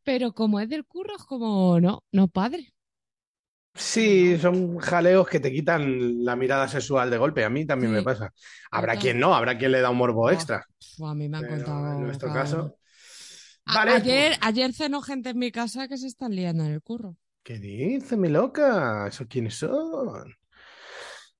Pero 0.04 0.32
como 0.32 0.60
es 0.60 0.68
del 0.68 0.84
curro, 0.86 1.16
es 1.16 1.24
como, 1.24 1.80
no, 1.80 2.04
no 2.12 2.28
padre. 2.28 2.72
Sí, 3.74 4.38
son 4.38 4.78
jaleos 4.78 5.28
que 5.28 5.38
te 5.38 5.52
quitan 5.52 6.24
la 6.24 6.34
mirada 6.34 6.66
sexual 6.66 7.10
de 7.10 7.18
golpe. 7.18 7.44
A 7.44 7.50
mí 7.50 7.66
también 7.66 7.92
Sí. 7.92 7.98
me 7.98 8.02
pasa. 8.02 8.32
Habrá 8.70 8.96
quien 8.96 9.18
no, 9.20 9.34
habrá 9.34 9.58
quien 9.58 9.72
le 9.72 9.80
da 9.82 9.90
un 9.90 9.98
morbo 9.98 10.30
extra. 10.30 10.64
A 11.04 11.14
mí 11.14 11.28
me 11.28 11.38
han 11.38 11.42
Pero 11.44 11.56
contado. 11.64 11.92
en 11.92 12.04
nuestro 12.04 12.32
caso. 12.32 12.78
Vale, 13.66 13.92
ayer, 13.92 14.36
pues- 14.38 14.38
ayer 14.42 14.72
cenó 14.72 15.02
gente 15.02 15.30
en 15.30 15.38
mi 15.38 15.52
casa 15.52 15.88
que 15.88 15.98
se 15.98 16.06
están 16.08 16.34
liando 16.34 16.64
en 16.64 16.72
el 16.72 16.82
curro. 16.82 17.16
¿Qué 17.42 17.58
dice, 17.58 18.16
mi 18.16 18.28
loca? 18.28 19.06
¿Esos 19.08 19.26
quiénes 19.28 19.54
son? 19.54 20.34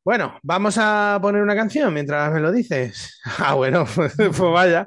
Bueno, 0.06 0.38
vamos 0.44 0.78
a 0.78 1.18
poner 1.20 1.42
una 1.42 1.56
canción 1.56 1.92
mientras 1.92 2.32
me 2.32 2.38
lo 2.38 2.52
dices. 2.52 3.20
Ah, 3.38 3.54
bueno, 3.54 3.84
pues, 3.94 4.14
pues 4.16 4.38
vaya. 4.38 4.86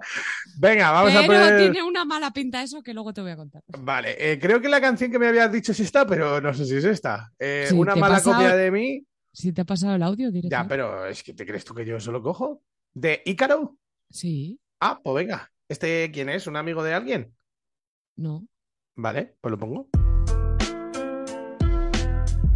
Venga, 0.57 0.91
vamos 0.91 1.13
a 1.13 1.19
Pero 1.27 1.27
poner. 1.43 1.59
tiene 1.59 1.83
una 1.83 2.05
mala 2.05 2.31
pinta 2.31 2.63
eso 2.63 2.81
que 2.81 2.93
luego 2.93 3.11
te 3.13 3.19
voy 3.19 3.31
a 3.31 3.35
contar. 3.35 3.61
Vale, 3.79 4.15
eh, 4.17 4.39
creo 4.39 4.61
que 4.61 4.69
la 4.69 4.79
canción 4.79 5.11
que 5.11 5.19
me 5.19 5.27
habías 5.27 5.51
dicho 5.51 5.73
es 5.73 5.79
esta, 5.81 6.05
pero 6.07 6.39
no 6.39 6.53
sé 6.53 6.63
si 6.65 6.77
es 6.77 6.85
esta. 6.85 7.33
Eh, 7.37 7.65
Sí, 7.67 7.75
una 7.75 7.97
mala 7.97 8.15
pasado- 8.15 8.35
copia 8.37 8.55
de 8.55 8.71
mí. 8.71 9.05
Si 9.33 9.51
te 9.51 9.59
ha 9.59 9.65
pasado 9.65 9.93
el 9.95 10.03
audio 10.03 10.29
Ya, 10.29 10.31
directamente. 10.31 10.69
pero 10.69 11.05
es 11.05 11.21
que 11.21 11.33
te 11.33 11.45
crees 11.45 11.65
tú 11.65 11.73
que 11.75 11.85
yo 11.85 11.99
solo 11.99 12.23
cojo. 12.23 12.61
¿De 12.93 13.21
Ícaro? 13.25 13.75
Sí, 14.09 14.57
Ah, 14.79 14.97
pues 15.03 15.15
venga. 15.17 15.51
¿Este 15.67 16.09
quién 16.13 16.29
es? 16.29 16.47
¿Un 16.47 16.55
amigo 16.55 16.81
de 16.81 16.93
alguien? 16.93 17.35
no. 18.15 18.47
Vale, 18.95 19.35
pues 19.41 19.51
lo 19.51 19.57
pongo. 19.59 19.89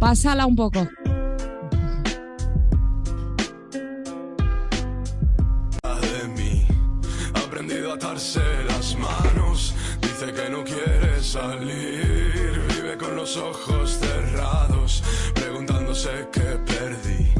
Pásala 0.00 0.46
un 0.46 0.56
poco. 0.56 0.88
Atarse 7.94 8.42
las 8.68 8.96
manos. 8.98 9.74
Dice 10.00 10.32
que 10.32 10.50
no 10.50 10.64
quiere 10.64 11.22
salir. 11.22 12.62
Vive 12.74 12.96
con 12.98 13.16
los 13.16 13.36
ojos 13.36 13.98
cerrados, 13.98 15.02
preguntándose 15.34 16.10
qué 16.32 16.58
perdí. 16.66 17.32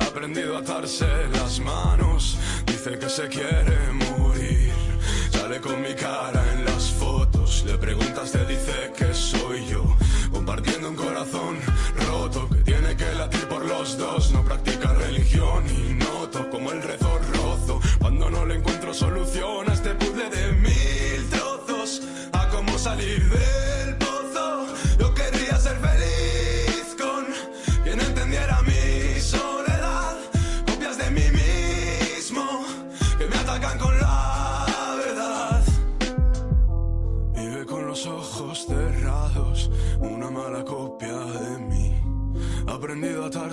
Ha 0.00 0.04
aprendido 0.04 0.56
a 0.56 0.60
atarse 0.60 1.06
las 1.32 1.60
manos. 1.60 2.38
Dice 2.66 2.98
que 2.98 3.08
se 3.08 3.28
quiere 3.28 3.78
morir. 3.92 4.72
Sale 5.30 5.60
con 5.60 5.80
mi 5.82 5.94
cara 5.94 6.42
en 6.54 6.64
las 6.64 6.90
fotos. 6.90 7.64
Le 7.66 7.76
preguntas, 7.76 8.32
te 8.32 8.44
dice 8.46 8.92
que 8.96 9.12
soy 9.12 9.66
yo. 9.66 9.84
Compartiendo 10.32 10.88
un 10.88 10.96
corazón 10.96 11.58
roto 12.08 12.48
que 12.48 12.62
tiene 12.62 12.96
que 12.96 13.12
latir 13.14 13.46
por 13.46 13.64
los 13.66 13.98
dos. 13.98 14.32
No 14.32 14.42
practica 14.42 14.92
religión 14.94 15.64
y 15.68 15.94
noto 15.94 16.48
como 16.50 16.72
el 16.72 16.82
rezo 16.82 17.18
rozo. 17.34 17.80
Cuando 17.98 18.30
no 18.30 18.46
le 18.46 18.56
encuentro 18.56 18.94
solución 18.94 19.71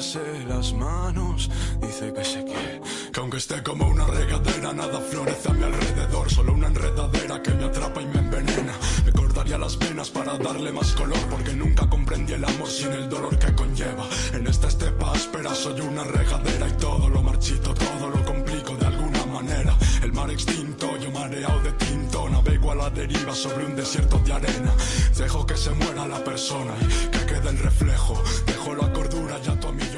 atarse 0.09 0.45
las 0.47 0.73
manos, 0.73 1.49
dice 1.81 2.11
que 2.13 2.23
se. 2.23 2.45
Que 2.45 3.19
aunque 3.19 3.37
esté 3.37 3.61
como 3.61 3.87
una 3.87 4.05
regadera, 4.07 4.73
nada 4.73 4.99
florece 5.01 5.49
a 5.49 5.53
mi 5.53 5.63
alrededor. 5.63 6.29
Solo 6.31 6.53
una 6.53 6.67
enredadera 6.67 7.41
que 7.41 7.51
me 7.51 7.65
atrapa 7.65 8.01
y 8.01 8.05
me 8.05 8.19
envenena. 8.19 8.73
Me 9.05 9.11
cortaría 9.11 9.57
las 9.57 9.77
venas 9.77 10.09
para 10.09 10.37
darle 10.37 10.71
más 10.71 10.93
color, 10.93 11.19
porque 11.29 11.53
nunca 11.53 11.87
comprendí 11.87 12.33
el 12.33 12.43
amor 12.43 12.67
sin 12.67 12.91
el 12.91 13.09
dolor 13.09 13.37
que 13.37 13.53
conlleva. 13.53 14.05
En 14.33 14.47
esta 14.47 14.67
estepa 14.67 15.11
áspera 15.11 15.53
soy 15.53 15.79
una 15.81 16.03
regadera 16.03 16.67
y 16.67 16.73
todo 16.73 17.09
lo 17.09 17.21
marchito, 17.21 17.73
todo 17.73 18.09
lo 18.09 18.23
complico 18.25 18.75
de 18.75 18.87
alguna 18.87 19.25
manera. 19.25 19.75
El 20.03 20.13
mar 20.13 20.29
extinto, 20.31 20.97
yo 20.97 21.11
mareado 21.11 21.59
de 21.61 21.71
tinto, 21.73 22.29
navego 22.29 22.71
a 22.71 22.75
la 22.75 22.89
deriva 22.89 23.35
sobre 23.35 23.65
un 23.65 23.75
desierto 23.75 24.17
de 24.19 24.33
arena. 24.33 24.73
Dejo 25.17 25.45
que 25.45 25.57
se 25.57 25.71
muera 25.71 26.07
la 26.07 26.23
persona 26.23 26.73
y 26.81 27.07
que 27.09 27.25
quede 27.25 27.49
el 27.49 27.59
reflejo. 27.59 28.21
Dejo 28.45 28.75
la 28.75 28.91
cordura 28.93 29.39
ya 29.41 29.59
tu 29.59 29.67
amigo 29.67 29.88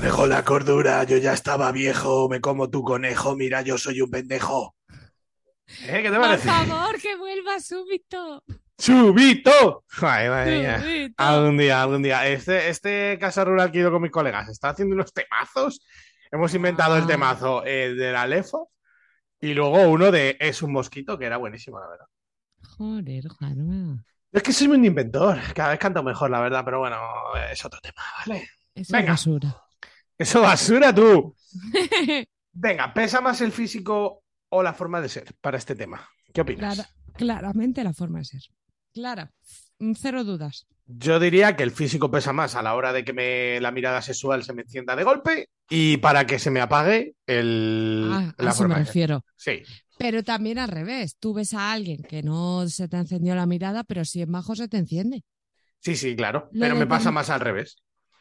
Dejo 0.00 0.26
la 0.26 0.44
cordura, 0.44 1.04
yo 1.04 1.16
ya 1.16 1.32
estaba 1.32 1.72
viejo, 1.72 2.28
me 2.28 2.40
como 2.40 2.68
tu 2.70 2.82
conejo, 2.82 3.34
mira, 3.34 3.62
yo 3.62 3.78
soy 3.78 4.00
un 4.00 4.10
pendejo. 4.10 4.74
¿Eh? 4.86 6.00
¿Qué 6.02 6.10
te 6.10 6.10
Por 6.10 6.20
parece? 6.20 6.48
favor, 6.48 7.00
que 7.00 7.16
vuelva 7.16 7.58
súbito. 7.60 8.42
¡Subito! 8.78 9.84
Ay, 10.02 10.28
madre 10.28 10.58
mía. 10.58 10.80
Súbito. 10.80 11.14
Algún 11.16 11.56
día, 11.58 11.82
algún 11.82 12.02
día. 12.02 12.26
Este, 12.28 12.68
este 12.68 13.18
casa 13.18 13.44
rural 13.44 13.72
que 13.72 13.78
he 13.78 13.80
ido 13.80 13.90
con 13.90 14.02
mis 14.02 14.10
colegas 14.12 14.48
está 14.48 14.68
haciendo 14.70 14.94
unos 14.94 15.12
temazos. 15.12 15.80
Hemos 16.30 16.52
inventado 16.54 16.96
el 16.96 17.04
Ah. 17.04 17.06
temazo 17.06 17.64
eh, 17.66 17.94
del 17.94 18.14
Alefo 18.16 18.70
y 19.40 19.54
luego 19.54 19.88
uno 19.88 20.10
de 20.12 20.36
Es 20.40 20.62
un 20.62 20.72
mosquito, 20.72 21.18
que 21.18 21.24
era 21.24 21.38
buenísimo, 21.38 21.80
la 21.80 21.88
verdad. 21.88 22.06
Joder, 22.76 23.28
Juanma. 23.28 24.04
Es 24.30 24.42
que 24.42 24.52
soy 24.52 24.66
un 24.68 24.84
inventor, 24.84 25.38
cada 25.54 25.70
vez 25.70 25.78
canto 25.78 26.02
mejor, 26.02 26.30
la 26.30 26.40
verdad, 26.40 26.62
pero 26.64 26.80
bueno, 26.80 26.98
es 27.50 27.64
otro 27.64 27.80
tema, 27.80 28.02
¿vale? 28.26 28.48
Eso 28.74 28.92
Venga. 28.92 29.04
es 29.14 29.20
basura. 29.20 29.62
Eso 30.18 30.40
basura 30.42 30.94
tú. 30.94 31.34
Venga, 32.52 32.92
¿pesa 32.94 33.20
más 33.20 33.40
el 33.40 33.52
físico 33.52 34.22
o 34.48 34.62
la 34.62 34.72
forma 34.74 35.00
de 35.00 35.08
ser 35.08 35.34
para 35.40 35.58
este 35.58 35.74
tema? 35.74 36.08
¿Qué 36.32 36.40
opinas? 36.40 36.74
Clara- 36.74 36.90
claramente 37.16 37.84
la 37.84 37.92
forma 37.92 38.18
de 38.18 38.24
ser. 38.24 38.42
Clara, 38.92 39.32
mm, 39.78 39.92
cero 39.94 40.24
dudas. 40.24 40.66
Yo 40.88 41.18
diría 41.18 41.56
que 41.56 41.64
el 41.64 41.72
físico 41.72 42.10
pesa 42.10 42.32
más 42.32 42.54
a 42.54 42.62
la 42.62 42.74
hora 42.74 42.92
de 42.92 43.04
que 43.04 43.12
me, 43.12 43.60
la 43.60 43.72
mirada 43.72 44.00
sexual 44.02 44.44
se 44.44 44.52
me 44.52 44.62
encienda 44.62 44.94
de 44.94 45.02
golpe 45.02 45.48
y 45.68 45.96
para 45.96 46.26
que 46.26 46.38
se 46.38 46.50
me 46.50 46.60
apague 46.60 47.16
el, 47.26 48.08
Ah, 48.12 48.32
la 48.38 48.44
me 48.50 48.52
forma 48.52 48.76
ser. 48.76 48.86
refiero. 48.86 49.24
Sí, 49.36 49.62
Pero 49.98 50.22
también 50.22 50.58
al 50.58 50.68
revés. 50.70 51.16
Tú 51.18 51.34
ves 51.34 51.54
a 51.54 51.72
alguien 51.72 52.02
que 52.04 52.22
no 52.22 52.68
se 52.68 52.88
te 52.88 52.96
encendió 52.98 53.34
la 53.34 53.46
mirada, 53.46 53.82
pero 53.84 54.04
si 54.04 54.22
es 54.22 54.28
majo 54.28 54.54
se 54.54 54.68
te 54.68 54.78
enciende. 54.78 55.24
sí, 55.80 55.96
sí, 55.96 56.16
claro. 56.16 56.48
Lo 56.52 56.60
Pero 56.60 56.74
me 56.76 56.86
pasa 56.86 57.10
más 57.10 57.30
al 57.30 57.40
revés. 57.40 57.76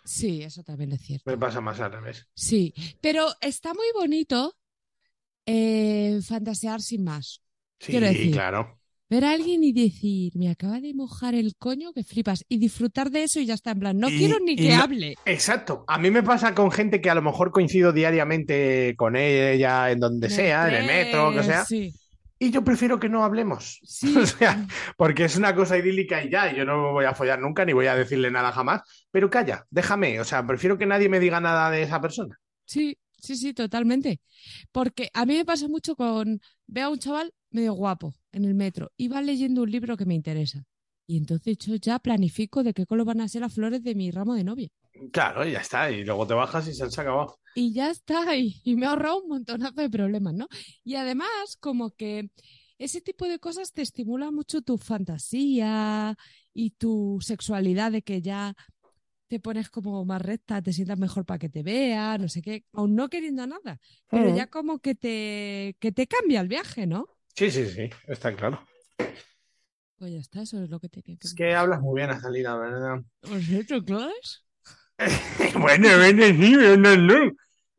Sí, 0.06 0.44
eso 0.44 0.64
también 0.64 0.92
es 0.94 1.02
cierto. 1.02 1.30
Me 1.30 1.38
pasa 1.38 1.60
más 1.62 1.80
al 1.82 1.92
revés. 1.92 2.28
Sí, 2.36 2.74
pero 3.02 3.28
está 3.42 3.74
muy 3.74 3.88
bonito 3.94 4.56
eh, 5.46 6.20
fantasear 6.24 6.82
sin 6.82 7.04
más. 7.04 7.42
Sí, 7.80 7.92
Quiero 7.92 8.08
decir- 8.08 8.32
claro. 8.32 8.80
Ver 9.08 9.24
a 9.24 9.34
alguien 9.34 9.64
y 9.64 9.72
decir, 9.72 10.32
me 10.36 10.50
acaba 10.50 10.80
de 10.82 10.92
mojar 10.96 11.36
el 11.36 11.56
coño, 11.58 11.94
que 11.94 12.04
flipas. 12.04 12.44
Y 12.50 12.58
disfrutar 12.58 13.12
de 13.12 13.24
eso 13.24 13.40
y 13.40 13.46
ya 13.46 13.54
está 13.54 13.72
en 13.72 13.80
plan, 13.80 14.00
no 14.00 14.10
Y- 14.10 14.18
quiero 14.18 14.40
ni 14.40 14.56
que 14.56 14.70
no- 14.70 14.82
hable. 14.82 15.16
Exacto. 15.26 15.86
A 15.88 16.00
mí 16.00 16.10
me 16.10 16.24
pasa 16.24 16.56
con 16.56 16.72
gente 16.72 17.02
que 17.02 17.12
a 17.12 17.16
lo 17.16 17.22
mejor 17.22 17.52
coincido 17.52 17.94
diariamente 17.94 18.96
con 18.98 19.16
ella 19.16 19.92
en 19.92 20.00
donde 20.00 20.30
sea, 20.32 20.68
en 20.70 20.74
el 20.76 20.86
metro, 20.88 21.32
que 21.34 21.44
sea. 21.44 21.66
Sí, 21.66 21.94
Y 22.38 22.52
yo 22.52 22.64
prefiero 22.64 23.00
que 23.00 23.10
no 23.10 23.24
hablemos. 23.24 23.80
sí. 23.84 24.16
O 24.18 24.26
sea, 24.26 24.66
porque 24.98 25.26
es 25.26 25.38
una 25.38 25.56
cosa 25.56 25.78
idílica 25.78 26.24
y 26.24 26.30
ya, 26.30 26.52
y 26.52 26.58
yo 26.58 26.66
no 26.66 26.78
me 26.82 26.92
voy 26.92 27.06
a 27.06 27.14
follar 27.14 27.40
nunca 27.40 27.66
ni 27.66 27.74
voy 27.74 27.88
a 27.88 27.96
decirle 27.96 28.32
nada 28.32 28.52
jamás, 28.52 28.82
pero 29.12 29.30
calla, 29.30 29.66
déjame, 29.70 30.20
o 30.20 30.26
sea, 30.26 30.46
prefiero 30.46 30.78
que 30.78 30.86
nadie 30.86 31.10
me 31.10 31.20
diga 31.20 31.40
nada 31.40 31.70
de 31.72 31.84
esa 31.84 32.02
persona. 32.02 32.40
Sí, 32.66 32.98
sí, 33.20 33.36
sí, 33.36 33.54
totalmente. 33.54 34.20
Porque 34.72 35.10
a 35.14 35.26
mí 35.26 35.38
me 35.38 35.46
pasa 35.46 35.68
mucho 35.68 35.96
con, 35.96 36.42
veo 36.68 36.88
a 36.88 36.90
un 36.90 37.00
chaval 37.00 37.34
medio 37.52 37.74
guapo 37.74 38.14
en 38.32 38.46
el 38.46 38.54
metro 38.54 38.92
y 38.98 39.08
va 39.08 39.22
leyendo 39.22 39.64
un 39.64 39.72
libro 39.72 39.96
que 39.96 40.06
me 40.06 40.16
interesa. 40.16 40.66
Y 41.08 41.18
entonces 41.18 41.58
yo 41.60 41.76
ya 41.76 42.00
planifico 42.00 42.64
de 42.64 42.74
qué 42.74 42.86
color 42.86 43.06
van 43.06 43.22
a 43.22 43.28
ser 43.28 43.42
las 43.42 43.54
flores 43.54 43.84
de 43.84 43.96
mi 43.96 44.12
ramo 44.12 44.34
de 44.36 44.44
novia. 44.44 44.70
Claro, 45.12 45.46
y 45.46 45.52
ya 45.52 45.60
está. 45.60 45.92
Y 45.92 46.04
luego 46.04 46.26
te 46.26 46.34
bajas 46.34 46.68
y 46.68 46.74
se 46.74 46.84
han 46.84 46.90
acabado. 46.90 47.38
Y 47.54 47.74
ya 47.74 47.90
está, 47.92 48.36
y, 48.36 48.60
y 48.64 48.76
me 48.76 48.86
ha 48.86 48.90
ahorrado 48.90 49.22
un 49.22 49.30
montonazo 49.30 49.82
de 49.82 49.90
problemas, 49.90 50.34
¿no? 50.34 50.48
Y 50.84 50.96
además, 50.96 51.58
como 51.60 51.92
que 51.92 52.30
ese 52.78 53.02
tipo 53.02 53.28
de 53.28 53.40
cosas 53.40 53.72
te 53.72 53.82
estimula 53.82 54.32
mucho 54.32 54.62
tu 54.62 54.78
fantasía 54.78 56.18
y 56.54 56.72
tu 56.72 57.20
sexualidad 57.22 57.92
de 57.94 58.02
que 58.02 58.22
ya 58.22 58.54
te 59.28 59.40
pones 59.40 59.70
como 59.70 60.06
más 60.06 60.22
recta, 60.22 60.62
te 60.62 60.74
sientas 60.74 61.00
mejor 61.00 61.26
para 61.26 61.40
que 61.40 61.50
te 61.50 61.64
vea, 61.64 62.18
no 62.18 62.30
sé 62.30 62.42
qué, 62.42 62.66
aún 62.74 62.96
no 62.96 63.10
queriendo 63.10 63.48
nada, 63.48 63.80
pero 64.10 64.30
Mm. 64.32 64.36
ya 64.36 64.48
como 64.48 64.80
que 64.80 64.96
te, 64.96 65.76
que 65.80 65.92
te 65.92 66.08
cambia 66.08 66.42
el 66.42 66.48
viaje, 66.48 66.86
¿no? 66.88 67.08
Sí, 67.36 67.52
sí, 67.52 67.66
sí, 67.70 67.90
está 68.08 68.36
claro. 68.36 68.60
Pues 69.98 70.12
ya 70.14 70.20
está, 70.20 70.42
eso 70.42 70.62
es 70.64 70.70
lo 70.70 70.80
que 70.80 70.90
tenía 70.90 71.18
que 71.18 71.28
Es 71.28 71.34
que 71.34 71.56
hablas 71.56 71.82
muy 71.82 71.96
bien, 72.00 72.10
Azalina, 72.10 72.56
¿verdad? 72.58 73.02
¿Has 73.24 73.50
hecho 73.50 73.84
clases? 73.84 74.44
bueno, 75.60 75.90
bueno, 75.98 76.26
sí, 76.26 76.56
no, 76.78 76.96
no. 76.98 77.32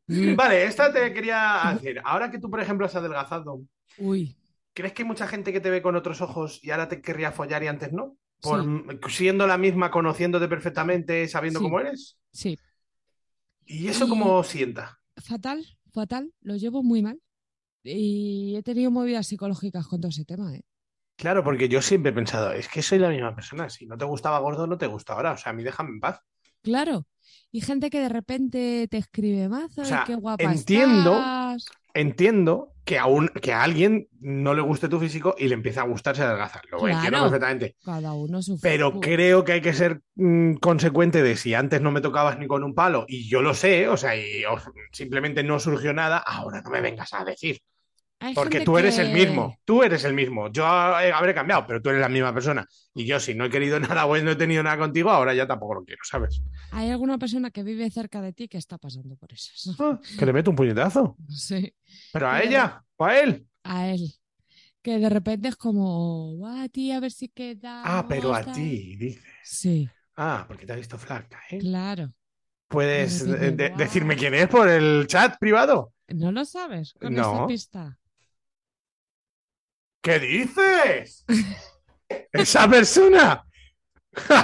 Mm, 0.08 0.36
Vale, 0.36 0.64
esta 0.64 0.92
te 0.92 1.12
quería 1.12 1.72
decir. 1.80 2.00
Ahora 2.04 2.30
que 2.30 2.38
tú, 2.38 2.50
por 2.50 2.60
ejemplo, 2.60 2.86
has 2.86 2.94
adelgazado, 2.94 3.60
Uy, 3.98 4.36
¿crees 4.74 4.92
que 4.92 5.02
hay 5.02 5.08
mucha 5.08 5.26
gente 5.26 5.52
que 5.52 5.60
te 5.60 5.70
ve 5.70 5.82
con 5.82 5.96
otros 5.96 6.20
ojos 6.20 6.60
y 6.62 6.70
ahora 6.70 6.88
te 6.88 7.00
querría 7.00 7.32
follar 7.32 7.62
y 7.62 7.68
antes 7.68 7.92
no? 7.92 8.16
Por, 8.40 8.62
Sí. 8.62 8.98
siendo 9.08 9.46
la 9.46 9.56
misma, 9.58 9.90
conociéndote 9.90 10.48
perfectamente, 10.48 11.26
sabiendo 11.28 11.60
Sí. 11.60 11.64
cómo 11.64 11.80
eres. 11.80 12.18
sí, 12.32 12.58
¿Y 13.66 13.88
eso 13.88 14.06
Y- 14.06 14.08
cómo 14.08 14.42
sienta? 14.44 15.00
fatal, 15.16 15.64
fatal, 15.92 16.32
lo 16.40 16.56
llevo 16.56 16.82
muy 16.82 17.02
mal. 17.02 17.20
Y 17.84 18.56
he 18.56 18.62
tenido 18.62 18.90
movidas 18.90 19.26
psicológicas 19.28 19.86
con 19.86 20.00
todo 20.00 20.10
ese 20.10 20.24
tema, 20.24 20.54
¿eh? 20.54 20.62
Claro, 21.16 21.42
porque 21.42 21.68
yo 21.68 21.80
siempre 21.82 22.10
he 22.10 22.14
pensado, 22.14 22.52
es 22.52 22.68
que 22.68 22.82
soy 22.82 22.98
la 22.98 23.08
misma 23.08 23.34
persona. 23.34 23.70
Si 23.70 23.86
no 23.86 23.96
te 23.96 24.04
gustaba 24.04 24.38
gordo, 24.38 24.66
no 24.66 24.76
te 24.78 24.86
gusta 24.86 25.14
ahora. 25.14 25.32
O 25.32 25.36
sea, 25.36 25.50
a 25.50 25.54
mí 25.54 25.62
déjame 25.62 25.90
en 25.90 26.00
paz. 26.00 26.20
Claro. 26.62 27.06
Y 27.50 27.60
gente 27.60 27.90
que 27.90 28.00
de 28.00 28.08
repente 28.08 28.86
te 28.90 28.98
escribe 28.98 29.48
mazo, 29.48 29.82
O 29.82 29.84
sea, 29.84 30.04
qué 30.06 30.14
guapa 30.14 30.44
entiendo 30.44 31.12
estás. 31.12 31.66
Entiendo 31.94 32.72
que 32.84 32.98
a, 32.98 33.06
un, 33.06 33.28
que 33.28 33.52
a 33.54 33.62
alguien 33.62 34.08
no 34.20 34.52
le 34.54 34.60
guste 34.60 34.88
tu 34.88 35.00
físico 35.00 35.34
y 35.38 35.48
le 35.48 35.54
empieza 35.54 35.80
a 35.80 35.84
gustarse 35.84 36.22
adelgazar. 36.22 36.62
Lo 36.70 36.78
Claro. 36.78 36.92
entiendo 36.94 37.22
perfectamente. 37.22 37.76
Cada 37.82 38.12
uno 38.12 38.42
su 38.42 38.60
Pero 38.60 39.00
creo 39.00 39.44
que 39.44 39.52
hay 39.52 39.60
que 39.62 39.72
ser 39.72 40.02
mm, 40.16 40.56
consecuente 40.56 41.22
de 41.22 41.36
si 41.36 41.54
antes 41.54 41.80
no 41.80 41.90
me 41.90 42.02
tocabas 42.02 42.38
ni 42.38 42.46
con 42.46 42.62
un 42.62 42.74
palo 42.74 43.06
y 43.08 43.28
yo 43.28 43.40
lo 43.40 43.54
sé, 43.54 43.88
o 43.88 43.96
sea, 43.96 44.14
y 44.14 44.44
o- 44.44 44.58
simplemente 44.92 45.42
no 45.42 45.58
surgió 45.58 45.94
nada, 45.94 46.18
ahora 46.18 46.60
no 46.60 46.70
me 46.70 46.82
vengas 46.82 47.14
a 47.14 47.24
decir. 47.24 47.60
Hay 48.18 48.34
Porque 48.34 48.60
tú 48.62 48.78
eres 48.78 48.98
el 48.98 49.12
mismo, 49.12 49.58
tú 49.66 49.82
eres 49.82 50.02
el 50.04 50.14
mismo. 50.14 50.50
Yo 50.50 50.64
habré 50.66 51.34
cambiado, 51.34 51.66
pero 51.66 51.82
tú 51.82 51.90
eres 51.90 52.00
la 52.00 52.08
misma 52.08 52.32
persona. 52.32 52.66
Y 52.94 53.04
yo, 53.04 53.20
si 53.20 53.34
no 53.34 53.44
he 53.44 53.50
querido 53.50 53.78
nada 54.00 54.06
o 54.06 54.16
no 54.16 54.30
he 54.30 54.36
tenido 54.36 54.62
nada 54.62 54.78
contigo, 54.78 55.10
ahora 55.10 55.34
ya 55.34 55.46
tampoco 55.46 55.74
lo 55.74 55.84
quiero, 55.84 56.00
¿sabes? 56.02 56.40
Hay 56.72 56.90
alguna 56.90 57.18
persona 57.18 57.50
que 57.50 57.62
vive 57.62 57.90
cerca 57.90 58.22
de 58.22 58.32
ti 58.32 58.48
que 58.48 58.56
está 58.58 58.78
pasando 58.78 59.16
por 59.16 59.32
eso. 59.32 59.52
Ah, 59.78 60.00
que 60.18 60.24
le 60.26 60.32
meto 60.32 60.50
un 60.50 60.56
puñetazo. 60.56 61.16
Sí, 61.28 61.72
Pero 62.12 62.28
a 62.28 62.42
ella 62.42 62.82
o 62.96 63.04
a 63.04 63.18
él. 63.20 63.46
a 63.64 63.88
él. 63.88 64.12
Que 64.82 64.98
de 64.98 65.08
repente 65.10 65.48
es 65.48 65.56
como, 65.56 66.36
"Guau, 66.36 66.62
a 66.64 66.68
ti, 66.68 66.92
a 66.92 67.00
ver 67.00 67.10
si 67.10 67.28
queda. 67.28 67.82
Ah, 67.84 68.06
pero 68.08 68.32
a 68.32 68.44
ti, 68.52 68.96
dices. 68.96 69.22
Sí, 69.44 69.88
Ah, 70.16 70.44
porque 70.48 70.64
te 70.64 70.72
ha 70.72 70.76
visto 70.76 70.96
flaca, 70.96 71.38
¿eh? 71.50 71.58
claro. 71.58 72.10
¿Puedes 72.68 73.26
De 73.26 73.50
de- 73.52 73.70
decirme 73.76 74.16
quién 74.16 74.32
es 74.34 74.48
por 74.48 74.66
el 74.68 75.06
chat 75.06 75.36
privado? 75.38 75.92
¿No 76.08 76.32
lo 76.32 76.44
sabes 76.44 76.94
con 76.98 77.12
No. 77.14 77.20
esa 77.34 77.46
pista? 77.46 77.98
¿Qué 80.06 80.20
dices? 80.20 81.24
¿Esa 82.32 82.70
persona? 82.70 83.44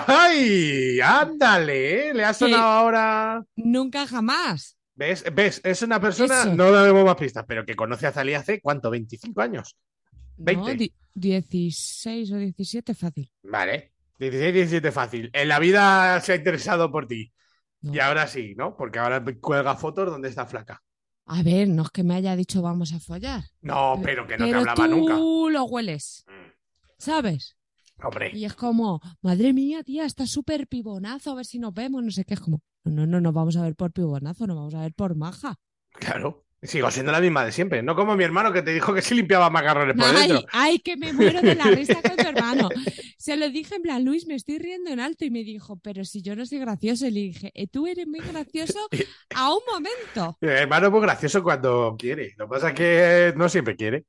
¡Ay! 0.09 0.99
¡Ándale! 1.01 2.09
¿eh? 2.09 2.15
Le 2.15 2.25
ha 2.25 2.35
sonado 2.35 2.65
ahora. 2.65 3.45
Nunca 3.55 4.05
jamás. 4.09 4.77
¿Ves? 4.97 5.25
¿Ves? 5.33 5.61
Es 5.63 5.83
una 5.83 6.01
persona, 6.01 6.41
Eso. 6.41 6.55
no 6.57 6.73
damos 6.73 7.05
más 7.05 7.15
pistas, 7.15 7.45
pero 7.47 7.65
que 7.65 7.77
conoce 7.77 8.09
a 8.09 8.13
Zalí 8.13 8.35
hace 8.35 8.61
¿cuánto? 8.61 8.91
¿25 8.91 9.41
años? 9.41 9.77
No, 10.37 10.45
20. 10.47 10.75
di- 10.75 10.93
16 11.15 12.33
o 12.33 12.39
17, 12.39 12.93
fácil. 12.95 13.31
Vale. 13.45 13.93
16, 14.19 14.55
17 14.55 14.91
fácil. 14.91 15.31
En 15.33 15.47
la 15.47 15.61
vida 15.61 16.21
se 16.23 16.33
ha 16.33 16.37
interesado 16.37 16.91
por 16.91 17.07
ti. 17.07 17.33
No. 17.83 17.95
Y 17.95 18.01
ahora 18.01 18.27
sí, 18.27 18.55
¿no? 18.57 18.77
Porque 18.77 18.99
ahora 18.99 19.23
cuelga 19.41 19.77
fotos 19.77 20.11
donde 20.11 20.29
está 20.29 20.45
flaca. 20.45 20.83
A 21.27 21.43
ver, 21.43 21.69
no 21.69 21.83
es 21.83 21.91
que 21.91 22.03
me 22.03 22.15
haya 22.15 22.37
dicho 22.37 22.63
vamos 22.63 22.93
a 22.93 23.01
follar. 23.01 23.45
No, 23.61 24.01
pero 24.03 24.27
que 24.27 24.37
no 24.37 24.47
te 24.47 24.55
hablaba 24.55 24.75
tú 24.75 24.89
nunca. 24.89 25.15
lo 25.15 25.65
hueles, 25.65 26.25
¿sabes? 26.99 27.57
Hombre. 28.03 28.31
Y 28.35 28.45
es 28.45 28.55
como, 28.55 29.01
madre 29.21 29.53
mía, 29.53 29.83
tía, 29.85 30.05
está 30.05 30.27
súper 30.27 30.67
pibonazo, 30.67 31.31
a 31.31 31.35
ver 31.37 31.47
si 31.47 31.59
nos 31.59 31.73
vemos, 31.73 32.03
no 32.03 32.11
sé 32.11 32.25
qué. 32.25 32.35
Es 32.35 32.41
como, 32.41 32.61
no, 32.85 32.93
no, 32.93 33.07
no 33.07 33.21
nos 33.21 33.33
vamos 33.33 33.57
a 33.57 33.63
ver 33.63 33.77
por 33.77 33.93
pibonazo, 33.93 34.47
nos 34.47 34.57
vamos 34.57 34.75
a 34.75 34.81
ver 34.81 34.93
por 34.95 35.15
maja. 35.15 35.57
Claro. 35.93 36.45
Sigo 36.63 36.91
siendo 36.93 37.11
la 37.11 37.21
misma 37.21 37.45
de 37.45 37.51
siempre. 37.51 37.83
No 37.83 37.97
como 37.97 38.15
mi 38.17 38.23
hermano 38.23 38.53
que 38.53 38.63
te 38.63 38.73
dijo 38.73 38.95
que 38.95 39.03
se 39.03 39.17
limpiaba 39.17 39.51
macarrones 39.51 39.97
por 39.97 40.05
Ay, 40.15 40.29
dentro. 40.29 40.49
ay, 40.53 40.79
que 40.79 40.97
me 40.97 41.13
muero 41.13 41.43
de 41.43 41.57
la 41.57 41.65
risa 41.65 42.01
con 42.01 42.15
tu 42.17 42.23
hermano. 42.29 42.69
Se 43.19 43.37
lo 43.37 43.49
dije 43.51 43.75
en 43.77 43.83
plan, 43.83 44.05
Luis, 44.05 44.27
me 44.27 44.35
estoy 44.37 44.59
riendo 44.59 44.91
en 44.91 45.01
alto. 45.01 45.25
Y 45.25 45.31
me 45.31 45.43
dijo, 45.43 45.77
pero 45.79 46.05
si 46.05 46.23
yo 46.23 46.37
no 46.37 46.47
soy 46.47 46.59
gracioso. 46.59 47.07
Y 47.07 47.11
le 47.11 47.21
dije, 47.21 47.51
"Eh, 47.55 47.67
tú 47.67 47.87
eres 47.89 48.07
muy 48.07 48.21
gracioso 48.21 48.79
a 49.35 49.53
un 49.53 49.61
momento. 49.73 50.39
Mi 50.41 50.49
hermano 50.49 50.87
es 50.87 50.93
muy 50.93 51.01
gracioso 51.01 51.43
cuando 51.43 51.97
quiere. 51.99 52.35
Lo 52.37 52.47
que 52.47 52.51
pasa 52.51 52.69
es 52.69 52.75
que 52.75 53.35
no 53.37 53.49
siempre 53.49 53.75
quiere. 53.77 54.05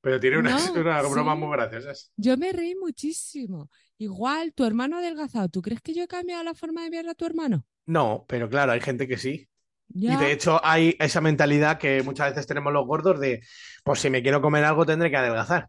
Pero 0.00 0.18
tiene 0.18 0.38
unas, 0.38 0.74
No, 0.74 0.80
unas 0.80 1.10
bromas 1.10 1.36
sí. 1.36 1.40
muy 1.44 1.56
graciosas. 1.56 2.12
Yo 2.16 2.36
me 2.36 2.52
reí 2.52 2.74
muchísimo. 2.74 3.70
Igual, 3.98 4.52
tu 4.54 4.64
hermano 4.64 4.98
adelgazado. 4.98 5.48
¿Tú 5.48 5.62
crees 5.62 5.80
que 5.80 5.94
yo 5.94 6.02
he 6.04 6.08
cambiado 6.08 6.42
la 6.42 6.54
forma 6.54 6.82
de 6.82 6.90
ver 6.90 7.08
a 7.08 7.14
tu 7.14 7.26
hermano? 7.26 7.64
No, 7.86 8.24
pero 8.28 8.48
claro, 8.48 8.72
hay 8.72 8.80
gente 8.80 9.06
que 9.06 9.18
sí. 9.18 9.48
Y 9.94 10.14
de 10.16 10.32
hecho 10.32 10.60
hay 10.64 10.96
esa 10.98 11.20
mentalidad 11.20 11.78
que 11.78 12.02
muchas 12.02 12.30
veces 12.30 12.46
tenemos 12.46 12.72
los 12.72 12.86
gordos 12.86 13.20
de, 13.20 13.42
pues 13.84 14.00
si 14.00 14.10
me 14.10 14.22
quiero 14.22 14.40
comer 14.40 14.64
algo 14.64 14.86
tendré 14.86 15.10
que 15.10 15.16
adelgazar. 15.16 15.68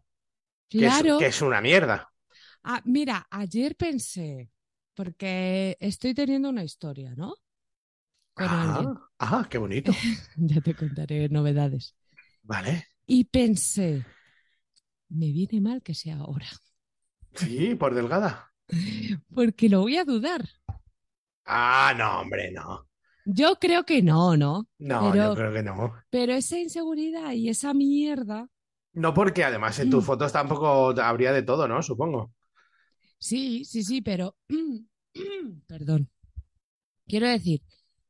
Que, 0.68 0.86
es, 0.86 0.94
claro. 0.94 1.18
que 1.18 1.26
es 1.26 1.42
una 1.42 1.60
mierda. 1.60 2.10
Ah, 2.62 2.80
mira, 2.84 3.26
ayer 3.30 3.76
pensé, 3.76 4.50
porque 4.94 5.76
estoy 5.80 6.14
teniendo 6.14 6.48
una 6.48 6.64
historia, 6.64 7.14
¿no? 7.16 7.34
Con. 8.32 8.48
Ah, 8.48 9.08
ah, 9.18 9.46
qué 9.48 9.58
bonito. 9.58 9.92
Ya 10.36 10.60
te 10.60 10.74
contaré 10.74 11.28
novedades. 11.28 11.94
Vale. 12.42 12.88
Y 13.06 13.24
pensé, 13.24 14.04
me 15.08 15.26
viene 15.26 15.60
mal 15.60 15.82
que 15.82 15.94
sea 15.94 16.16
ahora, 16.16 16.46
Sí, 17.34 17.74
por 17.74 17.94
delgada. 17.94 18.50
porque 19.34 19.68
lo 19.68 19.82
voy 19.82 19.96
a 19.96 20.04
dudar. 20.04 20.48
Ah, 21.44 21.94
no, 21.96 22.20
hombre, 22.20 22.50
no. 22.50 22.88
Yo 23.26 23.56
creo 23.58 23.84
que 23.84 24.02
no, 24.02 24.36
¿no? 24.36 24.68
No, 24.78 25.10
Pero- 25.12 25.30
yo 25.30 25.34
creo 25.34 25.52
que 25.52 25.62
no. 25.62 25.94
Pero 26.10 26.32
esa 26.34 26.58
inseguridad 26.58 27.32
y 27.32 27.48
esa 27.48 27.72
mierda, 27.74 28.48
No, 28.92 29.12
porque 29.12 29.42
además 29.42 29.78
en 29.80 29.90
tus 29.90 30.04
Mm. 30.04 30.06
fotos 30.06 30.32
tampoco 30.32 30.90
habría 31.00 31.32
de 31.32 31.42
todo, 31.42 31.66
¿no? 31.66 31.82
Supongo. 31.82 32.32
sí, 33.18 33.64
sí, 33.64 33.82
sí, 33.82 34.02
pero, 34.02 34.36
perdón. 35.66 36.10
Quiero 37.06 37.28
decir, 37.28 37.62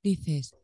dices, 0.02 0.54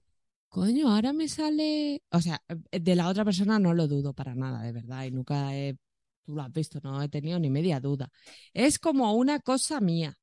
coño, 0.48 0.90
ahora 0.90 1.12
me 1.12 1.28
sale, 1.28 2.02
o 2.10 2.20
sea, 2.20 2.42
de 2.70 2.96
la 2.96 3.08
otra 3.08 3.24
persona 3.24 3.58
no 3.58 3.74
lo 3.74 3.88
dudo 3.88 4.14
para 4.14 4.34
nada, 4.34 4.62
de 4.62 4.72
verdad, 4.72 5.04
y 5.04 5.10
nunca 5.12 5.56
he, 5.56 5.76
tú 6.24 6.34
lo 6.36 6.42
has 6.42 6.52
visto, 6.52 6.80
no 6.82 7.02
he 7.02 7.08
tenido 7.08 7.38
ni 7.40 7.50
media 7.50 7.80
duda. 7.80 8.10
Es 8.54 8.78
como 8.78 9.12
una 9.14 9.40
cosa 9.40 9.80
mía. 9.80 10.16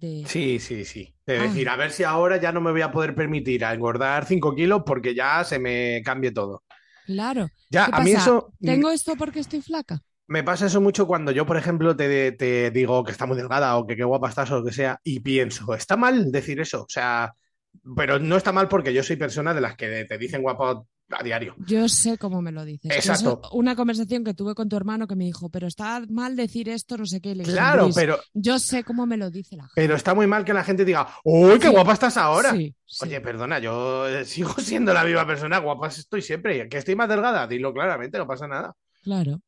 De, 0.00 0.24
Sí, 0.26 0.58
sí, 0.58 0.84
sí. 0.84 1.14
De 1.26 1.38
Ah. 1.38 1.42
decir, 1.44 1.68
a 1.68 1.76
ver 1.76 1.90
si 1.90 2.04
ahora 2.04 2.36
ya 2.38 2.52
no 2.52 2.60
me 2.60 2.70
voy 2.72 2.82
a 2.82 2.90
poder 2.92 3.14
permitir 3.14 3.64
a 3.64 3.72
engordar 3.74 4.26
5 4.26 4.54
kilos 4.54 4.82
porque 4.86 5.14
ya 5.14 5.42
se 5.44 5.58
me 5.58 6.02
cambie 6.04 6.32
todo. 6.32 6.62
Claro. 7.06 7.48
Ya, 7.70 7.86
¿Qué 7.86 7.90
a 7.94 8.00
mí 8.00 8.12
pasa? 8.14 8.22
eso 8.24 8.52
¿Tengo 8.60 8.90
esto 8.90 9.16
porque 9.16 9.40
estoy 9.40 9.62
flaca? 9.62 10.00
me 10.28 10.42
pasa 10.42 10.66
eso 10.66 10.80
mucho 10.80 11.06
cuando 11.06 11.30
yo, 11.30 11.46
por 11.46 11.56
ejemplo, 11.56 11.94
te, 11.96 12.32
te 12.32 12.70
digo 12.72 13.04
que 13.04 13.12
está 13.12 13.26
muy 13.26 13.36
delgada 13.36 13.76
o 13.76 13.86
que 13.86 13.94
qué 13.94 14.02
guapa 14.02 14.28
estás 14.28 14.50
o 14.50 14.58
lo 14.58 14.64
que 14.64 14.72
sea, 14.72 14.98
y 15.04 15.20
pienso, 15.20 15.72
¿está 15.74 15.96
mal 15.96 16.32
decir 16.32 16.58
eso? 16.60 16.82
O 16.82 16.86
sea, 16.88 17.32
pero 17.96 18.18
no 18.18 18.36
está 18.36 18.50
mal 18.50 18.66
porque 18.68 18.92
yo 18.92 19.04
soy 19.04 19.14
persona 19.16 19.54
de 19.54 19.60
las 19.60 19.76
que 19.76 20.04
te 20.04 20.18
dicen 20.18 20.42
guapa 20.42 20.82
a 21.10 21.22
diario. 21.22 21.54
Yo 21.58 21.88
sé 21.88 22.18
cómo 22.18 22.42
me 22.42 22.50
lo 22.52 22.64
dices. 22.64 22.90
Exacto. 22.90 23.40
eso- 23.42 23.54
una 23.56 23.76
conversación 23.76 24.24
que 24.24 24.34
tuve 24.34 24.54
con 24.54 24.68
tu 24.68 24.76
hermano 24.76 25.06
que 25.06 25.14
me 25.14 25.24
dijo, 25.24 25.48
pero 25.50 25.66
está 25.68 26.02
mal 26.08 26.34
decir 26.36 26.68
esto, 26.68 26.96
no 26.96 27.06
sé 27.06 27.20
qué. 27.20 27.34
le 27.34 27.44
dije, 27.44 27.52
Claro, 27.52 27.84
"Luis, 27.84 27.94
pero, 27.94 28.18
Yo 28.34 28.58
sé 28.58 28.82
cómo 28.82 29.06
me 29.06 29.16
lo 29.16 29.30
dice 29.30 29.56
la 29.56 29.62
gente. 29.64 29.72
pero 29.76 29.94
está 29.94 30.14
muy 30.14 30.26
mal 30.26 30.44
que 30.44 30.52
la 30.52 30.64
gente 30.64 30.84
diga, 30.84 31.06
¡Uy, 31.24 31.58
qué 31.60 31.68
Sí. 31.68 31.72
guapa 31.72 31.92
estás 31.92 32.16
ahora! 32.16 32.50
Sí, 32.52 32.74
sí, 32.84 33.04
Oye, 33.06 33.20
perdona, 33.20 33.58
yo 33.60 34.08
eh, 34.08 34.24
sigo 34.24 34.54
siendo 34.58 34.92
la 34.92 35.04
misma 35.04 35.26
persona, 35.26 35.58
guapa 35.58 35.86
estoy 35.88 36.22
siempre. 36.22 36.68
¿Que 36.68 36.78
estoy 36.78 36.96
más 36.96 37.08
delgada? 37.08 37.46
Dilo 37.46 37.72
claramente, 37.72 38.18
no 38.18 38.26
pasa 38.26 38.46
nada. 38.48 38.74
claro. 39.02 39.40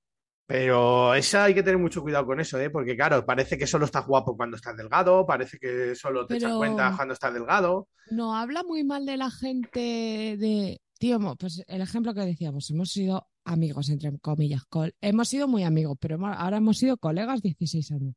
Pero 0.47 1.13
esa 1.15 1.45
hay 1.45 1.53
que 1.55 1.63
tener 1.63 1.77
mucho 1.77 2.01
cuidado 2.01 2.25
con 2.25 2.41
eso, 2.41 2.59
¿eh? 2.59 2.71
Porque 2.71 2.97
claro, 2.97 3.27
parece 3.27 3.59
que 3.59 3.67
solo 3.67 3.85
estás 3.85 4.07
guapo 4.07 4.35
cuando 4.35 4.57
estás 4.57 4.75
delgado, 4.79 5.27
parece 5.27 5.59
que 5.59 5.95
solo 5.95 6.25
te 6.27 6.37
echas 6.37 6.49
Pero- 6.49 6.57
cuenta 6.57 6.95
cuando 6.97 7.13
estás 7.13 7.35
delgado. 7.35 7.89
No, 8.11 8.35
habla 8.35 8.63
muy 8.63 8.83
mal 8.83 9.05
de 9.05 9.19
la 9.19 9.31
gente 9.31 10.37
de... 10.39 10.81
Tío, 10.99 11.19
pues 11.39 11.63
el 11.69 11.81
ejemplo 11.81 12.13
que 12.13 12.21
decíamos, 12.21 12.69
hemos 12.71 12.91
sido 12.91 13.29
amigos, 13.45 13.89
entre 13.89 14.17
comillas. 14.19 14.65
col- 14.69 14.95
Hemos 15.01 15.29
sido 15.29 15.47
muy 15.47 15.63
amigos, 15.63 15.97
pero 16.01 16.17
hemos- 16.17 16.37
ahora 16.37 16.57
hemos 16.57 16.77
sido 16.79 16.97
colegas 16.99 17.41
16 17.43 17.91
años. 17.93 18.15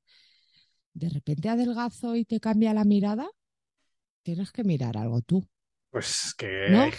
de 0.93 1.07
repente 1.07 1.47
adelgazo 1.47 2.17
y 2.17 2.25
te 2.25 2.41
cambia 2.41 2.73
la 2.73 2.83
mirada, 2.83 3.25
tienes 4.23 4.51
que 4.51 4.65
mirar 4.65 4.97
algo 4.97 5.21
tú. 5.21 5.47
Pues 5.89 6.33
que 6.37 6.65
¿No? 6.69 6.81
hay 6.81 6.91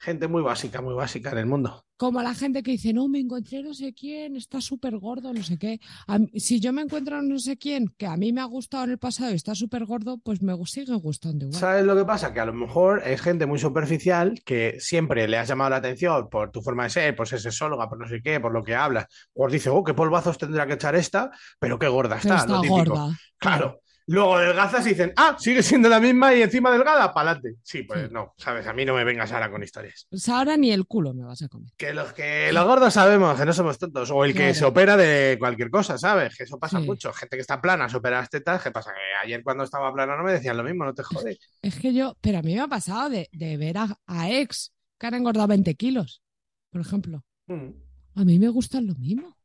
gente 0.00 0.26
muy 0.28 0.42
básica, 0.42 0.80
muy 0.80 0.94
básica 0.94 1.30
en 1.30 1.38
el 1.38 1.46
mundo. 1.46 1.84
Como 1.98 2.22
la 2.22 2.34
gente 2.34 2.62
que 2.62 2.70
dice, 2.70 2.94
no, 2.94 3.08
me 3.08 3.18
encontré 3.20 3.62
no 3.62 3.74
sé 3.74 3.92
quién, 3.92 4.34
está 4.34 4.62
súper 4.62 4.96
gordo, 4.96 5.34
no 5.34 5.42
sé 5.42 5.58
qué. 5.58 5.78
Mí- 6.08 6.30
si 6.40 6.58
yo 6.58 6.72
me 6.72 6.80
encuentro 6.80 7.20
no 7.20 7.38
sé 7.38 7.58
quién 7.58 7.88
que 7.98 8.06
a 8.06 8.16
mí 8.16 8.32
me 8.32 8.40
ha 8.40 8.46
gustado 8.46 8.84
en 8.84 8.92
el 8.92 8.98
pasado 8.98 9.32
y 9.32 9.34
está 9.34 9.54
súper 9.54 9.84
gordo, 9.84 10.16
pues 10.16 10.40
me 10.40 10.54
gu- 10.54 10.66
sigue 10.66 10.94
gustando 10.94 11.44
igual. 11.44 11.60
¿Sabes 11.60 11.84
lo 11.84 11.94
que 11.94 12.06
pasa? 12.06 12.32
Que 12.32 12.40
a 12.40 12.46
lo 12.46 12.54
mejor 12.54 13.02
es 13.06 13.20
gente 13.20 13.44
muy 13.44 13.58
superficial 13.58 14.40
que 14.46 14.76
siempre 14.80 15.28
le 15.28 15.36
has 15.36 15.48
llamado 15.48 15.68
la 15.70 15.76
atención 15.76 16.30
por 16.30 16.50
tu 16.50 16.62
forma 16.62 16.84
de 16.84 16.90
ser, 16.90 17.14
por 17.14 17.28
ser 17.28 17.40
sexóloga, 17.40 17.86
por 17.90 17.98
no 17.98 18.08
sé 18.08 18.22
qué, 18.22 18.40
por 18.40 18.52
lo 18.52 18.62
que 18.64 18.74
hablas. 18.74 19.04
O 19.34 19.46
dice, 19.48 19.68
oh, 19.68 19.84
qué 19.84 19.92
polvazos 19.92 20.38
tendrá 20.38 20.66
que 20.66 20.74
echar 20.74 20.94
esta, 20.96 21.30
pero 21.58 21.78
qué 21.78 21.88
gorda 21.88 22.16
está, 22.16 22.36
está 22.36 22.54
lo 22.54 22.60
típico. 22.62 22.76
gorda. 22.94 23.18
Claro. 23.38 23.80
Luego 24.06 24.36
adelgazas 24.36 24.84
y 24.86 24.90
dicen, 24.90 25.12
ah, 25.16 25.36
sigue 25.38 25.62
siendo 25.62 25.88
la 25.88 26.00
misma 26.00 26.34
y 26.34 26.42
encima 26.42 26.72
delgada, 26.72 27.12
pa'lante. 27.14 27.54
Sí, 27.62 27.82
pues 27.84 28.08
Sí. 28.08 28.08
no, 28.10 28.34
¿sabes? 28.36 28.66
A 28.66 28.72
mí 28.72 28.84
no 28.84 28.94
me 28.94 29.04
vengas 29.04 29.30
ahora 29.32 29.50
con 29.50 29.62
historias. 29.62 30.06
Pues 30.10 30.28
ahora 30.28 30.56
ni 30.56 30.72
el 30.72 30.86
culo 30.86 31.14
me 31.14 31.22
vas 31.24 31.42
a 31.42 31.48
comer. 31.48 31.70
Que 31.76 31.92
los 31.94 32.12
que 32.12 32.50
los 32.52 32.64
gordos 32.64 32.94
sabemos 32.94 33.38
que 33.38 33.46
no 33.46 33.52
somos 33.52 33.78
tontos. 33.78 34.10
O 34.10 34.24
el 34.24 34.32
que 34.32 34.38
Claro. 34.38 34.54
se 34.54 34.64
opera 34.64 34.96
de 34.96 35.36
cualquier 35.38 35.70
cosa, 35.70 35.96
¿sabes? 35.98 36.36
Que 36.36 36.44
eso 36.44 36.58
pasa 36.58 36.80
Sí. 36.80 36.86
mucho. 36.86 37.12
Gente 37.12 37.36
que 37.36 37.40
está 37.42 37.60
plana, 37.60 37.88
se 37.88 37.96
opera 37.98 38.18
las 38.20 38.30
tetas. 38.30 38.62
¿Qué 38.62 38.70
pasa? 38.70 38.90
Que 38.92 39.26
ayer 39.28 39.42
cuando 39.44 39.64
estaba 39.64 39.92
plana 39.92 40.16
no 40.16 40.24
me 40.24 40.32
decían 40.32 40.56
lo 40.56 40.64
mismo, 40.64 40.84
no 40.84 40.94
te 40.94 41.02
jodes. 41.04 41.38
Es 41.62 41.76
que 41.78 41.94
yo, 41.94 42.16
pero 42.20 42.38
a 42.38 42.42
mí 42.42 42.54
me 42.54 42.60
ha 42.62 42.68
pasado 42.68 43.10
de, 43.10 43.28
de 43.32 43.56
ver 43.56 43.78
a, 43.78 43.96
a 44.06 44.30
ex 44.30 44.72
que 44.98 45.06
han 45.06 45.14
engordado 45.14 45.46
20 45.48 45.74
kilos, 45.76 46.22
por 46.70 46.80
ejemplo. 46.80 47.24
Mm. 47.46 47.68
A 48.16 48.24
mí 48.24 48.38
me 48.38 48.48
gustan 48.48 48.86
lo 48.86 48.94
mismo. 48.96 49.36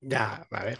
Ya, 0.00 0.46
a 0.50 0.64
ver. 0.64 0.78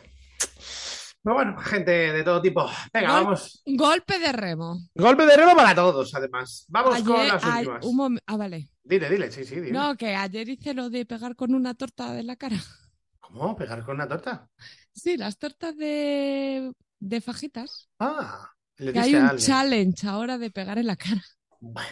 Pero 1.24 1.36
bueno, 1.36 1.56
gente 1.56 1.90
de 1.90 2.22
todo 2.22 2.42
tipo. 2.42 2.68
Venga, 2.92 3.08
Gol- 3.08 3.24
vamos. 3.24 3.62
Golpe 3.64 4.18
de 4.18 4.30
remo. 4.30 4.78
Golpe 4.94 5.24
de 5.24 5.36
remo 5.36 5.56
para 5.56 5.74
todos, 5.74 6.14
además. 6.14 6.66
Vamos 6.68 7.02
con 7.02 7.26
las 7.26 7.42
últimas. 7.42 7.86
un 7.86 8.20
ah, 8.26 8.36
vale. 8.36 8.68
Dile, 8.82 9.08
dile, 9.08 9.32
sí, 9.32 9.42
sí, 9.42 9.54
dile. 9.54 9.72
No, 9.72 9.96
que 9.96 10.14
ayer 10.14 10.46
hice 10.50 10.74
lo 10.74 10.90
de 10.90 11.06
pegar 11.06 11.34
con 11.34 11.54
una 11.54 11.72
torta 11.72 12.12
de 12.12 12.24
la 12.24 12.36
cara. 12.36 12.56
¿Cómo? 13.20 13.56
¿Pegar 13.56 13.82
con 13.82 13.94
una 13.94 14.06
torta? 14.06 14.46
Sí, 14.92 15.16
las 15.16 15.38
tortas 15.38 15.74
de, 15.78 16.70
de 16.98 17.20
fajitas. 17.22 17.88
Ah, 17.98 18.50
le 18.76 18.92
Que 18.92 19.00
hay 19.00 19.14
a 19.14 19.30
un 19.32 19.38
challenge 19.38 20.06
ahora 20.06 20.36
de 20.36 20.50
pegar 20.50 20.76
en 20.78 20.88
la 20.88 20.96
cara. 20.96 21.22
Bueno. 21.58 21.88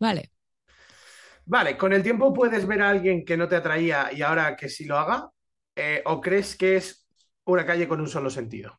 Vale. 0.00 0.32
Vale, 1.44 1.76
¿con 1.76 1.92
el 1.92 2.02
tiempo 2.02 2.32
puedes 2.32 2.66
ver 2.66 2.80
a 2.80 2.88
alguien 2.88 3.26
que 3.26 3.36
no 3.36 3.46
te 3.46 3.56
atraía 3.56 4.10
y 4.12 4.22
ahora 4.22 4.56
que 4.56 4.70
sí 4.70 4.86
lo 4.86 4.98
haga? 4.98 5.30
Eh, 5.76 6.02
¿o 6.06 6.20
crees 6.20 6.56
que 6.56 6.76
es 6.76 7.07
una 7.52 7.66
calle 7.66 7.88
con 7.88 8.00
un 8.00 8.08
solo 8.08 8.30
sentido? 8.30 8.78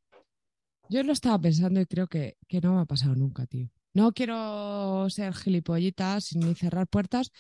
Yo 0.90 1.04
lo 1.04 1.14
estaba 1.14 1.40
pensando 1.40 1.80
y 1.82 1.86
creo 1.86 2.08
que, 2.08 2.38
que 2.48 2.62
no 2.62 2.76
me 2.76 2.82
ha 2.82 2.86
pasado 2.86 3.16
nunca, 3.16 3.46
tío. 3.46 3.70
No 3.94 4.12
quiero 4.12 5.10
ser 5.10 5.34
gilipollita 5.34 6.20
sin 6.22 6.42
ni 6.42 6.56
cerrar 6.56 6.88
puertas, 6.88 7.32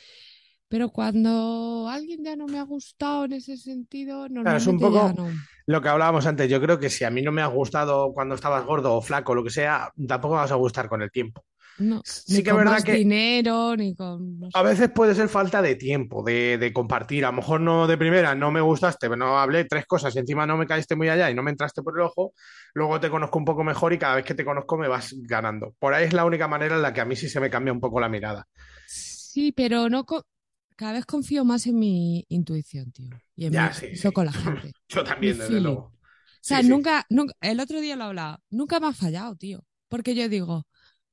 pero 0.67 0.89
cuando 0.89 1.88
alguien 1.89 2.23
ya 2.23 2.36
no 2.36 2.45
me 2.47 2.59
ha 2.59 2.63
gustado 2.63 3.25
en 3.25 3.34
ese 3.34 3.57
sentido, 3.57 4.27
Claro, 4.27 4.57
es 4.57 4.67
un 4.67 4.80
poco- 4.80 5.13
no. 5.15 5.32
Lo 5.65 5.82
que 5.82 5.89
hablábamos 5.89 6.25
antes, 6.25 6.49
yo 6.49 6.59
creo 6.59 6.80
que 6.80 6.89
si 6.89 7.03
a 7.03 7.11
mí 7.11 7.21
no 7.21 7.32
me 7.32 7.41
ha 7.43 7.47
gustado 7.47 8.11
cuando 8.13 8.34
estabas 8.36 8.65
gordo 8.65 8.95
o 8.95 9.01
flaco 9.01 9.32
o 9.34 9.36
lo 9.36 9.43
que 9.43 9.51
sea, 9.51 9.91
tampoco 10.07 10.34
me 10.36 10.41
vas 10.41 10.51
a 10.51 10.55
gustar 10.55 10.89
con 10.89 11.01
el 11.03 11.11
tiempo. 11.11 11.43
No, 11.80 12.01
Sí 12.03 12.36
ni 12.38 12.43
que 12.43 12.49
con 12.49 12.57
verdad 12.57 12.71
más 12.73 12.84
que- 12.84 12.93
dinero, 12.93 13.75
ni 13.75 13.95
con... 13.95 14.39
no 14.39 14.51
sé. 14.51 14.57
A 14.57 14.63
veces 14.63 14.89
puede 14.91 15.13
ser 15.15 15.30
falta 15.30 15.61
de 15.61 15.75
tiempo, 15.75 16.23
de, 16.23 16.57
de 16.57 16.73
compartir. 16.73 17.23
A 17.23 17.30
lo 17.30 17.38
mejor 17.38 17.61
no 17.61 17.88
de 17.88 17.97
primera, 17.97 18.34
no 18.36 18.51
me 18.51 18.61
gustaste, 18.61 19.07
no 19.09 19.38
hablé 19.39 19.65
tres 19.65 19.86
cosas 19.86 20.15
y 20.15 20.19
encima 20.19 20.45
no 20.47 20.57
me 20.57 20.65
caíste 20.67 20.95
muy 20.95 21.07
allá 21.09 21.30
y 21.30 21.36
no 21.36 21.43
me 21.43 21.51
entraste 21.51 21.84
por 21.84 21.95
el 21.97 22.01
ojo. 22.05 22.34
Luego 22.73 22.99
te 22.99 23.09
conozco 23.11 23.38
un 23.38 23.45
poco 23.45 23.63
mejor 23.63 23.93
y 23.93 23.99
cada 23.99 24.15
vez 24.15 24.25
que 24.25 24.34
te 24.36 24.43
conozco 24.45 24.77
me 24.77 24.88
vas 24.88 25.13
ganando. 25.19 25.75
Por 25.80 25.93
ahí 25.93 26.05
es 26.05 26.13
la 26.13 26.25
única 26.25 26.47
manera 26.47 26.75
en 26.75 26.82
la 26.82 26.93
que 26.93 27.01
a 27.01 27.05
mí 27.05 27.15
sí 27.15 27.30
se 27.30 27.39
me 27.39 27.49
cambia 27.49 27.71
un 27.73 27.80
poco 27.80 27.99
la 27.99 28.09
mirada. 28.09 28.47
Sí, 28.86 29.51
pero 29.51 29.89
no 29.89 30.05
cada 30.75 30.93
vez 30.93 31.05
confío 31.05 31.45
más 31.45 31.67
en 31.67 31.77
mi 31.80 32.25
intuición, 32.30 32.91
tío. 32.91 33.09
Y 33.36 33.45
en 33.45 33.53
Ya, 33.53 33.67
mi 33.69 33.73
sí, 33.95 34.11
con 34.11 34.25
la 34.25 34.34
gente. 34.34 34.71
Yo 34.89 35.03
también, 35.03 35.38
Mi 35.38 35.38
desde 35.38 35.47
feeling. 35.47 35.63
luego. 35.63 35.93
O 35.93 35.93
sea, 36.41 36.61
sí. 36.61 36.69
nunca, 36.69 37.05
nunca, 37.09 37.34
el 37.41 37.59
otro 37.59 37.82
día 37.82 37.95
lo 37.95 38.05
hablaba, 38.05 38.39
nunca 38.49 38.80
me 38.80 38.88
ha 38.88 38.93
fallado, 38.93 39.36
tío. 39.36 39.63
Porque 39.89 40.15
yo 40.15 40.30
digo, 40.30 40.67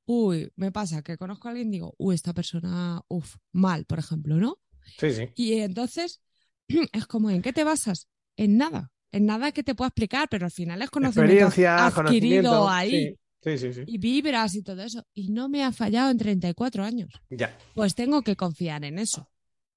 uy, 0.07 0.51
me 0.55 0.71
pasa 0.71 1.03
que 1.03 1.17
conozco 1.17 1.47
a 1.47 1.51
alguien 1.51 1.67
y 1.67 1.71
digo, 1.73 1.93
uy, 1.97 2.15
esta 2.15 2.33
persona, 2.33 3.01
uff, 3.09 3.35
mal, 3.51 3.85
por 3.85 3.99
ejemplo, 3.99 4.37
¿no? 4.37 4.57
Sí, 4.97 5.11
sí. 5.13 5.29
Y 5.35 5.53
entonces 5.59 6.21
es 6.93 7.05
como, 7.05 7.29
¿en 7.29 7.41
qué 7.41 7.53
te 7.53 7.63
basas? 7.63 8.07
En 8.37 8.57
nada, 8.57 8.91
en 9.11 9.25
nada 9.25 9.51
que 9.51 9.63
te 9.63 9.75
pueda 9.75 9.89
explicar, 9.89 10.27
pero 10.29 10.45
al 10.45 10.51
final 10.51 10.81
es 10.81 10.89
conocimiento 10.89 11.45
Experiencia, 11.47 11.85
adquirido 11.85 12.51
conocimiento. 12.51 12.69
ahí 12.69 13.19
sí, 13.41 13.57
sí. 13.57 13.73
sí. 13.73 13.83
y 13.85 13.97
vibras 13.97 14.55
y 14.55 14.63
todo 14.63 14.81
eso. 14.81 15.05
Y 15.13 15.29
no 15.29 15.49
me 15.49 15.63
ha 15.63 15.71
fallado 15.71 16.09
en 16.09 16.17
34 16.17 16.83
años. 16.83 17.09
Ya. 17.29 17.57
Pues 17.75 17.93
tengo 17.93 18.21
que 18.21 18.35
confiar 18.35 18.85
en 18.85 18.99
eso. 18.99 19.29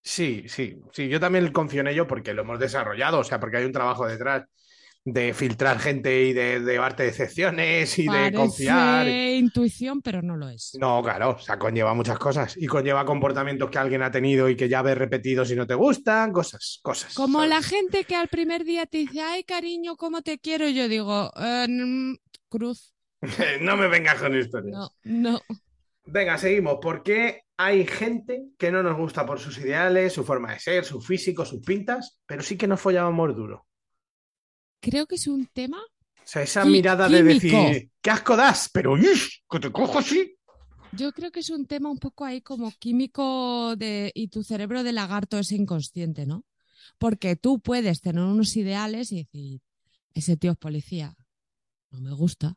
Sí, 0.03 0.45
sí, 0.47 0.81
sí. 0.93 1.09
Yo 1.09 1.21
también 1.21 1.53
confío 1.53 1.81
en 1.81 1.89
ello 1.89 2.07
porque 2.07 2.33
lo 2.35 2.43
hemos 2.43 2.59
desarrollado, 2.59 3.19
o 3.19 3.25
sea, 3.25 3.39
porque 3.41 3.59
hay 3.59 3.65
un 3.65 3.73
trabajo 3.73 4.07
detrás 4.07 4.45
de 5.05 5.33
filtrar 5.33 5.79
gente 5.79 6.25
y 6.25 6.33
de, 6.33 6.61
de 6.61 6.77
darte 6.77 7.05
decepciones 7.05 7.99
y 7.99 8.07
de 8.07 8.33
confiar. 8.33 9.09
intuición, 9.09 10.03
pero 10.03 10.21
no 10.23 10.37
lo 10.37 10.49
es. 10.49 10.77
No, 10.79 11.03
claro, 11.03 11.31
o 11.31 11.39
sea, 11.39 11.59
conlleva 11.59 11.95
muchas 11.95 12.19
cosas 12.19 12.55
y 12.57 12.67
conlleva 12.67 13.05
comportamientos 13.05 13.71
que 13.71 13.79
alguien 13.79 14.03
ha 14.03 14.11
tenido 14.11 14.49
y 14.49 14.57
que 14.57 14.69
ya 14.69 14.83
ves 14.83 14.99
repetidos 14.99 15.51
y 15.51 15.57
no 15.57 15.67
te 15.67 15.75
gustan, 15.75 16.33
cosas, 16.33 16.81
cosas. 16.83 17.15
Como 17.15 17.39
¿sabes? 17.39 17.51
la 17.51 17.63
gente 17.63 18.05
que 18.05 18.15
al 18.15 18.29
primer 18.29 18.65
día 18.65 18.87
te 18.87 18.99
dice, 18.99 19.21
ay, 19.23 19.45
cariño, 19.45 19.97
¿cómo 19.97 20.23
te 20.23 20.39
quiero? 20.39 20.69
Y 20.69 20.75
yo 20.75 20.89
digo, 20.89 21.31
"Eh, 21.37 21.67
mm, 21.69 22.15
cruz. 22.49 22.95
no 23.61 23.77
me 23.77 23.89
vengas 23.89 24.21
con 24.21 24.37
historias. 24.37 24.73
No, 24.77 24.91
no. 25.05 25.41
Venga, 26.05 26.37
seguimos. 26.39 26.79
¿Por 26.81 27.03
qué 27.03 27.43
hay 27.57 27.87
gente 27.87 28.43
que 28.59 28.71
no 28.73 28.83
nos 28.83 28.97
gusta 28.97 29.25
por 29.25 29.39
sus 29.39 29.59
ideales, 29.59 30.13
su 30.13 30.25
forma 30.25 30.53
de 30.53 30.59
ser, 30.59 30.85
su 30.85 31.01
físico, 31.01 31.45
sus 31.45 31.61
pintas, 31.61 32.19
pero 32.27 32.43
sí 32.43 32.57
que 32.57 32.67
nos 32.67 32.81
follábamos 32.81 33.35
duro? 33.37 33.67
Creo 34.81 35.07
que 35.07 35.17
es 35.17 35.27
un 35.27 35.47
tema. 35.47 35.79
O 35.79 36.23
sea, 36.33 36.43
esa 36.43 36.65
mirada 36.65 37.09
de 37.09 37.23
decir, 37.23 37.91
qué 38.01 38.11
asco 38.11 38.37
das, 38.37 38.71
pero 38.73 38.97
¡ish! 38.97 39.43
que 39.49 39.61
te 39.61 39.71
cojo 39.71 39.99
así. 39.99 40.37
Yo 40.93 41.13
creo 41.13 41.31
que 41.31 41.41
es 41.41 41.51
un 41.51 41.67
tema 41.67 41.91
un 41.91 41.99
poco 41.99 42.25
ahí 42.25 42.41
como 42.41 42.73
químico 42.73 43.77
de, 43.77 44.11
y 44.15 44.29
tu 44.29 44.43
cerebro 44.43 44.83
de 44.83 44.93
lagarto 44.93 45.39
es 45.39 45.53
inconsciente, 45.53 46.27
¿no? 46.27 46.45
Porque 46.99 47.37
tú 47.37 47.61
puedes 47.61 48.01
tener 48.01 48.25
unos 48.25 48.57
ideales 48.57 49.13
y 49.13 49.19
decir, 49.25 49.61
ese 50.15 50.37
tío 50.37 50.53
es 50.53 50.59
policía, 50.59 51.17
no 51.91 52.01
me 52.01 52.13
gusta. 52.13 52.57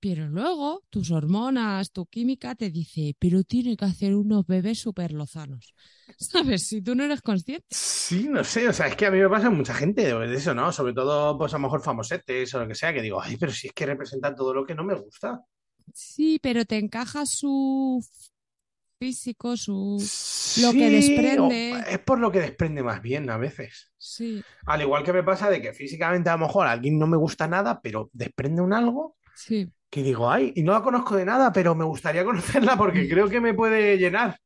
Pero 0.00 0.28
luego 0.28 0.84
tus 0.90 1.10
hormonas, 1.10 1.90
tu 1.90 2.06
química 2.06 2.54
te 2.54 2.70
dice, 2.70 3.16
pero 3.18 3.42
tiene 3.42 3.76
que 3.76 3.84
hacer 3.84 4.14
unos 4.14 4.46
bebés 4.46 4.78
súper 4.78 5.12
lozanos. 5.12 5.74
¿Sabes? 6.18 6.68
Si 6.68 6.80
tú 6.82 6.94
no 6.94 7.04
eres 7.04 7.20
consciente. 7.20 7.66
Sí, 7.70 8.28
no 8.28 8.44
sé, 8.44 8.68
o 8.68 8.72
sea, 8.72 8.86
es 8.86 8.96
que 8.96 9.06
a 9.06 9.10
mí 9.10 9.18
me 9.18 9.28
pasa 9.28 9.50
mucha 9.50 9.74
gente 9.74 10.02
de 10.02 10.34
eso, 10.34 10.54
¿no? 10.54 10.70
Sobre 10.72 10.92
todo, 10.92 11.36
pues 11.36 11.52
a 11.52 11.56
lo 11.56 11.62
mejor 11.64 11.82
famosetes 11.82 12.54
o 12.54 12.60
lo 12.60 12.68
que 12.68 12.74
sea, 12.74 12.94
que 12.94 13.02
digo, 13.02 13.20
ay, 13.20 13.36
pero 13.36 13.52
si 13.52 13.66
es 13.66 13.72
que 13.72 13.86
representan 13.86 14.36
todo 14.36 14.54
lo 14.54 14.64
que 14.64 14.74
no 14.74 14.84
me 14.84 14.94
gusta. 14.94 15.42
Sí, 15.92 16.38
pero 16.40 16.64
te 16.64 16.78
encaja 16.78 17.26
su 17.26 18.04
físico, 19.00 19.56
su... 19.56 19.96
Lo 20.62 20.72
que 20.72 20.90
desprende. 20.90 21.84
es 21.88 21.98
por 22.00 22.18
lo 22.20 22.30
que 22.30 22.40
desprende 22.40 22.82
más 22.82 23.02
bien 23.02 23.30
a 23.30 23.36
veces. 23.36 23.92
Sí, 23.98 24.42
Al 24.66 24.82
igual 24.82 25.02
que 25.02 25.12
me 25.12 25.22
pasa 25.22 25.50
de 25.50 25.60
que 25.60 25.72
físicamente 25.72 26.30
a 26.30 26.36
lo 26.36 26.46
mejor 26.46 26.66
a 26.66 26.72
alguien 26.72 26.98
no 26.98 27.06
me 27.06 27.16
gusta 27.16 27.48
nada, 27.48 27.80
pero 27.80 28.10
desprende 28.12 28.62
un 28.62 28.72
algo 28.72 29.16
sí. 29.34 29.70
Que 29.90 30.02
digo, 30.02 30.30
ay, 30.30 30.52
y 30.56 30.62
no 30.62 30.72
la 30.72 30.82
conozco 30.82 31.16
de 31.16 31.24
nada, 31.24 31.52
pero 31.52 31.74
me 31.74 31.84
gustaría 31.84 32.24
conocerla 32.26 32.76
porque 32.76 33.08
creo 33.08 33.28
que 33.28 33.40
me 33.40 33.54
puede 33.54 33.96
llenar. 33.98 34.38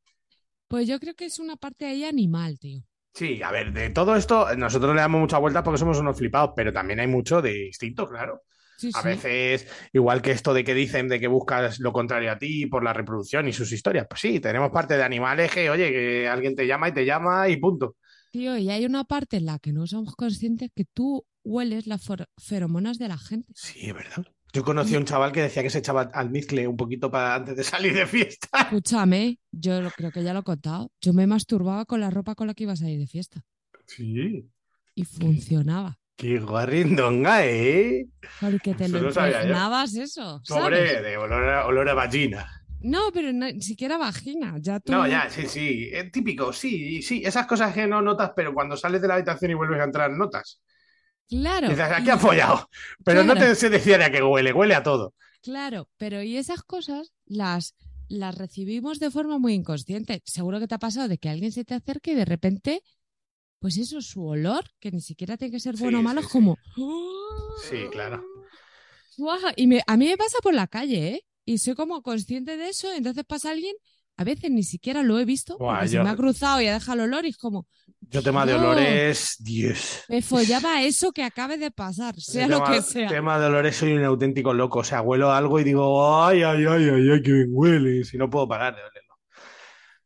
Pues 0.66 0.88
yo 0.88 0.98
creo 0.98 1.14
que 1.14 1.26
es 1.26 1.38
una 1.38 1.54
parte 1.54 1.86
ahí 1.86 2.02
animal, 2.02 2.58
tío. 2.58 2.82
Sí, 3.14 3.42
a 3.42 3.50
ver, 3.50 3.72
de 3.72 3.90
todo 3.90 4.16
esto, 4.16 4.54
nosotros 4.56 4.94
le 4.94 5.00
damos 5.02 5.20
muchas 5.20 5.40
vueltas 5.40 5.62
porque 5.62 5.78
somos 5.78 5.98
unos 5.98 6.16
flipados, 6.16 6.52
pero 6.56 6.72
también 6.72 6.98
hay 7.00 7.06
mucho 7.06 7.42
de 7.42 7.66
instinto, 7.66 8.08
claro. 8.08 8.42
Sí, 8.76 8.92
A 8.94 9.02
sí. 9.02 9.08
veces, 9.10 9.66
igual 9.92 10.22
que 10.22 10.30
esto 10.32 10.52
de 10.54 10.64
que 10.64 10.74
dicen 10.74 11.08
de 11.08 11.20
que 11.20 11.28
buscas 11.28 11.78
lo 11.80 11.92
contrario 11.92 12.32
a 12.32 12.38
ti 12.38 12.66
por 12.66 12.82
la 12.84 12.92
reproducción 12.92 13.48
y 13.48 13.52
sus 13.52 13.70
historias, 13.72 14.06
pues 14.08 14.20
sí, 14.20 14.40
tenemos 14.40 14.70
parte 14.70 14.96
de 14.96 15.02
animales 15.04 15.50
que, 15.52 15.70
oye, 15.70 15.90
que 15.90 16.28
alguien 16.28 16.54
te 16.56 16.66
llama 16.66 16.88
y 16.88 16.92
te 16.94 17.04
llama 17.04 17.48
y 17.48 17.56
punto. 17.58 17.96
Tío, 18.30 18.56
y 18.58 18.68
hay 18.70 18.84
una 18.84 19.04
parte 19.04 19.36
en 19.38 19.46
la 19.46 19.58
que 19.58 19.72
no 19.72 19.86
somos 19.86 20.16
conscientes 20.16 20.70
que 20.74 20.84
tú 20.84 21.24
hueles 21.44 21.86
las 21.86 22.02
feromonas 22.38 22.98
de 22.98 23.08
la 23.08 23.18
gente. 23.18 23.54
Sí, 23.54 23.88
es 23.88 23.94
verdad. 23.94 24.26
Yo 24.52 24.62
conocí 24.64 24.94
a 24.94 24.98
un 24.98 25.04
chaval 25.06 25.32
que 25.32 25.40
decía 25.42 25.62
que 25.62 25.70
se 25.70 25.78
echaba 25.78 26.02
almizcle 26.12 26.68
un 26.68 26.76
poquito 26.76 27.10
para 27.10 27.34
antes 27.36 27.56
de 27.56 27.64
salir 27.64 27.94
de 27.94 28.06
fiesta. 28.06 28.48
Escúchame, 28.60 29.38
yo 29.50 29.80
lo- 29.80 29.90
creo 29.90 30.10
que 30.10 30.22
ya 30.22 30.34
lo 30.34 30.40
he 30.40 30.44
contado. 30.44 30.90
Yo 31.00 31.12
me 31.14 31.26
masturbaba 31.26 31.84
con 31.86 32.00
la 32.00 32.10
ropa 32.10 32.34
con 32.34 32.46
la 32.46 32.54
que 32.54 32.64
iba 32.64 32.72
a 32.72 32.76
salir 32.76 32.98
de 32.98 33.06
fiesta. 33.06 33.42
Sí. 33.86 34.46
Y 34.94 35.04
funcionaba. 35.04 35.98
Qué 36.16 36.38
guarrindonga, 36.38 37.46
¿eh? 37.46 38.06
Porque 38.40 38.74
te 38.74 38.84
Eso 38.84 38.94
lo 38.96 39.00
no 39.02 39.08
impregnabas 39.08 39.94
eso. 39.94 40.40
¿sabes? 40.44 41.02
de 41.02 41.16
olor 41.16 41.48
a, 41.48 41.66
olor 41.66 41.88
a 41.88 41.94
vagina. 41.94 42.46
No, 42.80 43.10
pero 43.14 43.32
no- 43.32 43.46
ni 43.50 43.62
siquiera 43.62 43.96
vagina. 43.96 44.56
Ya 44.60 44.80
tú. 44.80 44.92
No, 44.92 45.06
ya, 45.06 45.30
sí, 45.30 45.46
sí. 45.46 45.88
Es 45.90 46.12
típico, 46.12 46.52
sí, 46.52 47.00
sí. 47.00 47.22
Esas 47.24 47.46
cosas 47.46 47.72
que 47.72 47.86
no 47.86 48.02
notas, 48.02 48.32
pero 48.36 48.52
cuando 48.52 48.76
sales 48.76 49.00
de 49.00 49.08
la 49.08 49.14
habitación 49.14 49.50
y 49.52 49.54
vuelves 49.54 49.80
a 49.80 49.84
entrar, 49.84 50.10
notas. 50.10 50.60
Claro. 51.40 51.68
Dices, 51.68 51.84
aquí 51.90 52.08
y- 52.08 52.10
han 52.10 52.20
follado. 52.20 52.68
Pero 53.04 53.24
no 53.24 53.34
te 53.34 53.54
sé 53.54 53.70
decir 53.70 53.94
a 54.02 54.10
qué 54.10 54.22
huele, 54.22 54.52
huele 54.52 54.74
a 54.74 54.82
todo. 54.82 55.14
Claro, 55.40 55.88
pero 55.96 56.22
y 56.22 56.36
esas 56.36 56.62
cosas 56.62 57.12
las, 57.24 57.74
las 58.08 58.34
recibimos 58.36 58.98
de 59.00 59.10
forma 59.10 59.38
muy 59.38 59.54
inconsciente. 59.54 60.20
Seguro 60.26 60.60
que 60.60 60.68
te 60.68 60.74
ha 60.74 60.78
pasado 60.78 61.08
de 61.08 61.16
que 61.18 61.30
alguien 61.30 61.50
se 61.50 61.64
te 61.64 61.74
acerque 61.74 62.12
y 62.12 62.14
de 62.16 62.24
repente, 62.26 62.82
pues 63.58 63.78
eso, 63.78 64.02
su 64.02 64.26
olor, 64.26 64.64
que 64.78 64.90
ni 64.90 65.00
siquiera 65.00 65.36
tiene 65.38 65.52
que 65.52 65.60
ser 65.60 65.76
bueno 65.76 66.00
o 66.00 66.02
malo, 66.02 66.20
es 66.20 66.26
sí. 66.26 66.32
como... 66.32 66.58
Sí, 67.68 67.76
claro. 67.90 68.22
Guau, 69.16 69.38
Y 69.56 69.66
me- 69.66 69.82
a 69.86 69.96
mí 69.96 70.06
me 70.06 70.16
pasa 70.16 70.38
por 70.42 70.54
la 70.54 70.66
calle, 70.66 71.08
¿eh? 71.14 71.24
Y 71.44 71.58
soy 71.58 71.74
como 71.74 72.02
consciente 72.02 72.56
de 72.56 72.68
eso, 72.68 72.92
entonces 72.92 73.24
pasa 73.24 73.50
alguien, 73.50 73.74
a 74.16 74.24
veces 74.24 74.50
ni 74.50 74.62
siquiera 74.62 75.02
lo 75.02 75.18
he 75.18 75.24
visto, 75.24 75.56
Buah, 75.58 75.74
porque 75.76 75.88
se 75.88 76.02
me 76.02 76.10
ha 76.10 76.16
cruzado 76.16 76.60
y 76.60 76.66
ha 76.68 76.74
dejado 76.74 76.94
el 77.02 77.08
olor 77.12 77.24
y 77.24 77.30
es 77.30 77.38
como, 77.38 77.66
Yo 78.00 78.22
tema 78.22 78.44
de 78.46 78.52
No. 78.52 78.58
olores, 78.58 79.36
Dios. 79.40 80.02
me 80.08 80.20
follaba 80.22 80.82
eso 80.82 81.12
que 81.12 81.22
acabe 81.24 81.56
de 81.56 81.70
pasar, 81.70 82.20
sea 82.20 82.46
Yo 82.46 82.58
lo 82.58 82.64
tema, 82.64 82.76
que 82.76 82.82
sea. 82.82 83.08
Tema 83.08 83.38
de 83.38 83.46
olores 83.46 83.76
soy 83.76 83.92
un 83.94 84.04
auténtico 84.04 84.52
loco. 84.52 84.80
O 84.80 84.84
sea, 84.84 85.00
huelo 85.02 85.32
algo 85.32 85.58
y 85.60 85.64
digo, 85.64 86.22
ay, 86.24 86.42
ay, 86.42 86.64
ay, 86.66 86.88
ay, 86.90 87.10
ay, 87.10 87.22
que 87.22 87.32
bien 87.32 87.48
huele. 87.50 88.04
Si 88.04 88.18
no 88.18 88.28
puedo 88.28 88.46
parar 88.46 88.74
de 88.76 88.82
olerlo. 88.82 89.14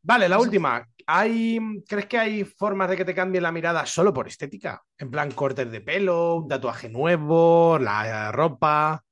Vale, 0.02 0.28
la 0.28 0.38
última. 0.38 0.86
¿Hay, 1.09 1.59
¿Crees 1.88 2.07
que 2.07 2.18
hay 2.18 2.44
formas 2.44 2.88
de 2.90 2.96
que 2.96 3.04
te 3.04 3.14
cambie 3.14 3.40
la 3.40 3.52
mirada 3.52 3.86
solo 3.86 4.12
por 4.12 4.26
estética? 4.28 4.82
En 4.98 5.11
plan, 5.11 5.30
cortes 5.32 5.70
de 5.70 5.80
pelo, 5.80 6.36
un 6.36 6.48
tatuaje 6.48 6.88
nuevo, 6.88 7.78
la 7.78 8.30
ropa. 8.32 9.02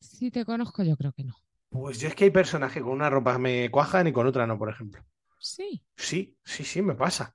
Si 0.00 0.30
te 0.30 0.44
conozco, 0.44 0.82
yo 0.82 0.96
creo 0.96 1.12
que 1.12 1.24
no. 1.24 1.34
Pues 1.70 2.00
yo 2.00 2.08
es 2.08 2.14
que 2.14 2.24
hay 2.24 2.30
personas 2.30 2.72
que 2.72 2.80
con 2.82 2.92
una 2.92 3.08
ropa 3.08 3.38
me 3.38 3.70
cuajan 3.70 4.06
y 4.06 4.12
con 4.12 4.26
otra 4.26 4.46
no, 4.46 4.58
por 4.58 4.68
ejemplo. 4.68 5.02
Sí. 5.38 5.82
Sí, 5.96 6.36
sí, 6.44 6.64
sí, 6.64 6.82
me 6.82 6.94
pasa. 6.94 7.34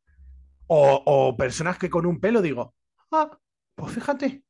O, 0.67 1.01
o 1.05 1.37
personas 1.37 1.77
que 1.77 1.89
con 1.89 2.05
un 2.05 2.19
pelo 2.19 2.41
digo, 2.41 2.75
ah, 3.11 3.37
pues 3.75 3.93
fíjate, 3.93 4.43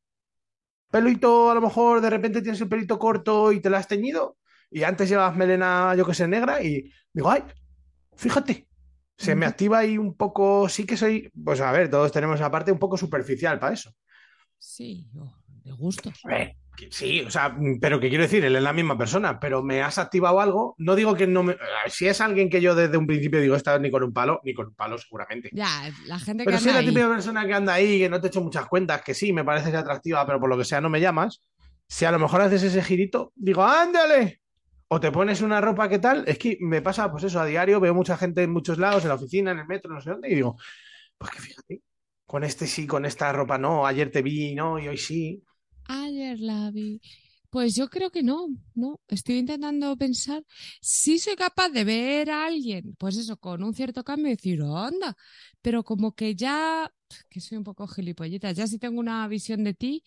pelito, 0.89 1.51
a 1.51 1.55
lo 1.55 1.61
mejor 1.61 2.01
de 2.01 2.09
repente 2.09 2.41
tienes 2.41 2.61
el 2.61 2.69
pelito 2.69 2.97
corto 2.97 3.51
y 3.51 3.59
te 3.59 3.69
lo 3.69 3.77
has 3.77 3.87
teñido, 3.87 4.37
y 4.71 4.83
antes 4.83 5.09
llevabas 5.09 5.35
melena, 5.35 5.93
yo 5.95 6.05
que 6.05 6.13
sé, 6.13 6.27
negra, 6.27 6.63
y 6.63 6.91
digo, 7.13 7.29
ay, 7.29 7.43
fíjate, 8.15 8.67
se 9.17 9.35
me 9.35 9.45
activa 9.45 9.79
ahí 9.79 9.97
un 9.97 10.15
poco, 10.15 10.69
sí 10.69 10.85
que 10.85 10.97
soy, 10.97 11.29
pues 11.43 11.61
a 11.61 11.71
ver, 11.71 11.89
todos 11.89 12.11
tenemos 12.11 12.35
esa 12.35 12.51
parte 12.51 12.71
un 12.71 12.79
poco 12.79 12.97
superficial 12.97 13.59
para 13.59 13.73
eso. 13.73 13.91
Sí, 14.57 15.09
oh, 15.19 15.35
de 15.47 15.71
gustos. 15.73 16.19
A 16.23 16.29
ver, 16.29 16.55
sí, 16.89 17.21
o 17.21 17.29
sea, 17.31 17.49
mm, 17.49 17.79
pero 17.79 17.99
que 17.99 18.09
quiero 18.09 18.23
decir, 18.23 18.43
él 18.45 18.55
es 18.55 18.63
la 18.63 18.73
misma 18.73 18.97
persona, 18.97 19.39
pero 19.39 19.63
me 19.63 19.81
has 19.81 19.97
activado 19.97 20.39
algo. 20.39 20.75
No 20.77 20.95
digo 20.95 21.15
que 21.15 21.27
no 21.27 21.43
me. 21.43 21.57
Si 21.87 22.07
es 22.07 22.21
alguien 22.21 22.49
que 22.49 22.61
yo 22.61 22.75
desde 22.75 22.97
un 22.97 23.07
principio 23.07 23.39
digo, 23.41 23.55
esta 23.55 23.77
ni 23.79 23.91
con 23.91 24.03
un 24.03 24.13
palo, 24.13 24.41
ni 24.43 24.53
con 24.53 24.67
un 24.67 24.75
palo, 24.75 24.97
seguramente. 24.97 25.49
Ya, 25.53 25.91
la 26.05 26.19
gente 26.19 26.43
Pero 26.43 26.57
que 26.57 26.63
si 26.63 26.69
es 26.69 26.73
la 26.73 26.81
ahí. 26.81 26.87
típica 26.87 27.07
persona 27.09 27.45
que 27.45 27.53
anda 27.53 27.73
ahí, 27.73 27.99
que 27.99 28.09
no 28.09 28.21
te 28.21 28.27
echo 28.27 28.41
muchas 28.41 28.65
cuentas, 28.67 29.01
que 29.01 29.13
sí, 29.13 29.33
me 29.33 29.43
pareces 29.43 29.73
atractiva, 29.73 30.25
pero 30.25 30.39
por 30.39 30.49
lo 30.49 30.57
que 30.57 30.65
sea 30.65 30.81
no 30.81 30.89
me 30.89 31.01
llamas. 31.01 31.41
Si 31.87 32.05
a 32.05 32.11
lo 32.11 32.19
mejor 32.19 32.41
haces 32.41 32.63
ese 32.63 32.83
girito, 32.83 33.31
digo, 33.35 33.63
ándale. 33.63 34.41
O 34.87 34.99
te 34.99 35.11
pones 35.11 35.41
una 35.41 35.61
ropa 35.61 35.89
que 35.89 35.99
tal. 35.99 36.23
Es 36.27 36.37
que 36.37 36.57
me 36.61 36.81
pasa, 36.81 37.11
pues 37.11 37.23
eso, 37.23 37.39
a 37.39 37.45
diario, 37.45 37.79
veo 37.79 37.93
mucha 37.93 38.17
gente 38.17 38.43
en 38.43 38.51
muchos 38.51 38.77
lados, 38.77 39.03
en 39.03 39.09
la 39.09 39.15
oficina, 39.15 39.51
en 39.51 39.59
el 39.59 39.67
metro, 39.67 39.93
no 39.93 40.01
sé 40.01 40.11
dónde, 40.11 40.29
y 40.29 40.35
digo, 40.35 40.57
pues 41.17 41.31
que 41.31 41.39
fíjate, 41.41 41.81
con 42.25 42.43
este 42.43 42.67
sí, 42.67 42.87
con 42.87 43.05
esta 43.05 43.31
ropa 43.31 43.57
no, 43.57 43.85
ayer 43.85 44.11
te 44.11 44.21
vi, 44.21 44.55
no, 44.55 44.79
y 44.79 44.87
hoy 44.87 44.97
sí. 44.97 45.43
Ayer 45.87 46.39
la 46.39 46.71
vi. 46.71 47.01
Pues 47.49 47.75
yo 47.75 47.89
creo 47.89 48.09
que 48.11 48.23
no, 48.23 48.47
no. 48.73 48.99
Estoy 49.07 49.37
intentando 49.37 49.95
pensar. 49.97 50.43
Sí 50.81 51.19
soy 51.19 51.35
capaz 51.35 51.69
de 51.69 51.83
ver 51.83 52.29
a 52.29 52.45
alguien, 52.47 52.95
pues 52.97 53.17
eso, 53.17 53.37
con 53.37 53.63
un 53.63 53.73
cierto 53.73 54.03
cambio 54.03 54.27
y 54.27 54.35
decir, 54.35 54.61
anda. 54.63 55.15
Pero 55.61 55.83
como 55.83 56.13
que 56.15 56.35
ya, 56.35 56.91
que 57.29 57.39
soy 57.41 57.57
un 57.57 57.63
poco 57.63 57.87
gilipollita, 57.87 58.51
ya 58.51 58.67
si 58.67 58.77
tengo 58.79 58.99
una 58.99 59.27
visión 59.27 59.63
de 59.63 59.73
ti, 59.73 60.03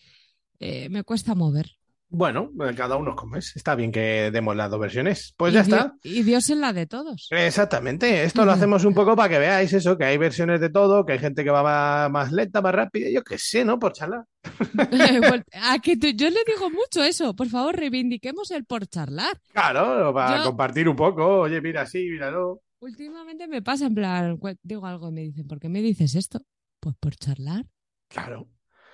eh, 0.60 0.88
me 0.90 1.04
cuesta 1.04 1.34
mover. 1.36 1.77
Bueno, 2.10 2.50
eh, 2.66 2.74
cada 2.74 2.96
uno 2.96 3.14
como 3.14 3.36
es. 3.36 3.54
Está 3.54 3.74
bien 3.74 3.92
que 3.92 4.30
demos 4.32 4.56
las 4.56 4.70
dos 4.70 4.80
versiones. 4.80 5.34
Pues 5.36 5.52
Y 5.52 5.56
ya 5.56 5.60
está. 5.60 5.94
Y 6.02 6.22
Dios 6.22 6.48
en 6.48 6.60
la 6.62 6.72
de 6.72 6.86
todos. 6.86 7.28
Exactamente, 7.30 8.24
esto 8.24 8.44
lo 8.46 8.52
hacemos 8.52 8.84
un 8.86 8.94
poco 8.94 9.14
para 9.14 9.28
que 9.28 9.38
veáis 9.38 9.72
eso, 9.74 9.98
que 9.98 10.04
hay 10.06 10.16
versiones 10.16 10.60
de 10.60 10.70
todo, 10.70 11.04
que 11.04 11.12
hay 11.12 11.18
gente 11.18 11.44
que 11.44 11.50
va 11.50 12.08
más, 12.08 12.32
lenta, 12.32 12.62
más 12.62 12.74
rápida, 12.74 13.10
yo 13.12 13.22
qué 13.22 13.36
sé, 13.36 13.64
¿no? 13.64 13.78
Por 13.78 13.92
charlar. 13.92 14.24
Bueno, 14.72 15.44
a 15.52 15.78
que 15.80 15.96
yo 15.98 16.30
le 16.30 16.40
digo 16.46 16.70
mucho 16.70 17.04
eso. 17.04 17.36
Por 17.36 17.48
favor, 17.48 17.76
reivindiquemos 17.76 18.50
el 18.52 18.64
por 18.64 18.86
charlar. 18.86 19.38
Claro, 19.52 20.12
para 20.14 20.38
Yo- 20.38 20.44
compartir 20.44 20.88
un 20.88 20.96
poco, 20.96 21.40
oye, 21.40 21.60
mira, 21.60 21.84
sí, 21.84 22.08
míralo. 22.08 22.62
Últimamente 22.80 23.48
me 23.48 23.60
pasa 23.60 23.86
en 23.86 23.94
plan, 23.94 24.38
digo 24.62 24.86
algo 24.86 25.08
y 25.08 25.12
me 25.12 25.20
dicen, 25.22 25.46
¿por 25.46 25.58
qué 25.58 25.68
me 25.68 25.82
dices 25.82 26.14
esto? 26.14 26.40
Pues 26.80 26.94
por 26.98 27.16
charlar. 27.16 27.66
Claro. 28.08 28.48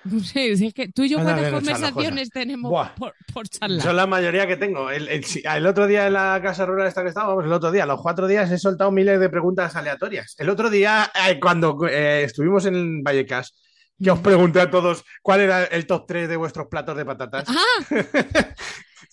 Si 0.24 0.66
es 0.66 0.74
que 0.74 0.88
tú 0.88 1.02
y 1.04 1.08
yo 1.10 1.16
cuántas 1.22 1.50
conversaciones 1.50 2.30
tenemos 2.30 2.70
Buah. 2.70 2.94
por, 2.94 3.14
por 3.32 3.48
charlar. 3.48 3.80
Son 3.80 3.96
la 3.96 4.06
mayoría 4.06 4.46
que 4.46 4.56
tengo. 4.56 4.90
El, 4.90 5.08
el- 5.08 5.24
sí, 5.24 5.42
el 5.44 5.66
otro 5.66 5.86
día 5.86 6.06
en 6.06 6.12
la 6.12 6.40
casa 6.42 6.66
rural 6.66 6.86
esta 6.88 7.02
que 7.02 7.08
estábamos, 7.08 7.44
el 7.44 7.52
otro 7.52 7.70
día, 7.72 7.86
los 7.86 8.00
cuatro 8.02 8.26
días 8.26 8.50
he 8.50 8.58
soltado 8.58 8.90
miles 8.90 9.18
de 9.18 9.28
preguntas 9.30 9.74
aleatorias. 9.76 10.34
El 10.38 10.50
otro 10.50 10.68
día, 10.70 11.10
eh, 11.28 11.40
cuando 11.40 11.76
eh, 11.88 12.24
estuvimos 12.24 12.66
en 12.66 13.02
Vallecas, 13.02 13.54
que 14.02 14.10
os 14.10 14.18
pregunté 14.20 14.60
a 14.60 14.70
todos 14.70 15.04
cuál 15.22 15.40
era 15.40 15.64
el 15.64 15.86
top 15.86 16.04
3 16.06 16.28
de 16.28 16.36
vuestros 16.36 16.66
platos 16.68 16.96
de 16.96 17.04
patatas. 17.04 17.44
Ah, 17.48 17.84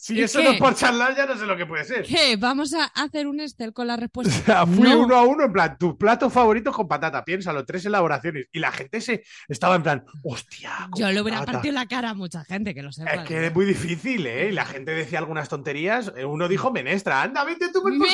si 0.04 0.16
¿y 0.18 0.24
eso 0.24 0.40
qué? 0.40 0.46
no 0.46 0.52
es 0.52 0.60
por 0.60 0.74
charlar, 0.74 1.16
ya 1.16 1.28
no 1.28 1.38
sé 1.38 1.46
lo 1.46 1.56
que 1.56 1.68
puede 1.68 1.84
ser. 1.86 2.04
¿qué? 2.08 2.36
Vamos 2.36 2.74
a 2.74 2.86
hacer 2.86 3.28
un 3.28 3.40
Excel 3.40 3.72
con 3.72 3.86
la 3.86 3.94
O 3.96 3.98
respuesta. 3.98 4.34
sea, 4.46 4.66
fui 4.66 4.90
No. 4.90 5.02
uno 5.04 5.16
a 5.16 5.22
uno 5.22 5.44
en 5.46 5.54
plan, 5.54 5.78
tus 5.78 5.96
platos 5.96 6.34
favoritos 6.34 6.76
con 6.76 6.88
patata, 6.88 7.24
piénsalo, 7.24 7.64
tres 7.66 7.86
elaboraciones. 7.86 8.48
Y 8.52 8.58
la 8.60 8.72
gente 8.72 9.00
se 9.00 9.24
estaba 9.48 9.76
en 9.76 9.84
plan, 9.84 10.06
hostia. 10.24 10.88
con 10.90 11.00
Yo 11.02 11.12
le 11.12 11.22
hubiera 11.22 11.38
patata". 11.40 11.52
partido 11.60 11.74
la 11.76 11.86
cara 11.88 12.10
a 12.10 12.14
mucha 12.16 12.44
gente 12.46 12.74
que 12.74 12.82
lo 12.82 12.92
sepa. 12.92 13.12
Es 13.12 13.28
que 13.28 13.46
es 13.46 13.54
muy 13.54 13.66
difícil, 13.66 14.26
¿eh? 14.26 14.48
Y 14.50 14.52
la 14.54 14.66
gente 14.66 14.92
decía 14.92 15.20
algunas 15.20 15.48
tonterías. 15.50 16.12
Eh, 16.18 16.26
Uno 16.26 16.48
dijo 16.48 16.72
menestra, 16.72 17.22
anda, 17.22 17.44
vete 17.44 17.72
tú 17.72 17.84
por 17.84 17.92
culo. 17.92 18.08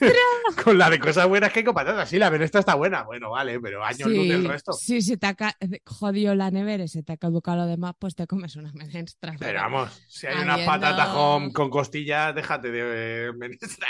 Con 0.64 0.78
la 0.78 0.88
de 0.90 0.98
cosas 0.98 1.26
buenas 1.28 1.52
que 1.52 1.60
hay 1.60 1.64
con 1.64 1.74
patatas. 1.74 2.08
Sí, 2.08 2.18
la 2.18 2.30
menestra 2.30 2.60
está 2.60 2.74
buena. 2.74 3.02
Bueno, 3.02 3.30
vale, 3.30 3.60
pero 3.60 3.84
años 3.84 4.08
luz 4.08 4.28
del 4.28 4.48
resto. 4.48 4.72
sí, 4.72 5.02
si 5.02 5.16
te 5.16 5.26
ha 5.26 5.34
ca- 5.34 5.56
jodido 5.84 6.34
la 6.34 6.50
nevera 6.50 6.84
y 6.84 6.88
se 6.88 7.02
te 7.02 7.12
ha 7.12 7.16
caducado 7.16 7.58
lo 7.58 7.66
demás, 7.66 7.94
pues 7.98 8.14
te 8.14 8.26
comes 8.26 8.56
una 8.56 8.72
menestra. 8.72 9.34
Pero 9.38 9.60
vamos, 9.60 9.90
si 10.08 10.26
hay 10.26 10.42
unas 10.42 10.60
patatas 10.60 10.93
con, 11.12 11.50
con 11.52 11.70
costillas, 11.70 12.34
déjate 12.34 12.70
de 12.70 13.28
eh, 13.28 13.32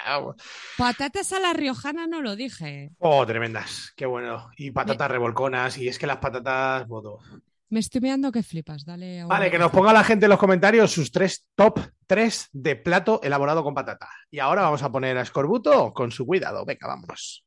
vamos. 0.07 0.36
Patatas 0.78 1.32
a 1.32 1.40
la 1.40 1.52
riojana 1.52 2.07
no 2.07 2.22
lo 2.22 2.36
dije. 2.36 2.90
Oh, 2.98 3.26
tremendas, 3.26 3.92
qué 3.96 4.07
bueno. 4.07 4.50
Y 4.57 4.70
patatas 4.70 5.11
revolconas, 5.11 5.78
y 5.78 5.88
es 5.88 5.98
que 5.98 6.07
las 6.07 6.18
patatas. 6.18 6.86
bodo. 6.86 7.20
Me 7.70 7.80
estoy 7.80 8.00
mirando 8.00 8.30
que 8.30 8.42
flipas, 8.42 8.84
dale. 8.84 9.22
a 9.22 9.26
Vale, 9.26 9.50
que 9.50 9.59
nos 9.59 9.72
ponga 9.72 9.92
la 9.92 10.05
gente 10.05 10.26
en 10.26 10.30
los 10.30 10.38
comentarios 10.38 10.92
sus 10.92 11.11
tres 11.11 11.46
top 11.55 11.80
3 12.07 12.50
de 12.52 12.76
plato 12.76 13.20
elaborado 13.22 13.64
con 13.64 13.74
patata. 13.74 14.09
Y 14.30 14.38
ahora 14.38 14.62
vamos 14.62 14.82
a 14.82 14.92
poner 14.92 15.18
a 15.18 15.22
Escorbuto 15.22 15.92
con 15.92 16.11
su 16.12 16.24
cuidado. 16.26 16.64
Venga, 16.64 16.86
vamos. 16.86 17.44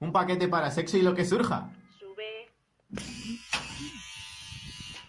Un 0.00 0.12
paquete 0.12 0.48
para 0.48 0.70
sexo 0.70 0.96
y 0.96 1.02
lo 1.02 1.14
que 1.14 1.24
surja. 1.24 1.70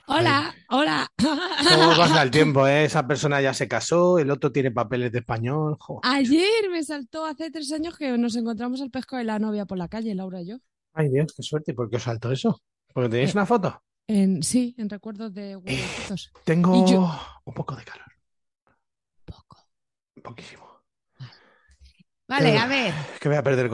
Hola, 0.08 0.54
hola. 0.70 1.08
¿Cómo 1.18 1.96
pasa 1.96 2.22
el 2.24 2.32
tiempo, 2.32 2.68
eh? 2.68 2.84
Esa 2.84 3.08
persona 3.08 3.40
ya 3.40 3.54
se 3.54 3.68
casó, 3.70 4.20
el 4.20 4.30
otro 4.30 4.52
tiene 4.52 4.70
papeles 4.72 5.12
de 5.14 5.20
español. 5.20 5.78
jo. 5.80 6.02
Ayer 6.04 6.70
me 6.70 6.84
saltó 6.84 7.26
hace 7.26 7.50
tres 7.50 7.72
años 7.72 7.98
que 7.98 8.18
nos 8.18 8.36
encontramos 8.36 8.82
el 8.82 8.92
pesco 8.92 9.16
de 9.16 9.24
la 9.24 9.40
novia 9.40 9.66
por 9.66 9.78
la 9.78 9.88
calle, 9.88 10.14
Laura 10.14 10.42
y 10.42 10.48
yo. 10.48 10.58
Ay, 10.94 11.08
Dios, 11.10 11.34
qué 11.36 11.44
suerte. 11.44 11.72
¿Y 11.72 11.76
por 11.76 11.90
qué 11.90 11.96
os 11.96 12.04
saltó 12.04 12.30
eso? 12.32 12.62
¿Porque 12.94 13.08
tenéis 13.10 13.34
una 13.34 13.46
foto? 13.46 13.82
En, 14.08 14.44
sí, 14.44 14.76
en 14.78 14.90
recuerdos 14.90 15.34
de 15.34 15.56
huevecitos. 15.56 16.34
Tengo 16.44 16.86
yo- 16.86 17.10
un 17.46 17.54
poco 17.54 17.76
de 17.78 17.86
calor. 17.86 18.08
Poco. 19.24 19.58
Poquísimo. 20.22 20.68
Vale, 22.28 22.54
Eh, 22.54 22.58
a 22.58 22.68
ver. 22.68 22.94
Que 23.22 23.30
voy 23.30 23.38
a 23.38 23.44
perder 23.44 23.66
el 23.66 23.72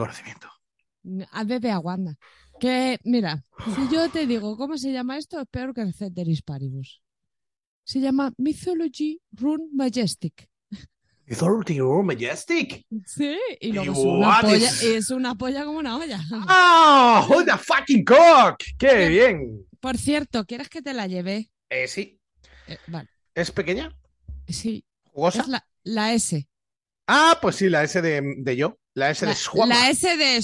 conocimiento. 1.08 1.30
A 1.36 1.44
bebé 1.44 1.70
aguanta. 1.70 2.16
Que, 2.60 2.98
mira, 3.04 3.44
si 3.74 3.94
yo 3.94 4.08
te 4.10 4.26
digo 4.26 4.56
cómo 4.56 4.76
se 4.78 4.92
llama 4.92 5.16
esto, 5.16 5.40
es 5.40 5.46
peor 5.50 5.72
que 5.74 5.80
el 5.82 5.94
Ceteris 5.94 6.42
Paribus. 6.42 7.00
Se 7.84 8.00
llama 8.00 8.32
Mythology 8.36 9.20
Rune 9.32 9.68
Majestic. 9.72 10.48
Authority 11.30 11.78
or 11.80 12.02
Majestic. 12.04 12.84
Sí, 13.06 13.36
y 13.60 13.72
luego 13.72 13.92
es 13.92 13.98
¿Y 13.98 14.02
una, 14.06 14.40
polla, 14.40 14.56
is- 14.56 14.82
es 14.82 15.10
una 15.10 15.34
polla 15.34 15.64
como 15.64 15.78
una 15.78 15.96
olla. 15.98 16.20
¡Ah! 16.48 17.26
¡Oh, 17.30 17.44
the 17.44 17.52
fucking 17.58 18.04
cock! 18.04 18.56
¡Qué 18.78 19.08
bien! 19.08 19.66
Por 19.78 19.98
cierto, 19.98 20.44
¿quieres 20.46 20.68
que 20.70 20.80
te 20.82 20.94
la 20.94 21.06
lleve? 21.06 21.50
Eh, 21.68 21.86
sí. 21.86 22.18
Eh, 22.66 22.78
vale, 22.86 23.08
¿Es 23.34 23.50
pequeña? 23.52 23.94
sí. 24.48 24.84
¿Jugosa? 25.12 25.42
Es 25.42 25.48
la, 25.48 25.66
la 25.84 26.14
S. 26.14 26.48
Ah, 27.06 27.38
pues 27.42 27.56
sí, 27.56 27.68
la 27.68 27.84
S 27.84 28.00
de, 28.00 28.22
de 28.38 28.56
yo. 28.56 28.78
La 28.94 29.10
S 29.10 29.24
La, 29.26 29.32
de 29.32 29.36
Schwab. 29.36 29.68
la 29.68 29.90
S 29.90 30.16
de... 30.16 30.42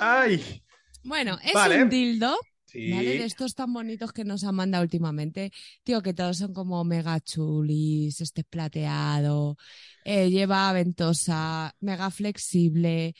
¡Ay! 0.00 0.62
Bueno, 1.02 1.38
es 1.44 1.52
Vale. 1.52 1.82
un 1.82 1.90
dildo, 1.90 2.36
Sí. 2.66 2.90
¿vale? 2.90 3.18
De 3.18 3.24
estos 3.24 3.54
tan 3.54 3.72
bonitos 3.72 4.12
que 4.12 4.24
nos 4.24 4.42
han 4.44 4.56
mandado 4.56 4.82
últimamente. 4.82 5.52
Tío, 5.84 6.02
que 6.02 6.12
todos 6.14 6.38
son 6.38 6.52
como 6.52 6.82
mega 6.84 7.20
chulis, 7.20 8.20
este 8.20 8.40
es 8.40 8.46
plateado, 8.48 9.56
eh, 10.04 10.28
lleva 10.30 10.72
ventosa, 10.72 11.74
mega 11.80 12.10
flexible. 12.10 13.14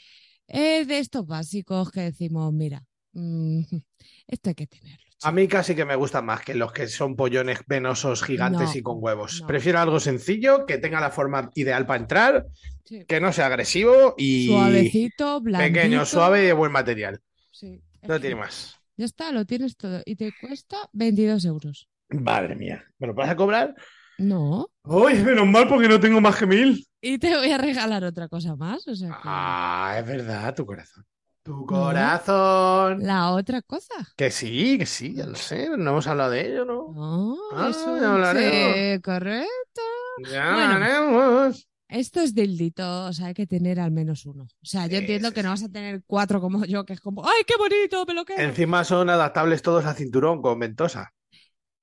Es 0.49 0.89
de 0.89 0.99
estos 0.99 1.27
básicos 1.27 1.91
que 1.93 2.01
decimos, 2.01 2.53
mira, 2.53 2.85
mm, 3.13 3.61
esto 4.27 4.49
hay 4.51 4.55
que 4.57 4.67
tenerlo. 4.67 5.04
A 5.25 5.33
mí 5.33 5.49
casi 5.49 5.75
que 5.75 5.85
me 5.85 5.97
gustan 5.97 6.27
más 6.27 6.43
que 6.43 6.55
los 6.55 6.73
que 6.73 6.87
son 6.89 7.17
pollones 7.17 7.61
venosos 7.67 8.23
gigantes 8.23 8.71
No, 8.73 8.77
y 8.79 8.83
con 8.83 8.97
huevos. 9.01 9.41
no. 9.41 9.47
Prefiero 9.47 9.81
algo 9.81 9.99
sencillo, 10.01 10.67
que 10.67 10.79
tenga 10.79 11.01
la 11.01 11.11
forma 11.11 11.51
ideal 11.55 11.87
para 11.87 12.01
entrar, 12.01 12.47
Sí. 12.85 13.05
que 13.07 13.19
no 13.21 13.33
sea 13.33 13.47
agresivo 13.47 14.15
y 14.19 14.49
Suavecito, 14.49 15.41
blandito. 15.41 15.73
pequeño, 15.75 16.05
suave 16.05 16.43
y 16.45 16.47
de 16.47 16.53
buen 16.53 16.71
material. 16.73 17.21
Sí, 17.51 17.81
No 18.03 18.21
tiene 18.21 18.37
más. 18.37 18.77
Ya 18.97 19.07
está, 19.07 19.33
lo 19.33 19.45
tienes 19.47 19.77
todo. 19.77 20.03
Y 20.05 20.17
te 20.17 20.33
cuesta 20.41 20.77
22 20.93 21.45
euros. 21.47 21.89
Madre 22.11 22.55
mía. 22.55 22.85
¿Me 22.99 23.07
lo 23.07 23.15
vas 23.15 23.31
a 23.31 23.35
cobrar? 23.37 23.75
No. 24.19 24.69
Uy, 24.85 25.15
menos 25.15 25.47
mal 25.47 25.67
porque 25.67 25.89
no 25.89 25.99
tengo 25.99 26.21
más 26.21 26.37
que 26.37 26.47
mil. 26.47 26.87
Y 27.01 27.19
te 27.19 27.35
voy 27.35 27.51
a 27.51 27.59
regalar 27.59 28.05
otra 28.05 28.29
cosa 28.29 28.55
más. 28.55 28.87
O 28.87 28.95
sea 28.95 29.09
que... 29.09 29.15
Ah, 29.25 29.97
es 29.99 30.07
verdad, 30.07 30.55
tu 30.55 30.65
corazón. 30.67 31.05
Tu 31.45 31.65
corazón. 31.67 33.05
La 33.05 33.31
otra 33.35 33.63
cosa. 33.63 34.17
Que 34.17 34.31
sí, 34.31 34.79
que 34.79 34.87
sí, 34.87 35.15
ya 35.15 35.27
lo 35.27 35.35
sé. 35.37 35.69
No 35.77 35.91
hemos 35.93 36.07
hablado 36.07 36.31
de 36.33 36.47
ello, 36.47 36.65
¿no? 36.65 36.95
No, 36.95 37.37
Ah, 37.49 37.69
eso 37.71 37.99
ya 38.01 38.13
hablaremos. 38.15 38.91
sí, 38.97 39.01
correcto. 39.03 39.83
Ya 40.17 40.53
Bueno. 40.53 40.75
hablaremos. 40.75 41.69
Esto 41.89 42.21
es 42.21 42.35
dildito, 42.35 43.07
o 43.07 43.13
sea, 43.13 43.27
hay 43.29 43.35
que 43.35 43.47
tener 43.47 43.79
al 43.81 43.91
menos 43.93 44.27
uno. 44.27 44.45
O 44.45 44.67
sea, 44.67 44.87
yo 44.87 44.99
Sí, 44.99 44.99
entiendo 44.99 45.29
sí, 45.29 45.35
que 45.35 45.43
no 45.43 45.51
vas 45.51 45.63
a 45.63 45.69
tener 45.71 46.03
cuatro 46.07 46.41
como 46.41 46.65
yo, 46.65 46.85
que 46.85 46.95
es 46.95 47.01
como, 47.01 47.25
¡ay, 47.27 47.45
qué 47.47 47.55
bonito! 47.59 48.05
Me 48.07 48.15
lo 48.15 48.25
quedo. 48.25 48.39
Encima 48.39 48.85
son 48.85 49.11
adaptables 49.11 49.63
todos 49.63 49.85
a 49.87 49.95
cinturón 49.95 50.41
con 50.43 50.59
ventosa. 50.61 51.13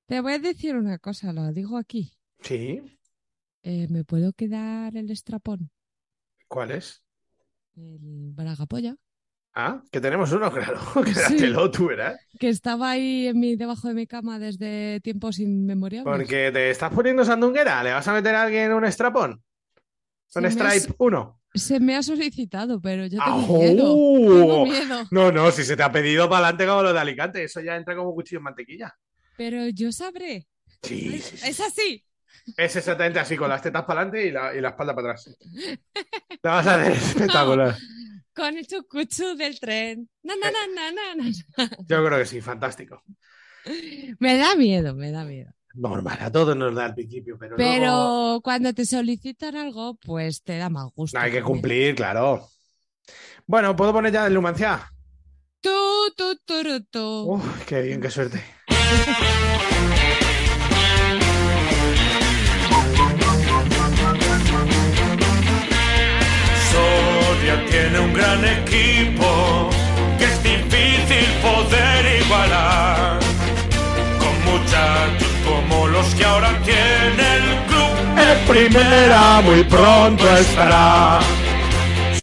Te 0.06 0.22
voy 0.22 0.34
a 0.34 0.38
decir 0.40 0.76
una 0.76 1.00
cosa, 1.00 1.34
lo 1.34 1.52
digo 1.52 1.76
aquí. 1.80 2.14
Sí. 2.44 2.82
Eh, 3.64 3.88
¿me 3.90 4.04
puedo 4.04 4.34
quedar 4.34 4.96
el 4.96 5.10
estrapón? 5.10 5.72
¿Cuál 6.48 6.72
es? 6.72 7.04
El 7.76 8.32
bragapolla. 8.34 8.96
Ah, 9.54 9.82
que 9.92 10.00
tenemos 10.00 10.32
uno, 10.32 10.50
claro. 10.54 10.80
Quédatelo 11.04 11.70
tú, 11.72 11.88
verás. 11.88 12.20
Que 12.40 12.50
estaba 12.50 12.92
ahí 12.92 13.28
en 13.28 13.40
mi, 13.40 13.56
debajo 13.56 13.88
de 13.90 13.94
mi 13.94 14.08
cama 14.08 14.40
desde 14.40 15.00
tiempos 15.02 15.40
inmemoriales. 15.40 16.06
Porque 16.06 16.52
te 16.54 16.70
estás 16.70 16.92
poniendo 16.94 17.26
sandunguera. 17.26 17.84
¿Le 17.84 17.92
vas 17.92 18.08
a 18.08 18.14
meter 18.14 18.34
a 18.36 18.44
alguien 18.44 18.72
un 18.74 18.90
strapón? 18.92 19.44
¿Un 20.36 20.46
stripe 20.50 20.80
so- 20.80 20.96
1? 20.98 21.38
Se 21.54 21.82
me 21.82 21.98
ha 21.98 22.02
solicitado, 22.04 22.80
pero 22.80 23.06
yo 23.08 23.20
tengo 23.22 23.58
miedo. 23.60 23.94
Tengo 24.40 24.66
miedo. 24.66 25.04
No, 25.12 25.32
no, 25.34 25.52
si 25.52 25.66
se 25.66 25.76
te 25.76 25.84
ha 25.84 25.92
pedido 25.92 26.30
para 26.30 26.46
adelante 26.48 26.66
como 26.66 26.84
lo 26.84 26.94
de 26.94 27.00
Alicante, 27.00 27.44
eso 27.44 27.60
ya 27.60 27.76
entra 27.76 27.94
como 27.94 28.14
cuchillo 28.14 28.38
en 28.40 28.44
mantequilla. 28.44 28.96
Pero 29.36 29.68
yo 29.68 29.92
sabré. 29.92 30.48
Sí, 30.82 31.16
Es, 31.16 31.26
sí, 31.26 31.38
sí. 31.38 31.50
es 31.50 31.60
así. 31.60 32.06
Es 32.56 32.76
exactamente 32.78 33.20
así, 33.20 33.36
con 33.36 33.50
las 33.50 33.62
tetas 33.62 33.84
para 33.84 34.00
adelante 34.02 34.26
y 34.28 34.32
la, 34.32 34.56
y 34.56 34.62
la 34.62 34.70
espalda 34.70 34.96
para 34.96 35.10
atrás. 35.12 35.38
La 36.42 36.52
vas 36.52 36.68
a 36.68 36.76
hacer 36.82 36.92
espectacular. 36.94 37.76
Con 38.34 38.58
el 38.58 38.66
chucuchu 38.66 39.36
del 39.36 39.60
tren. 39.60 40.10
Na, 40.24 40.36
na, 40.36 40.50
na. 40.92 41.32
Yo 41.88 42.06
creo 42.06 42.20
que 42.20 42.26
sí, 42.26 42.42
fantástico. 42.42 43.04
Me 44.20 44.38
da 44.38 44.56
miedo, 44.56 44.96
me 44.96 45.12
da 45.12 45.24
miedo. 45.26 45.52
Normal, 45.74 46.18
a 46.20 46.32
todos 46.32 46.56
nos 46.56 46.76
da 46.76 46.86
al 46.86 46.94
principio, 46.96 47.38
pero, 47.38 47.56
Pero 47.56 47.86
luego 47.86 48.42
cuando 48.42 48.74
te 48.74 48.86
solicitan 48.86 49.56
algo, 49.56 49.96
pues 49.96 50.44
te 50.44 50.58
da 50.58 50.70
más 50.70 50.88
gusto. 50.96 51.18
hay 51.18 51.32
que 51.32 51.42
cumplir, 51.42 51.96
claro. 51.96 52.48
Bueno, 53.46 53.76
¿puedo 53.76 53.94
poner 53.94 54.12
ya 54.12 54.28
el 54.28 54.34
Lumancia? 54.34 54.92
Tú, 55.62 55.70
tú, 56.16 56.36
tú. 56.90 57.34
Uf, 57.34 57.66
qué 57.66 57.82
bien, 57.82 58.02
qué 58.02 58.10
suerte. 58.10 58.44
Tiene 67.72 68.00
un 68.00 68.14
gran 68.14 68.44
equipo 68.46 69.70
que 70.18 70.26
es 70.26 70.44
difícil 70.44 71.26
poder 71.42 72.22
igualar. 72.22 73.20
Con 74.20 74.36
muchachos 74.54 75.28
como 75.46 75.88
los 75.88 76.14
que 76.16 76.24
ahora 76.26 76.52
tiene 76.64 77.36
el 77.38 77.68
club. 77.68 77.92
En 78.18 78.48
primera 78.48 79.42
muy 79.42 79.64
pronto 79.64 80.28
estará. 80.38 81.20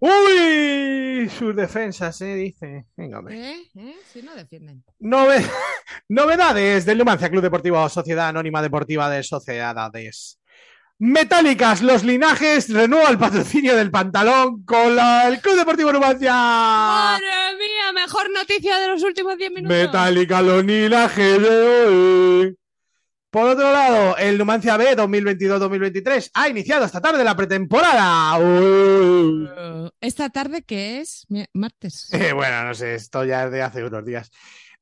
Uy, 0.01 1.29
sus 1.37 1.57
defensas, 1.57 2.17
se 2.17 2.35
dice. 2.35 2.85
Venga, 2.97 3.19
hombre. 3.19 3.53
¿Eh? 3.53 3.57
¿Eh? 3.77 3.95
Si 4.13 4.23
no 4.23 4.35
defienden. 4.37 4.85
Nove- 5.01 5.45
Novedades 6.09 6.85
del 6.87 6.99
Numancia 6.99 7.29
Club 7.29 7.43
Deportivo 7.43 7.89
Sociedad 7.89 8.29
Anónima 8.29 8.63
Deportiva 8.63 9.11
de 9.11 9.23
Sociedades. 9.23 10.38
Metálicas, 11.01 11.81
los 11.83 12.03
linajes, 12.03 12.69
renueva 12.73 13.09
el 13.11 13.19
patrocinio 13.19 13.77
del 13.77 13.91
pantalón 13.91 14.65
con 14.65 14.97
la- 14.97 15.29
el 15.29 15.41
Club 15.41 15.55
Deportivo 15.57 15.93
Numancia. 15.93 16.33
¡Madre 16.33 17.25
mía! 17.57 17.93
Mejor 17.95 18.29
noticia 18.33 18.79
de 18.79 18.89
los 18.89 19.03
últimos 19.05 19.37
10 19.37 19.51
minutos. 19.53 19.77
Metálica, 19.77 20.43
los 20.43 20.65
linajes 20.65 21.41
de 21.41 21.49
hoy. 21.87 22.57
Por 23.31 23.49
otro 23.51 23.71
lado, 23.71 24.17
el 24.17 24.39
Numancia 24.39 24.77
B 24.77 24.97
2022-2023 24.97 26.31
ha 26.35 26.49
iniciado 26.49 26.85
esta 26.87 27.01
tarde 27.01 27.23
la 27.23 27.37
pretemporada. 27.37 28.37
Uy. 28.39 29.49
Esta 30.01 30.31
tarde, 30.31 30.63
¿qué 30.63 31.01
es? 31.01 31.27
Martes. 31.53 32.09
Eh, 32.13 32.33
bueno, 32.33 32.65
no 32.65 32.75
sé, 32.75 32.95
esto 32.97 33.25
ya 33.25 33.45
es 33.45 33.53
de 33.53 33.63
hace 33.63 33.85
unos 33.85 34.05
días. 34.05 34.31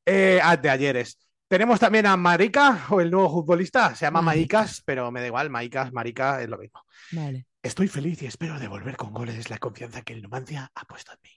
Eh, 0.06 0.40
ah, 0.42 0.56
de 0.56 0.70
ayeres. 0.70 1.18
Tenemos 1.48 1.78
también 1.78 2.06
a 2.06 2.16
Marica, 2.16 2.86
o 2.90 3.00
el 3.00 3.10
nuevo 3.10 3.30
futbolista. 3.30 3.94
Se 3.94 4.04
llama 4.04 4.20
Marica. 4.20 4.58
Maicas, 4.58 4.82
pero 4.84 5.10
me 5.12 5.20
da 5.20 5.26
igual. 5.28 5.48
Maicas, 5.50 5.92
Marica, 5.92 6.42
es 6.42 6.48
lo 6.48 6.58
mismo. 6.58 6.82
Vale. 7.12 7.46
Estoy 7.62 7.86
feliz 7.88 8.20
y 8.22 8.26
espero 8.26 8.58
devolver 8.58 8.96
con 8.96 9.12
goles 9.12 9.48
la 9.50 9.58
confianza 9.58 10.02
que 10.02 10.12
el 10.12 10.22
Numancia 10.22 10.70
ha 10.74 10.84
puesto 10.84 11.12
en 11.12 11.18
mí. 11.22 11.30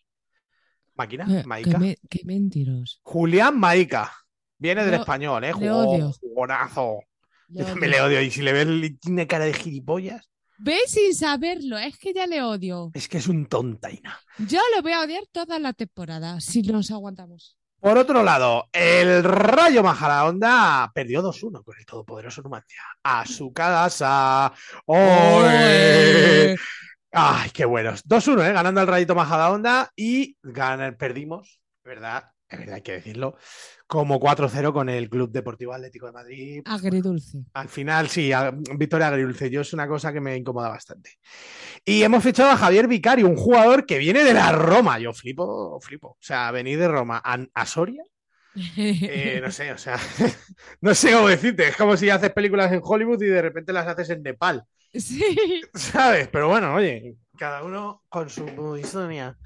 ¿Máquina? 0.95 1.26
Eh, 1.30 1.43
Maica. 1.45 1.72
qué, 1.72 1.78
me- 1.78 1.97
qué 2.10 2.22
mentiros. 2.26 2.99
Julián 3.03 3.57
Maica. 3.60 4.12
Viene 4.57 4.84
del 4.84 4.95
español, 4.95 5.43
¿eh? 5.43 5.53
Jugó, 5.53 6.12
jugonazo. 6.14 6.99
Yo 7.47 7.66
también 7.66 7.91
le 7.91 8.01
odio. 8.01 8.22
Y 8.22 8.32
si 8.32 8.41
le 8.41 8.51
ves, 8.51 8.68
le 8.68 8.89
tiene 8.91 9.28
cara 9.28 9.45
de 9.45 9.53
gilipollas. 9.53 10.30
Ve 10.57 10.78
sin 10.88 11.14
saberlo, 11.16 11.78
es 11.78 11.97
que 11.97 12.14
ya 12.14 12.28
le 12.28 12.41
odio. 12.43 12.91
Es 12.93 13.07
que 13.07 13.20
es 13.20 13.28
un 13.30 13.45
tontaina. 13.45 14.20
Yo 14.39 14.60
lo 14.76 14.82
voy 14.82 14.91
a 14.91 15.01
odiar 15.01 15.24
toda 15.32 15.57
la 15.60 15.72
temporada, 15.72 16.41
si 16.41 16.62
nos 16.64 16.91
aguantamos. 16.91 17.57
Por 17.80 17.98
otro 17.98 18.24
lado, 18.24 18.68
el 18.74 19.24
Rayo 19.24 19.82
Majadahonda 19.84 20.92
perdió 20.94 21.22
2-1 21.22 21.64
con 21.64 21.78
el 21.78 21.86
todopoderoso 21.86 22.42
Numancia. 22.42 22.84
A 23.04 23.26
su 23.26 23.54
casa. 23.54 24.52
¡Oe! 24.86 26.58
Ay, 27.12 27.50
qué 27.52 27.64
buenos. 27.64 28.04
2-1, 28.06 28.44
¿eh? 28.44 28.54
Ganando 28.54 28.82
el 28.82 28.88
Rayito 28.88 29.16
Majadahonda 29.16 29.92
y 29.96 30.36
ganar, 30.44 30.98
perdimos, 30.98 31.62
¿verdad? 31.84 32.30
Es 32.50 32.60
verdad, 32.60 32.76
hay 32.76 32.82
que 32.82 32.93
decirlo, 32.93 33.38
como 33.88 34.20
4-0 34.20 34.74
con 34.74 34.89
el 34.89 35.10
Club 35.10 35.32
Deportivo 35.32 35.74
Atlético 35.74 36.08
de 36.08 36.12
Madrid. 36.12 36.62
Agridulce. 36.66 37.39
Al 37.54 37.70
final, 37.70 38.10
sí, 38.10 38.32
a- 38.34 38.52
victoria 38.76 39.08
agridulce. 39.08 39.50
Yo 39.50 39.62
es 39.62 39.72
una 39.74 39.88
cosa 39.88 40.12
que 40.12 40.20
me 40.22 40.36
incomoda 40.36 40.70
bastante. 40.70 41.20
Y 41.86 42.02
hemos 42.04 42.24
fichado 42.24 42.50
a 42.52 42.58
Javier 42.58 42.88
Vicario, 42.88 43.28
un 43.28 43.36
jugador 43.36 43.86
que 43.86 43.97
viene 44.00 44.24
de 44.24 44.34
la 44.34 44.52
Roma. 44.52 45.00
Yo 45.00 45.14
flipo, 45.14 45.80
flipo. 45.82 46.10
O 46.10 46.18
sea, 46.20 46.52
venir 46.52 46.80
de 46.80 46.88
Roma 46.88 47.22
a, 47.24 47.38
a 47.54 47.66
Soria, 47.66 48.04
eh, 48.78 49.39
no 49.43 49.52
sé, 49.52 49.72
o 49.72 49.78
sea, 49.78 49.97
no 50.82 50.93
sé 50.95 51.12
cómo 51.14 51.28
decirte. 51.28 51.68
Es 51.68 51.76
como 51.78 51.95
si 51.97 52.10
haces 52.10 52.32
películas 52.32 52.72
en 52.72 52.82
Hollywood 52.84 53.22
y 53.22 53.28
de 53.28 53.41
repente 53.41 53.74
las 53.74 53.88
haces 53.88 54.10
en 54.10 54.24
Nepal, 54.24 54.64
Sí. 54.93 55.24
¿sabes? 55.74 56.28
Pero 56.30 56.47
bueno, 56.47 56.74
oye, 56.74 57.16
cada 57.38 57.64
uno 57.64 58.04
con 58.10 58.30
su 58.30 58.76
historia. 58.78 59.38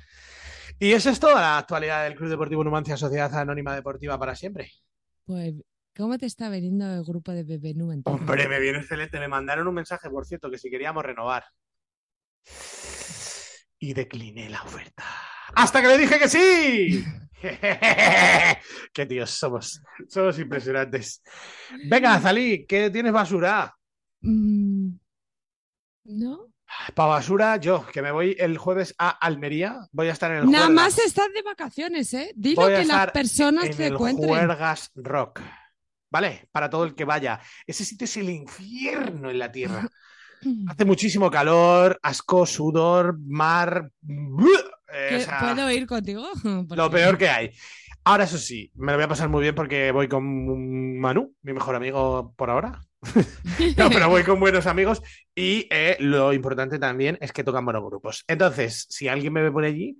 Y 0.80 0.92
eso 0.92 1.10
es 1.10 1.20
toda 1.20 1.36
la 1.36 1.58
actualidad 1.60 2.04
del 2.04 2.16
Club 2.16 2.30
Deportivo 2.30 2.64
Numancia 2.64 2.98
Sociedad 2.98 3.34
Anónima 3.36 3.74
Deportiva 3.76 4.20
para 4.20 4.36
siempre. 4.36 4.72
Pues, 5.26 5.54
¿cómo 5.96 6.18
te 6.18 6.26
está 6.26 6.50
veniendo 6.50 6.94
el 6.94 7.04
grupo 7.04 7.32
de 7.32 7.44
Bebé 7.44 7.74
Numental? 7.74 8.14
Hombre, 8.14 8.48
me 8.48 8.60
viene 8.60 8.80
excelente. 8.80 9.20
Me 9.20 9.28
mandaron 9.28 9.68
un 9.68 9.76
mensaje, 9.76 10.10
por 10.10 10.26
cierto, 10.26 10.52
que 10.52 10.58
si 10.58 10.70
queríamos 10.70 11.04
renovar. 11.04 11.46
Y 13.80 13.94
decliné 13.94 14.50
la 14.50 14.62
oferta. 14.64 15.04
¡Hasta 15.56 15.82
que 15.82 15.88
le 15.88 15.98
dije 15.98 16.20
que 16.20 16.30
sí! 16.30 17.06
¡Qué 18.94 19.06
tíos 19.06 19.30
somos! 19.30 19.82
Somos 20.08 20.40
impresionantes. 20.40 21.22
Venga, 21.90 22.20
Zalí, 22.20 22.66
¿qué 22.66 22.90
tienes 22.90 23.12
basura? 23.12 23.74
Mm, 24.22 24.96
¿No? 26.06 26.53
Para 26.94 27.10
basura, 27.10 27.58
yo, 27.58 27.86
que 27.88 28.02
me 28.02 28.12
voy 28.12 28.36
el 28.40 28.58
jueves 28.58 28.94
a 28.98 29.10
Almería. 29.10 29.88
Voy 29.92 30.08
a 30.10 30.12
estar 30.12 30.32
en 30.32 30.38
el 30.40 30.46
Nada 30.52 30.66
Juergas. 30.66 30.84
más 30.84 30.98
estás 31.00 31.28
de 31.34 31.42
vacaciones, 31.42 32.14
¿eh? 32.14 32.32
Dilo 32.36 32.62
Voy 32.62 32.74
que 32.74 32.86
las 32.86 33.12
personas 33.12 33.66
en 33.66 33.78
te 33.78 33.88
el 33.88 33.94
encuentren. 33.94 34.30
Juergas 34.30 34.92
Rock. 34.96 35.40
¿Vale? 36.10 36.48
Para 36.52 36.70
todo 36.70 36.84
el 36.84 36.94
que 36.94 37.06
vaya. 37.06 37.40
Ese 37.66 37.84
sitio 37.86 38.06
es 38.06 38.18
el 38.18 38.30
infierno 38.30 39.32
en 39.32 39.40
la 39.40 39.52
tierra. 39.52 39.88
Hace 40.68 40.86
muchísimo 40.86 41.32
calor, 41.32 41.98
asco, 42.04 42.46
sudor, 42.46 43.18
mar. 43.20 43.90
eh, 44.08 45.08
¿Qué- 45.10 45.16
o 45.16 45.20
sea, 45.22 45.40
¿Puedo 45.40 45.72
ir 45.72 45.88
contigo? 45.88 46.28
lo 46.70 46.90
peor 46.92 47.18
que 47.18 47.30
hay. 47.30 47.52
Ahora, 48.04 48.26
eso 48.26 48.38
sí, 48.38 48.70
me 48.76 48.92
lo 48.92 48.98
voy 48.98 49.06
a 49.06 49.08
pasar 49.08 49.30
muy 49.30 49.42
bien 49.42 49.56
porque 49.56 49.92
voy 49.92 50.10
con 50.10 51.00
Manu, 51.00 51.34
mi 51.44 51.54
mejor 51.54 51.76
amigo 51.76 52.34
por 52.36 52.50
ahora. 52.50 52.82
No, 53.78 53.89
pero 53.89 54.10
voy 54.10 54.24
con 54.24 54.39
buenos 54.39 54.66
amigos 54.66 55.01
y 55.36 55.68
eh, 55.70 55.97
lo 55.99 56.34
importante 56.34 56.80
también 56.80 57.18
es 57.22 57.32
que 57.32 57.43
tocan 57.43 57.66
buenos 57.66 57.84
grupos. 57.84 58.24
Entonces, 58.28 58.86
si 58.89 59.08
alguien 59.08 59.34
me 59.34 59.41
ve 59.41 59.51
por 59.51 59.64
allí, 59.64 59.97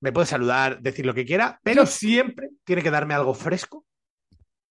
me 0.00 0.12
puede 0.12 0.26
saludar, 0.26 0.80
decir 0.80 1.06
lo 1.06 1.14
que 1.14 1.24
quiera, 1.24 1.60
pero 1.62 1.86
siempre 1.86 2.50
tiene 2.64 2.82
que 2.82 2.90
darme 2.90 3.14
algo 3.14 3.34
fresco. 3.34 3.84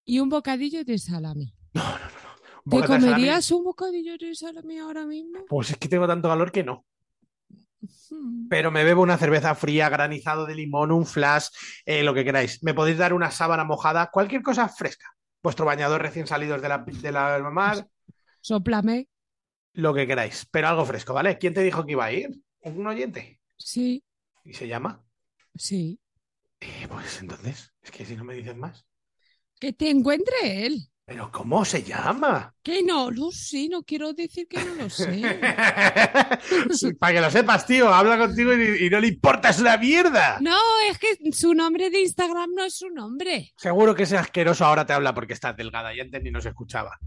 Y 0.04 0.20
un 0.20 0.28
bocadillo 0.28 0.84
de 0.84 0.98
salami. 0.98 1.52
Un 1.74 1.82
¿Te 2.70 2.76
bocata 2.76 2.94
de 2.94 3.00
salami. 3.00 3.12
comerías 3.12 3.50
un 3.50 3.64
bocadillo 3.64 4.16
de 4.18 4.34
salami 4.34 4.78
ahora 4.78 5.04
mismo? 5.04 5.44
Pues 5.48 5.70
es 5.70 5.76
que 5.76 5.88
tengo 5.88 6.06
tanto 6.06 6.28
calor 6.28 6.52
que 6.52 6.64
no. 6.64 6.84
Mm. 8.10 8.48
Pero 8.48 8.70
me 8.70 8.84
bebo 8.84 9.02
una 9.02 9.18
cerveza 9.18 9.54
fría, 9.54 9.88
granizado 9.88 10.46
de 10.46 10.54
limón, 10.54 10.92
un 10.92 11.06
flash, 11.06 11.48
eh, 11.84 12.02
lo 12.02 12.14
que 12.14 12.24
queráis. 12.24 12.62
Me 12.62 12.74
podéis 12.74 12.98
dar 12.98 13.12
una 13.12 13.30
sábana 13.30 13.64
mojada, 13.64 14.10
cualquier 14.12 14.42
cosa 14.42 14.68
fresca. 14.68 15.06
Vuestro 15.42 15.64
bañador 15.66 16.02
recién 16.02 16.26
salidos 16.26 16.60
de 16.62 16.68
la, 16.68 16.78
de 16.78 17.12
la 17.12 17.50
mar, 17.50 17.88
Sóplame. 18.40 19.08
lo 19.74 19.94
que 19.94 20.06
queráis. 20.08 20.46
Pero 20.50 20.68
algo 20.68 20.84
fresco, 20.84 21.14
¿vale? 21.14 21.38
¿Quién 21.38 21.54
te 21.54 21.62
dijo 21.62 21.84
que 21.86 21.92
iba 21.92 22.04
a 22.04 22.12
ir? 22.12 22.30
¿Un 22.62 22.86
oyente? 22.86 23.40
Sí, 23.58 24.02
¿Y 24.44 24.54
se 24.54 24.66
llama? 24.66 25.04
sí. 25.58 25.98
Eh, 26.60 26.86
pues 26.88 27.20
entonces, 27.22 27.72
es 27.82 27.90
que 27.90 28.04
si 28.04 28.14
no 28.16 28.22
me 28.24 28.34
dices 28.34 28.56
más. 28.56 28.86
Que 29.60 29.72
te 29.74 29.90
encuentre 29.90 30.64
él. 30.66 30.88
¿Pero 31.06 31.30
cómo 31.30 31.64
se 31.64 31.84
llama? 31.84 32.52
Que 32.64 32.82
no 32.82 33.12
lo 33.12 33.30
sé, 33.30 33.68
no 33.68 33.84
quiero 33.84 34.12
decir 34.12 34.48
que 34.48 34.58
no 34.64 34.74
lo 34.74 34.90
sé. 34.90 35.22
Para 36.98 37.12
que 37.12 37.20
lo 37.20 37.30
sepas, 37.30 37.64
tío, 37.64 37.94
habla 37.94 38.18
contigo 38.18 38.52
y, 38.54 38.86
y 38.86 38.90
no 38.90 38.98
le 38.98 39.06
importa, 39.06 39.50
es 39.50 39.60
una 39.60 39.76
mierda. 39.76 40.38
No, 40.40 40.58
es 40.90 40.98
que 40.98 41.16
su 41.30 41.54
nombre 41.54 41.90
de 41.90 42.00
Instagram 42.00 42.50
no 42.56 42.64
es 42.64 42.76
su 42.76 42.90
nombre. 42.90 43.52
Seguro 43.56 43.94
que 43.94 44.02
ese 44.02 44.18
asqueroso 44.18 44.64
ahora 44.64 44.84
te 44.84 44.94
habla 44.94 45.14
porque 45.14 45.34
estás 45.34 45.56
delgada 45.56 45.94
y 45.94 46.00
antes 46.00 46.20
ni 46.24 46.32
nos 46.32 46.44
escuchaba. 46.44 46.98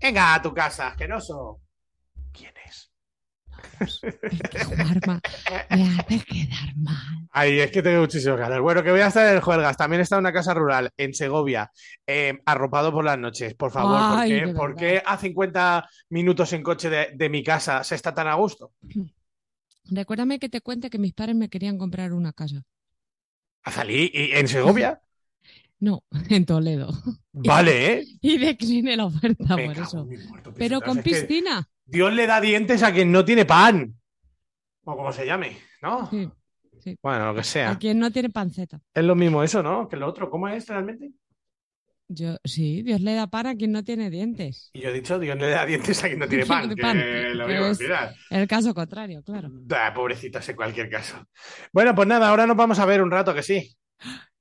Venga, 0.00 0.34
a 0.34 0.40
tu 0.40 0.54
casa, 0.54 0.88
asqueroso. 0.88 1.60
¿Quién 2.32 2.54
es? 2.66 2.91
Mal. 5.06 5.20
Me 5.70 5.82
hace 5.98 6.20
quedar 6.24 6.76
mal. 6.76 7.28
Ay, 7.30 7.60
es 7.60 7.70
que 7.70 7.82
tengo 7.82 8.00
muchísimo 8.00 8.36
ganas. 8.36 8.60
Bueno, 8.60 8.82
que 8.82 8.90
voy 8.90 9.00
a 9.00 9.08
estar 9.08 9.26
en 9.28 9.34
el 9.36 9.40
Juergas. 9.40 9.76
También 9.76 10.02
está 10.02 10.16
en 10.16 10.20
una 10.20 10.32
casa 10.32 10.54
rural 10.54 10.90
en 10.96 11.14
Segovia, 11.14 11.70
eh, 12.06 12.38
arropado 12.46 12.92
por 12.92 13.04
las 13.04 13.18
noches. 13.18 13.54
Por 13.54 13.70
favor, 13.70 13.98
¿por 13.98 14.18
Ay, 14.18 14.30
qué, 14.40 14.48
por 14.48 14.76
qué 14.76 15.02
a 15.04 15.16
50 15.16 15.88
minutos 16.10 16.52
en 16.52 16.62
coche 16.62 16.90
de, 16.90 17.08
de 17.14 17.28
mi 17.28 17.42
casa 17.42 17.82
se 17.84 17.94
está 17.94 18.14
tan 18.14 18.28
a 18.28 18.34
gusto? 18.34 18.72
Recuérdame 19.90 20.38
que 20.38 20.48
te 20.48 20.60
cuente 20.60 20.90
que 20.90 20.98
mis 20.98 21.12
padres 21.12 21.36
me 21.36 21.48
querían 21.48 21.78
comprar 21.78 22.12
una 22.12 22.32
casa. 22.32 22.62
¿A 23.64 23.70
salir 23.72 24.10
y- 24.14 24.32
en 24.32 24.48
Segovia? 24.48 25.00
No, 25.80 26.04
en 26.30 26.46
Toledo. 26.46 26.92
Vale, 27.32 27.92
¿eh? 27.92 28.04
Y 28.22 28.38
decliné 28.38 28.96
la 28.96 29.06
oferta 29.06 29.56
Me 29.56 29.66
por 29.66 29.78
eso. 29.82 30.04
muerto, 30.04 30.54
Pero 30.56 30.80
con 30.80 30.98
Es 30.98 31.02
piscina. 31.02 31.68
Dios 31.84 32.12
le 32.12 32.26
da 32.26 32.40
dientes 32.40 32.82
a 32.82 32.92
quien 32.92 33.12
no 33.12 33.24
tiene 33.24 33.44
pan. 33.44 33.94
O 34.84 34.96
como 34.96 35.12
se 35.12 35.26
llame, 35.26 35.58
¿no? 35.80 36.08
Sí, 36.10 36.28
sí. 36.80 36.96
Bueno, 37.02 37.26
lo 37.26 37.34
que 37.34 37.44
sea. 37.44 37.70
A 37.72 37.78
quien 37.78 37.98
no 37.98 38.10
tiene 38.10 38.30
panceta. 38.30 38.80
Es 38.94 39.04
lo 39.04 39.14
mismo 39.14 39.42
eso, 39.42 39.62
¿no? 39.62 39.88
Que 39.88 39.96
lo 39.96 40.06
otro. 40.08 40.28
¿Cómo 40.30 40.48
es 40.48 40.68
realmente? 40.68 41.10
Yo, 42.08 42.36
sí, 42.44 42.82
Dios 42.82 43.00
le 43.00 43.14
da 43.14 43.26
pan 43.28 43.46
a 43.46 43.54
quien 43.54 43.72
no 43.72 43.84
tiene 43.84 44.10
dientes. 44.10 44.70
Y 44.74 44.80
yo 44.80 44.90
he 44.90 44.92
dicho, 44.92 45.18
Dios 45.18 45.36
le 45.38 45.48
da 45.50 45.64
dientes 45.64 46.02
a 46.04 46.08
quien 46.08 46.18
no 46.18 46.28
tiene 46.28 46.44
pan. 46.46 46.68
De 46.68 46.74
que 46.74 46.82
pan, 46.82 46.98
lo. 47.38 47.46
El 48.30 48.48
caso 48.48 48.74
contrario, 48.74 49.22
claro. 49.22 49.48
Da, 49.50 49.94
pobrecitas 49.94 50.46
en 50.48 50.56
cualquier 50.56 50.90
caso. 50.90 51.16
Bueno, 51.72 51.94
pues 51.94 52.08
nada, 52.08 52.28
ahora 52.28 52.46
nos 52.46 52.56
vamos 52.56 52.78
a 52.78 52.86
ver 52.86 53.02
un 53.02 53.10
rato 53.10 53.32
que 53.34 53.42
sí. 53.42 53.74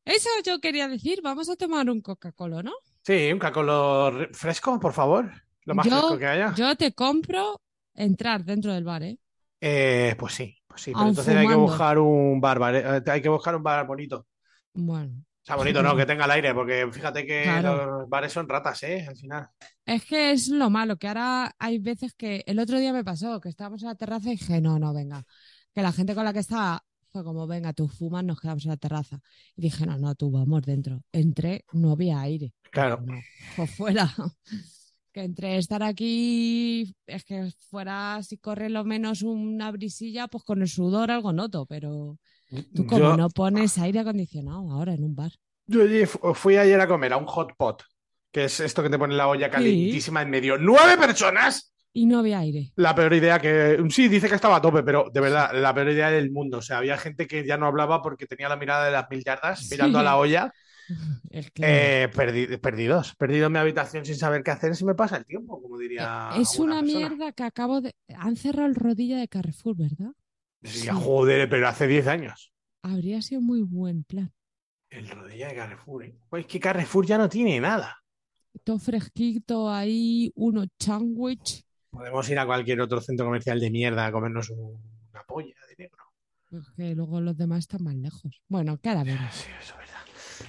Eso 0.03 0.29
yo 0.45 0.59
quería 0.59 0.87
decir, 0.87 1.21
vamos 1.23 1.49
a 1.49 1.55
tomar 1.55 1.89
un 1.89 2.01
Coca-Cola, 2.01 2.63
¿no? 2.63 2.73
Sí, 3.03 3.31
un 3.31 3.39
re- 3.39 4.29
fresco, 4.33 4.79
por 4.79 4.93
favor. 4.93 5.31
Lo 5.65 5.75
más 5.75 5.85
Yo- 5.87 6.17
que 6.17 6.27
haya. 6.27 6.53
Yo 6.55 6.75
te 6.75 6.93
compro 6.93 7.61
entrar 7.93 8.43
dentro 8.43 8.73
del 8.73 8.83
bar, 8.83 9.03
¿eh? 9.03 9.17
Eh, 9.59 10.15
pues 10.17 10.33
sí, 10.33 10.57
pues 10.67 10.81
sí. 10.81 10.91
Pero 10.93 11.07
entonces 11.09 11.35
hay 11.35 11.47
que 11.47 11.55
buscar 11.55 11.97
un 11.99 12.41
bar, 12.41 12.57
vale, 12.59 12.79
eh, 12.79 13.01
hay 13.05 13.21
que 13.21 13.29
buscar 13.29 13.55
un 13.55 13.63
bar 13.63 13.85
bonito. 13.85 14.27
Bueno, 14.73 15.13
O 15.19 15.45
sea, 15.45 15.55
bonito 15.55 15.83
no, 15.83 15.95
que 15.97 16.05
tenga 16.05 16.25
el 16.25 16.31
aire, 16.31 16.53
porque 16.53 16.87
fíjate 16.91 17.25
que 17.25 17.43
Claro. 17.43 17.99
los 17.99 18.09
bares 18.09 18.31
son 18.33 18.47
ratas, 18.49 18.81
¿eh? 18.83 19.05
Al 19.07 19.15
final. 19.15 19.49
es 19.85 20.05
que 20.05 20.31
es 20.31 20.47
lo 20.47 20.69
malo, 20.69 20.97
que 20.97 21.07
ahora 21.07 21.53
hay 21.59 21.77
veces 21.79 22.13
que 22.15 22.43
el 22.47 22.57
otro 22.59 22.79
día 22.79 22.93
me 22.93 23.03
pasó, 23.03 23.39
que 23.39 23.49
estábamos 23.49 23.81
en 23.83 23.89
la 23.89 23.95
terraza 23.95 24.29
y 24.29 24.37
dije, 24.37 24.61
no, 24.61 24.79
no, 24.79 24.93
venga. 24.93 25.23
Que 25.75 25.81
la 25.81 25.91
gente 25.91 26.15
con 26.15 26.25
la 26.25 26.33
que 26.33 26.39
estaba 26.39 26.83
fue 27.11 27.23
como, 27.23 27.45
venga, 27.45 27.73
tú 27.73 27.87
fumas, 27.89 28.23
nos 28.23 28.39
quedamos 28.39 28.63
en 28.65 28.71
la 28.71 28.77
terraza. 28.77 29.19
Y 29.55 29.61
dije, 29.63 29.85
no, 29.85 29.97
no, 29.97 30.15
tú 30.15 30.31
vamos 30.31 30.61
dentro. 30.63 31.01
Entré, 31.11 31.65
no 31.73 31.91
había 31.91 32.21
aire. 32.21 32.53
Claro. 32.71 33.01
No, 33.05 33.19
fue 33.55 33.67
fuera. 33.67 34.09
Que 35.13 35.23
entre 35.23 35.57
estar 35.57 35.83
aquí, 35.83 36.95
es 37.05 37.25
que 37.25 37.49
fuera, 37.69 38.21
si 38.23 38.37
corre 38.37 38.69
lo 38.69 38.85
menos 38.85 39.23
una 39.23 39.69
brisilla, 39.71 40.27
pues 40.29 40.43
con 40.45 40.61
el 40.61 40.69
sudor 40.69 41.11
algo 41.11 41.33
noto, 41.33 41.65
pero 41.65 42.17
tú 42.73 42.85
como 42.85 42.99
Yo, 42.99 43.17
no 43.17 43.29
pones 43.29 43.77
aire 43.77 43.99
acondicionado 43.99 44.71
ahora 44.71 44.93
en 44.93 45.03
un 45.03 45.13
bar. 45.15 45.31
yo 45.67 45.81
fui 46.33 46.55
ayer 46.55 46.79
a 46.79 46.87
comer 46.87 47.11
a 47.11 47.17
un 47.17 47.25
hot 47.25 47.53
pot, 47.57 47.83
que 48.31 48.45
es 48.45 48.61
esto 48.61 48.81
que 48.81 48.89
te 48.89 48.97
pone 48.97 49.13
la 49.15 49.27
olla 49.27 49.49
calientísima 49.51 50.21
en 50.21 50.29
medio. 50.29 50.57
¡Nueve 50.57 50.97
personas! 50.97 51.73
Y 51.93 52.05
no 52.05 52.19
había 52.19 52.39
aire. 52.39 52.71
La 52.77 52.95
peor 52.95 53.13
idea 53.13 53.37
que. 53.41 53.77
Sí, 53.89 54.07
dice 54.07 54.29
que 54.29 54.35
estaba 54.35 54.55
a 54.55 54.61
tope, 54.61 54.81
pero 54.81 55.09
de 55.13 55.19
verdad, 55.19 55.51
la 55.53 55.73
peor 55.73 55.89
idea 55.89 56.09
del 56.09 56.31
mundo. 56.31 56.59
O 56.59 56.61
sea, 56.61 56.77
había 56.77 56.97
gente 56.97 57.27
que 57.27 57.45
ya 57.45 57.57
no 57.57 57.65
hablaba 57.65 58.01
porque 58.01 58.27
tenía 58.27 58.47
la 58.47 58.55
mirada 58.55 58.85
de 58.85 58.91
las 58.93 59.09
mil 59.09 59.21
yardas, 59.25 59.59
Sí. 59.59 59.71
mirando 59.71 59.99
a 59.99 60.03
la 60.03 60.15
olla. 60.15 60.53
Es 61.29 61.51
que 61.51 61.63
Eh, 62.03 62.11
perdi- 62.11 62.59
perdidos, 62.59 63.15
perdido 63.15 63.47
en 63.47 63.53
mi 63.53 63.59
habitación 63.59 64.05
sin 64.05 64.15
saber 64.15 64.43
qué 64.43 64.51
hacer, 64.51 64.75
se 64.75 64.85
me 64.85 64.95
pasa 64.95 65.17
el 65.17 65.25
tiempo, 65.25 65.61
como 65.61 65.77
diría. 65.77 66.31
Eh, 66.35 66.41
es 66.41 66.51
alguna 66.53 66.73
una 66.79 66.81
persona. 66.81 67.09
mierda 67.09 67.31
que 67.31 67.43
acabo 67.43 67.81
de... 67.81 67.95
Han 68.17 68.35
cerrado 68.35 68.67
el 68.67 68.75
rodilla 68.75 69.17
de 69.19 69.27
Carrefour, 69.27 69.75
¿verdad? 69.77 70.11
Sí, 70.63 70.87
joder, 70.87 71.49
pero 71.49 71.67
hace 71.67 71.87
10 71.87 72.07
años. 72.07 72.51
Habría 72.83 73.21
sido 73.21 73.41
muy 73.41 73.61
buen 73.61 74.03
plan. 74.03 74.31
El 74.89 75.09
rodilla 75.09 75.47
de 75.47 75.55
Carrefour, 75.55 76.03
¿eh? 76.05 76.15
Pues 76.29 76.41
es 76.45 76.47
que 76.51 76.59
Carrefour 76.59 77.05
ya 77.05 77.17
no 77.17 77.29
tiene 77.29 77.59
nada. 77.59 77.97
Todo 78.63 78.77
fresquito 78.79 79.69
ahí, 79.71 80.31
uno 80.35 80.65
sándwich. 80.77 81.63
Podemos 81.89 82.29
ir 82.29 82.37
a 82.39 82.45
cualquier 82.45 82.81
otro 82.81 82.99
centro 83.01 83.25
comercial 83.25 83.59
de 83.59 83.71
mierda 83.71 84.05
a 84.05 84.11
comernos 84.11 84.49
un- 84.49 84.79
una 85.11 85.23
polla 85.23 85.55
de 85.69 85.83
negro. 85.83 86.03
Que 86.75 86.93
luego 86.95 87.21
los 87.21 87.37
demás 87.37 87.59
están 87.59 87.83
más 87.83 87.95
lejos. 87.95 88.41
Bueno, 88.49 88.77
ahora 88.83 89.03
veremos. 89.05 89.33
Sí, 89.33 89.47
eso 89.61 89.73
es 89.73 89.77
verdad. 89.77 90.00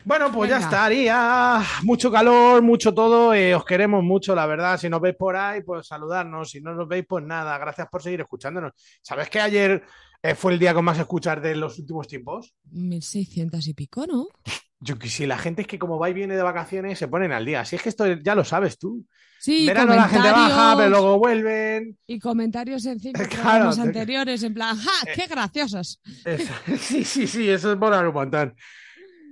Bueno, 0.04 0.30
pues 0.32 0.50
ya 0.50 0.58
estaría. 0.58 1.60
Mucho 1.82 2.10
calor, 2.10 2.62
mucho 2.62 2.92
todo. 2.92 3.32
eh, 3.34 3.54
os 3.54 3.64
queremos 3.64 4.02
mucho, 4.02 4.34
la 4.34 4.46
verdad. 4.46 4.78
Si 4.78 4.88
nos 4.88 5.00
veis 5.00 5.16
por 5.16 5.36
ahí, 5.36 5.62
pues 5.62 5.86
saludarnos. 5.86 6.50
Si 6.50 6.60
no 6.60 6.74
nos 6.74 6.88
veis, 6.88 7.04
pues 7.08 7.24
nada. 7.24 7.56
Gracias 7.58 7.88
por 7.88 8.02
seguir 8.02 8.20
escuchándonos. 8.20 8.72
¿Sabes 9.02 9.28
que 9.28 9.40
ayer 9.40 9.82
eh, 10.22 10.34
fue 10.34 10.52
el 10.52 10.58
día 10.58 10.74
con 10.74 10.84
más 10.84 10.98
escuchas 10.98 11.42
de 11.42 11.54
los 11.54 11.78
últimos 11.78 12.06
tiempos? 12.08 12.54
1600 12.70 13.66
y 13.68 13.74
pico, 13.74 14.06
¿no? 14.06 14.26
Yo 14.84 14.98
que 14.98 15.08
si 15.08 15.26
la 15.26 15.38
gente 15.38 15.62
es 15.62 15.68
que 15.68 15.78
como 15.78 15.96
va 15.98 16.10
y 16.10 16.12
viene 16.12 16.34
de 16.34 16.42
vacaciones 16.42 16.98
se 16.98 17.06
ponen 17.06 17.30
al 17.30 17.44
día. 17.44 17.64
Si 17.64 17.76
es 17.76 17.82
que 17.82 17.88
esto 17.88 18.04
ya 18.06 18.34
lo 18.34 18.44
sabes 18.44 18.78
tú. 18.78 19.06
Sí, 19.38 19.66
verano 19.66 19.94
la 19.94 20.08
gente 20.08 20.30
baja, 20.30 20.74
pero 20.76 20.88
luego 20.90 21.18
vuelven. 21.18 21.98
Y 22.06 22.18
comentarios 22.18 22.84
en 22.86 22.98
cinco 22.98 23.20
Claro, 23.30 23.70
anteriores, 23.70 24.42
en 24.42 24.54
plan, 24.54 24.76
¡ja! 24.76 24.90
¡Qué 25.14 25.26
graciosos! 25.26 26.00
Sí, 26.78 27.04
sí, 27.04 27.26
sí, 27.26 27.48
eso 27.48 27.72
es 27.72 27.78
mola 27.78 28.00
un 28.00 28.12
montón. 28.14 28.54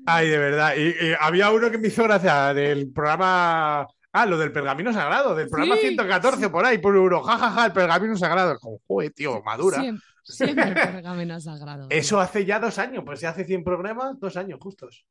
Ay, 0.06 0.28
de 0.28 0.38
verdad. 0.38 0.74
Y, 0.76 0.88
y 0.88 1.14
había 1.18 1.50
uno 1.50 1.70
que 1.70 1.78
me 1.78 1.88
hizo 1.88 2.02
gracia 2.04 2.52
del 2.54 2.90
programa. 2.92 3.86
Ah, 4.12 4.26
lo 4.26 4.36
del 4.38 4.50
pergamino 4.52 4.92
sagrado, 4.92 5.34
del 5.36 5.48
programa 5.48 5.76
Sí, 5.76 5.82
114 5.82 6.48
por 6.50 6.64
ahí, 6.64 6.78
por 6.78 6.96
uno. 6.96 7.22
jajaja, 7.22 7.66
el 7.66 7.72
pergamino 7.72 8.16
sagrado. 8.16 8.58
Como, 8.58 8.78
joder, 8.88 9.12
tío, 9.12 9.40
madura. 9.42 9.80
Siempre, 9.80 10.04
siempre 10.24 10.64
el 10.68 10.74
pergamino 10.74 11.40
sagrado. 11.40 11.86
Eso 11.90 12.18
hace 12.20 12.44
ya 12.44 12.58
dos 12.58 12.78
años, 12.78 13.04
pues 13.06 13.20
ya 13.20 13.28
hace 13.30 13.44
100 13.44 13.62
programas, 13.62 14.18
dos 14.18 14.36
años 14.36 14.58
justos. 14.60 15.04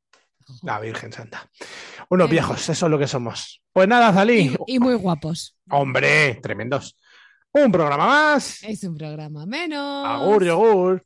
La 0.64 0.80
Virgen 0.80 1.14
Santa. 1.14 1.48
Unos 2.10 2.28
Eh. 2.28 2.32
viejos, 2.32 2.68
eso 2.70 2.86
es 2.88 2.92
lo 2.92 2.98
que 3.00 3.08
somos. 3.08 3.62
Pues 3.72 3.88
nada, 3.88 4.12
Zalí. 4.12 4.54
Y, 4.68 4.76
y 4.76 4.80
muy 4.80 4.96
guapos. 4.96 5.56
Hombre, 5.70 6.36
tremendos. 6.42 6.98
Un 7.52 7.72
programa 7.72 8.06
más. 8.06 8.62
Es 8.64 8.84
un 8.84 8.96
programa 8.98 9.46
menos. 9.46 10.06
Agur, 10.08 10.44
yogur. 10.44 11.06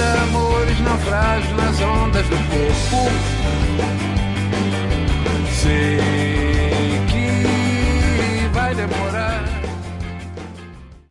nada, 0.00 0.22
amores 0.22 0.80
naufrágios 0.80 1.56
nas 1.56 1.80
ondas 1.80 2.26
do 2.26 2.36
corpo. 2.36 3.10
Sei 5.62 6.29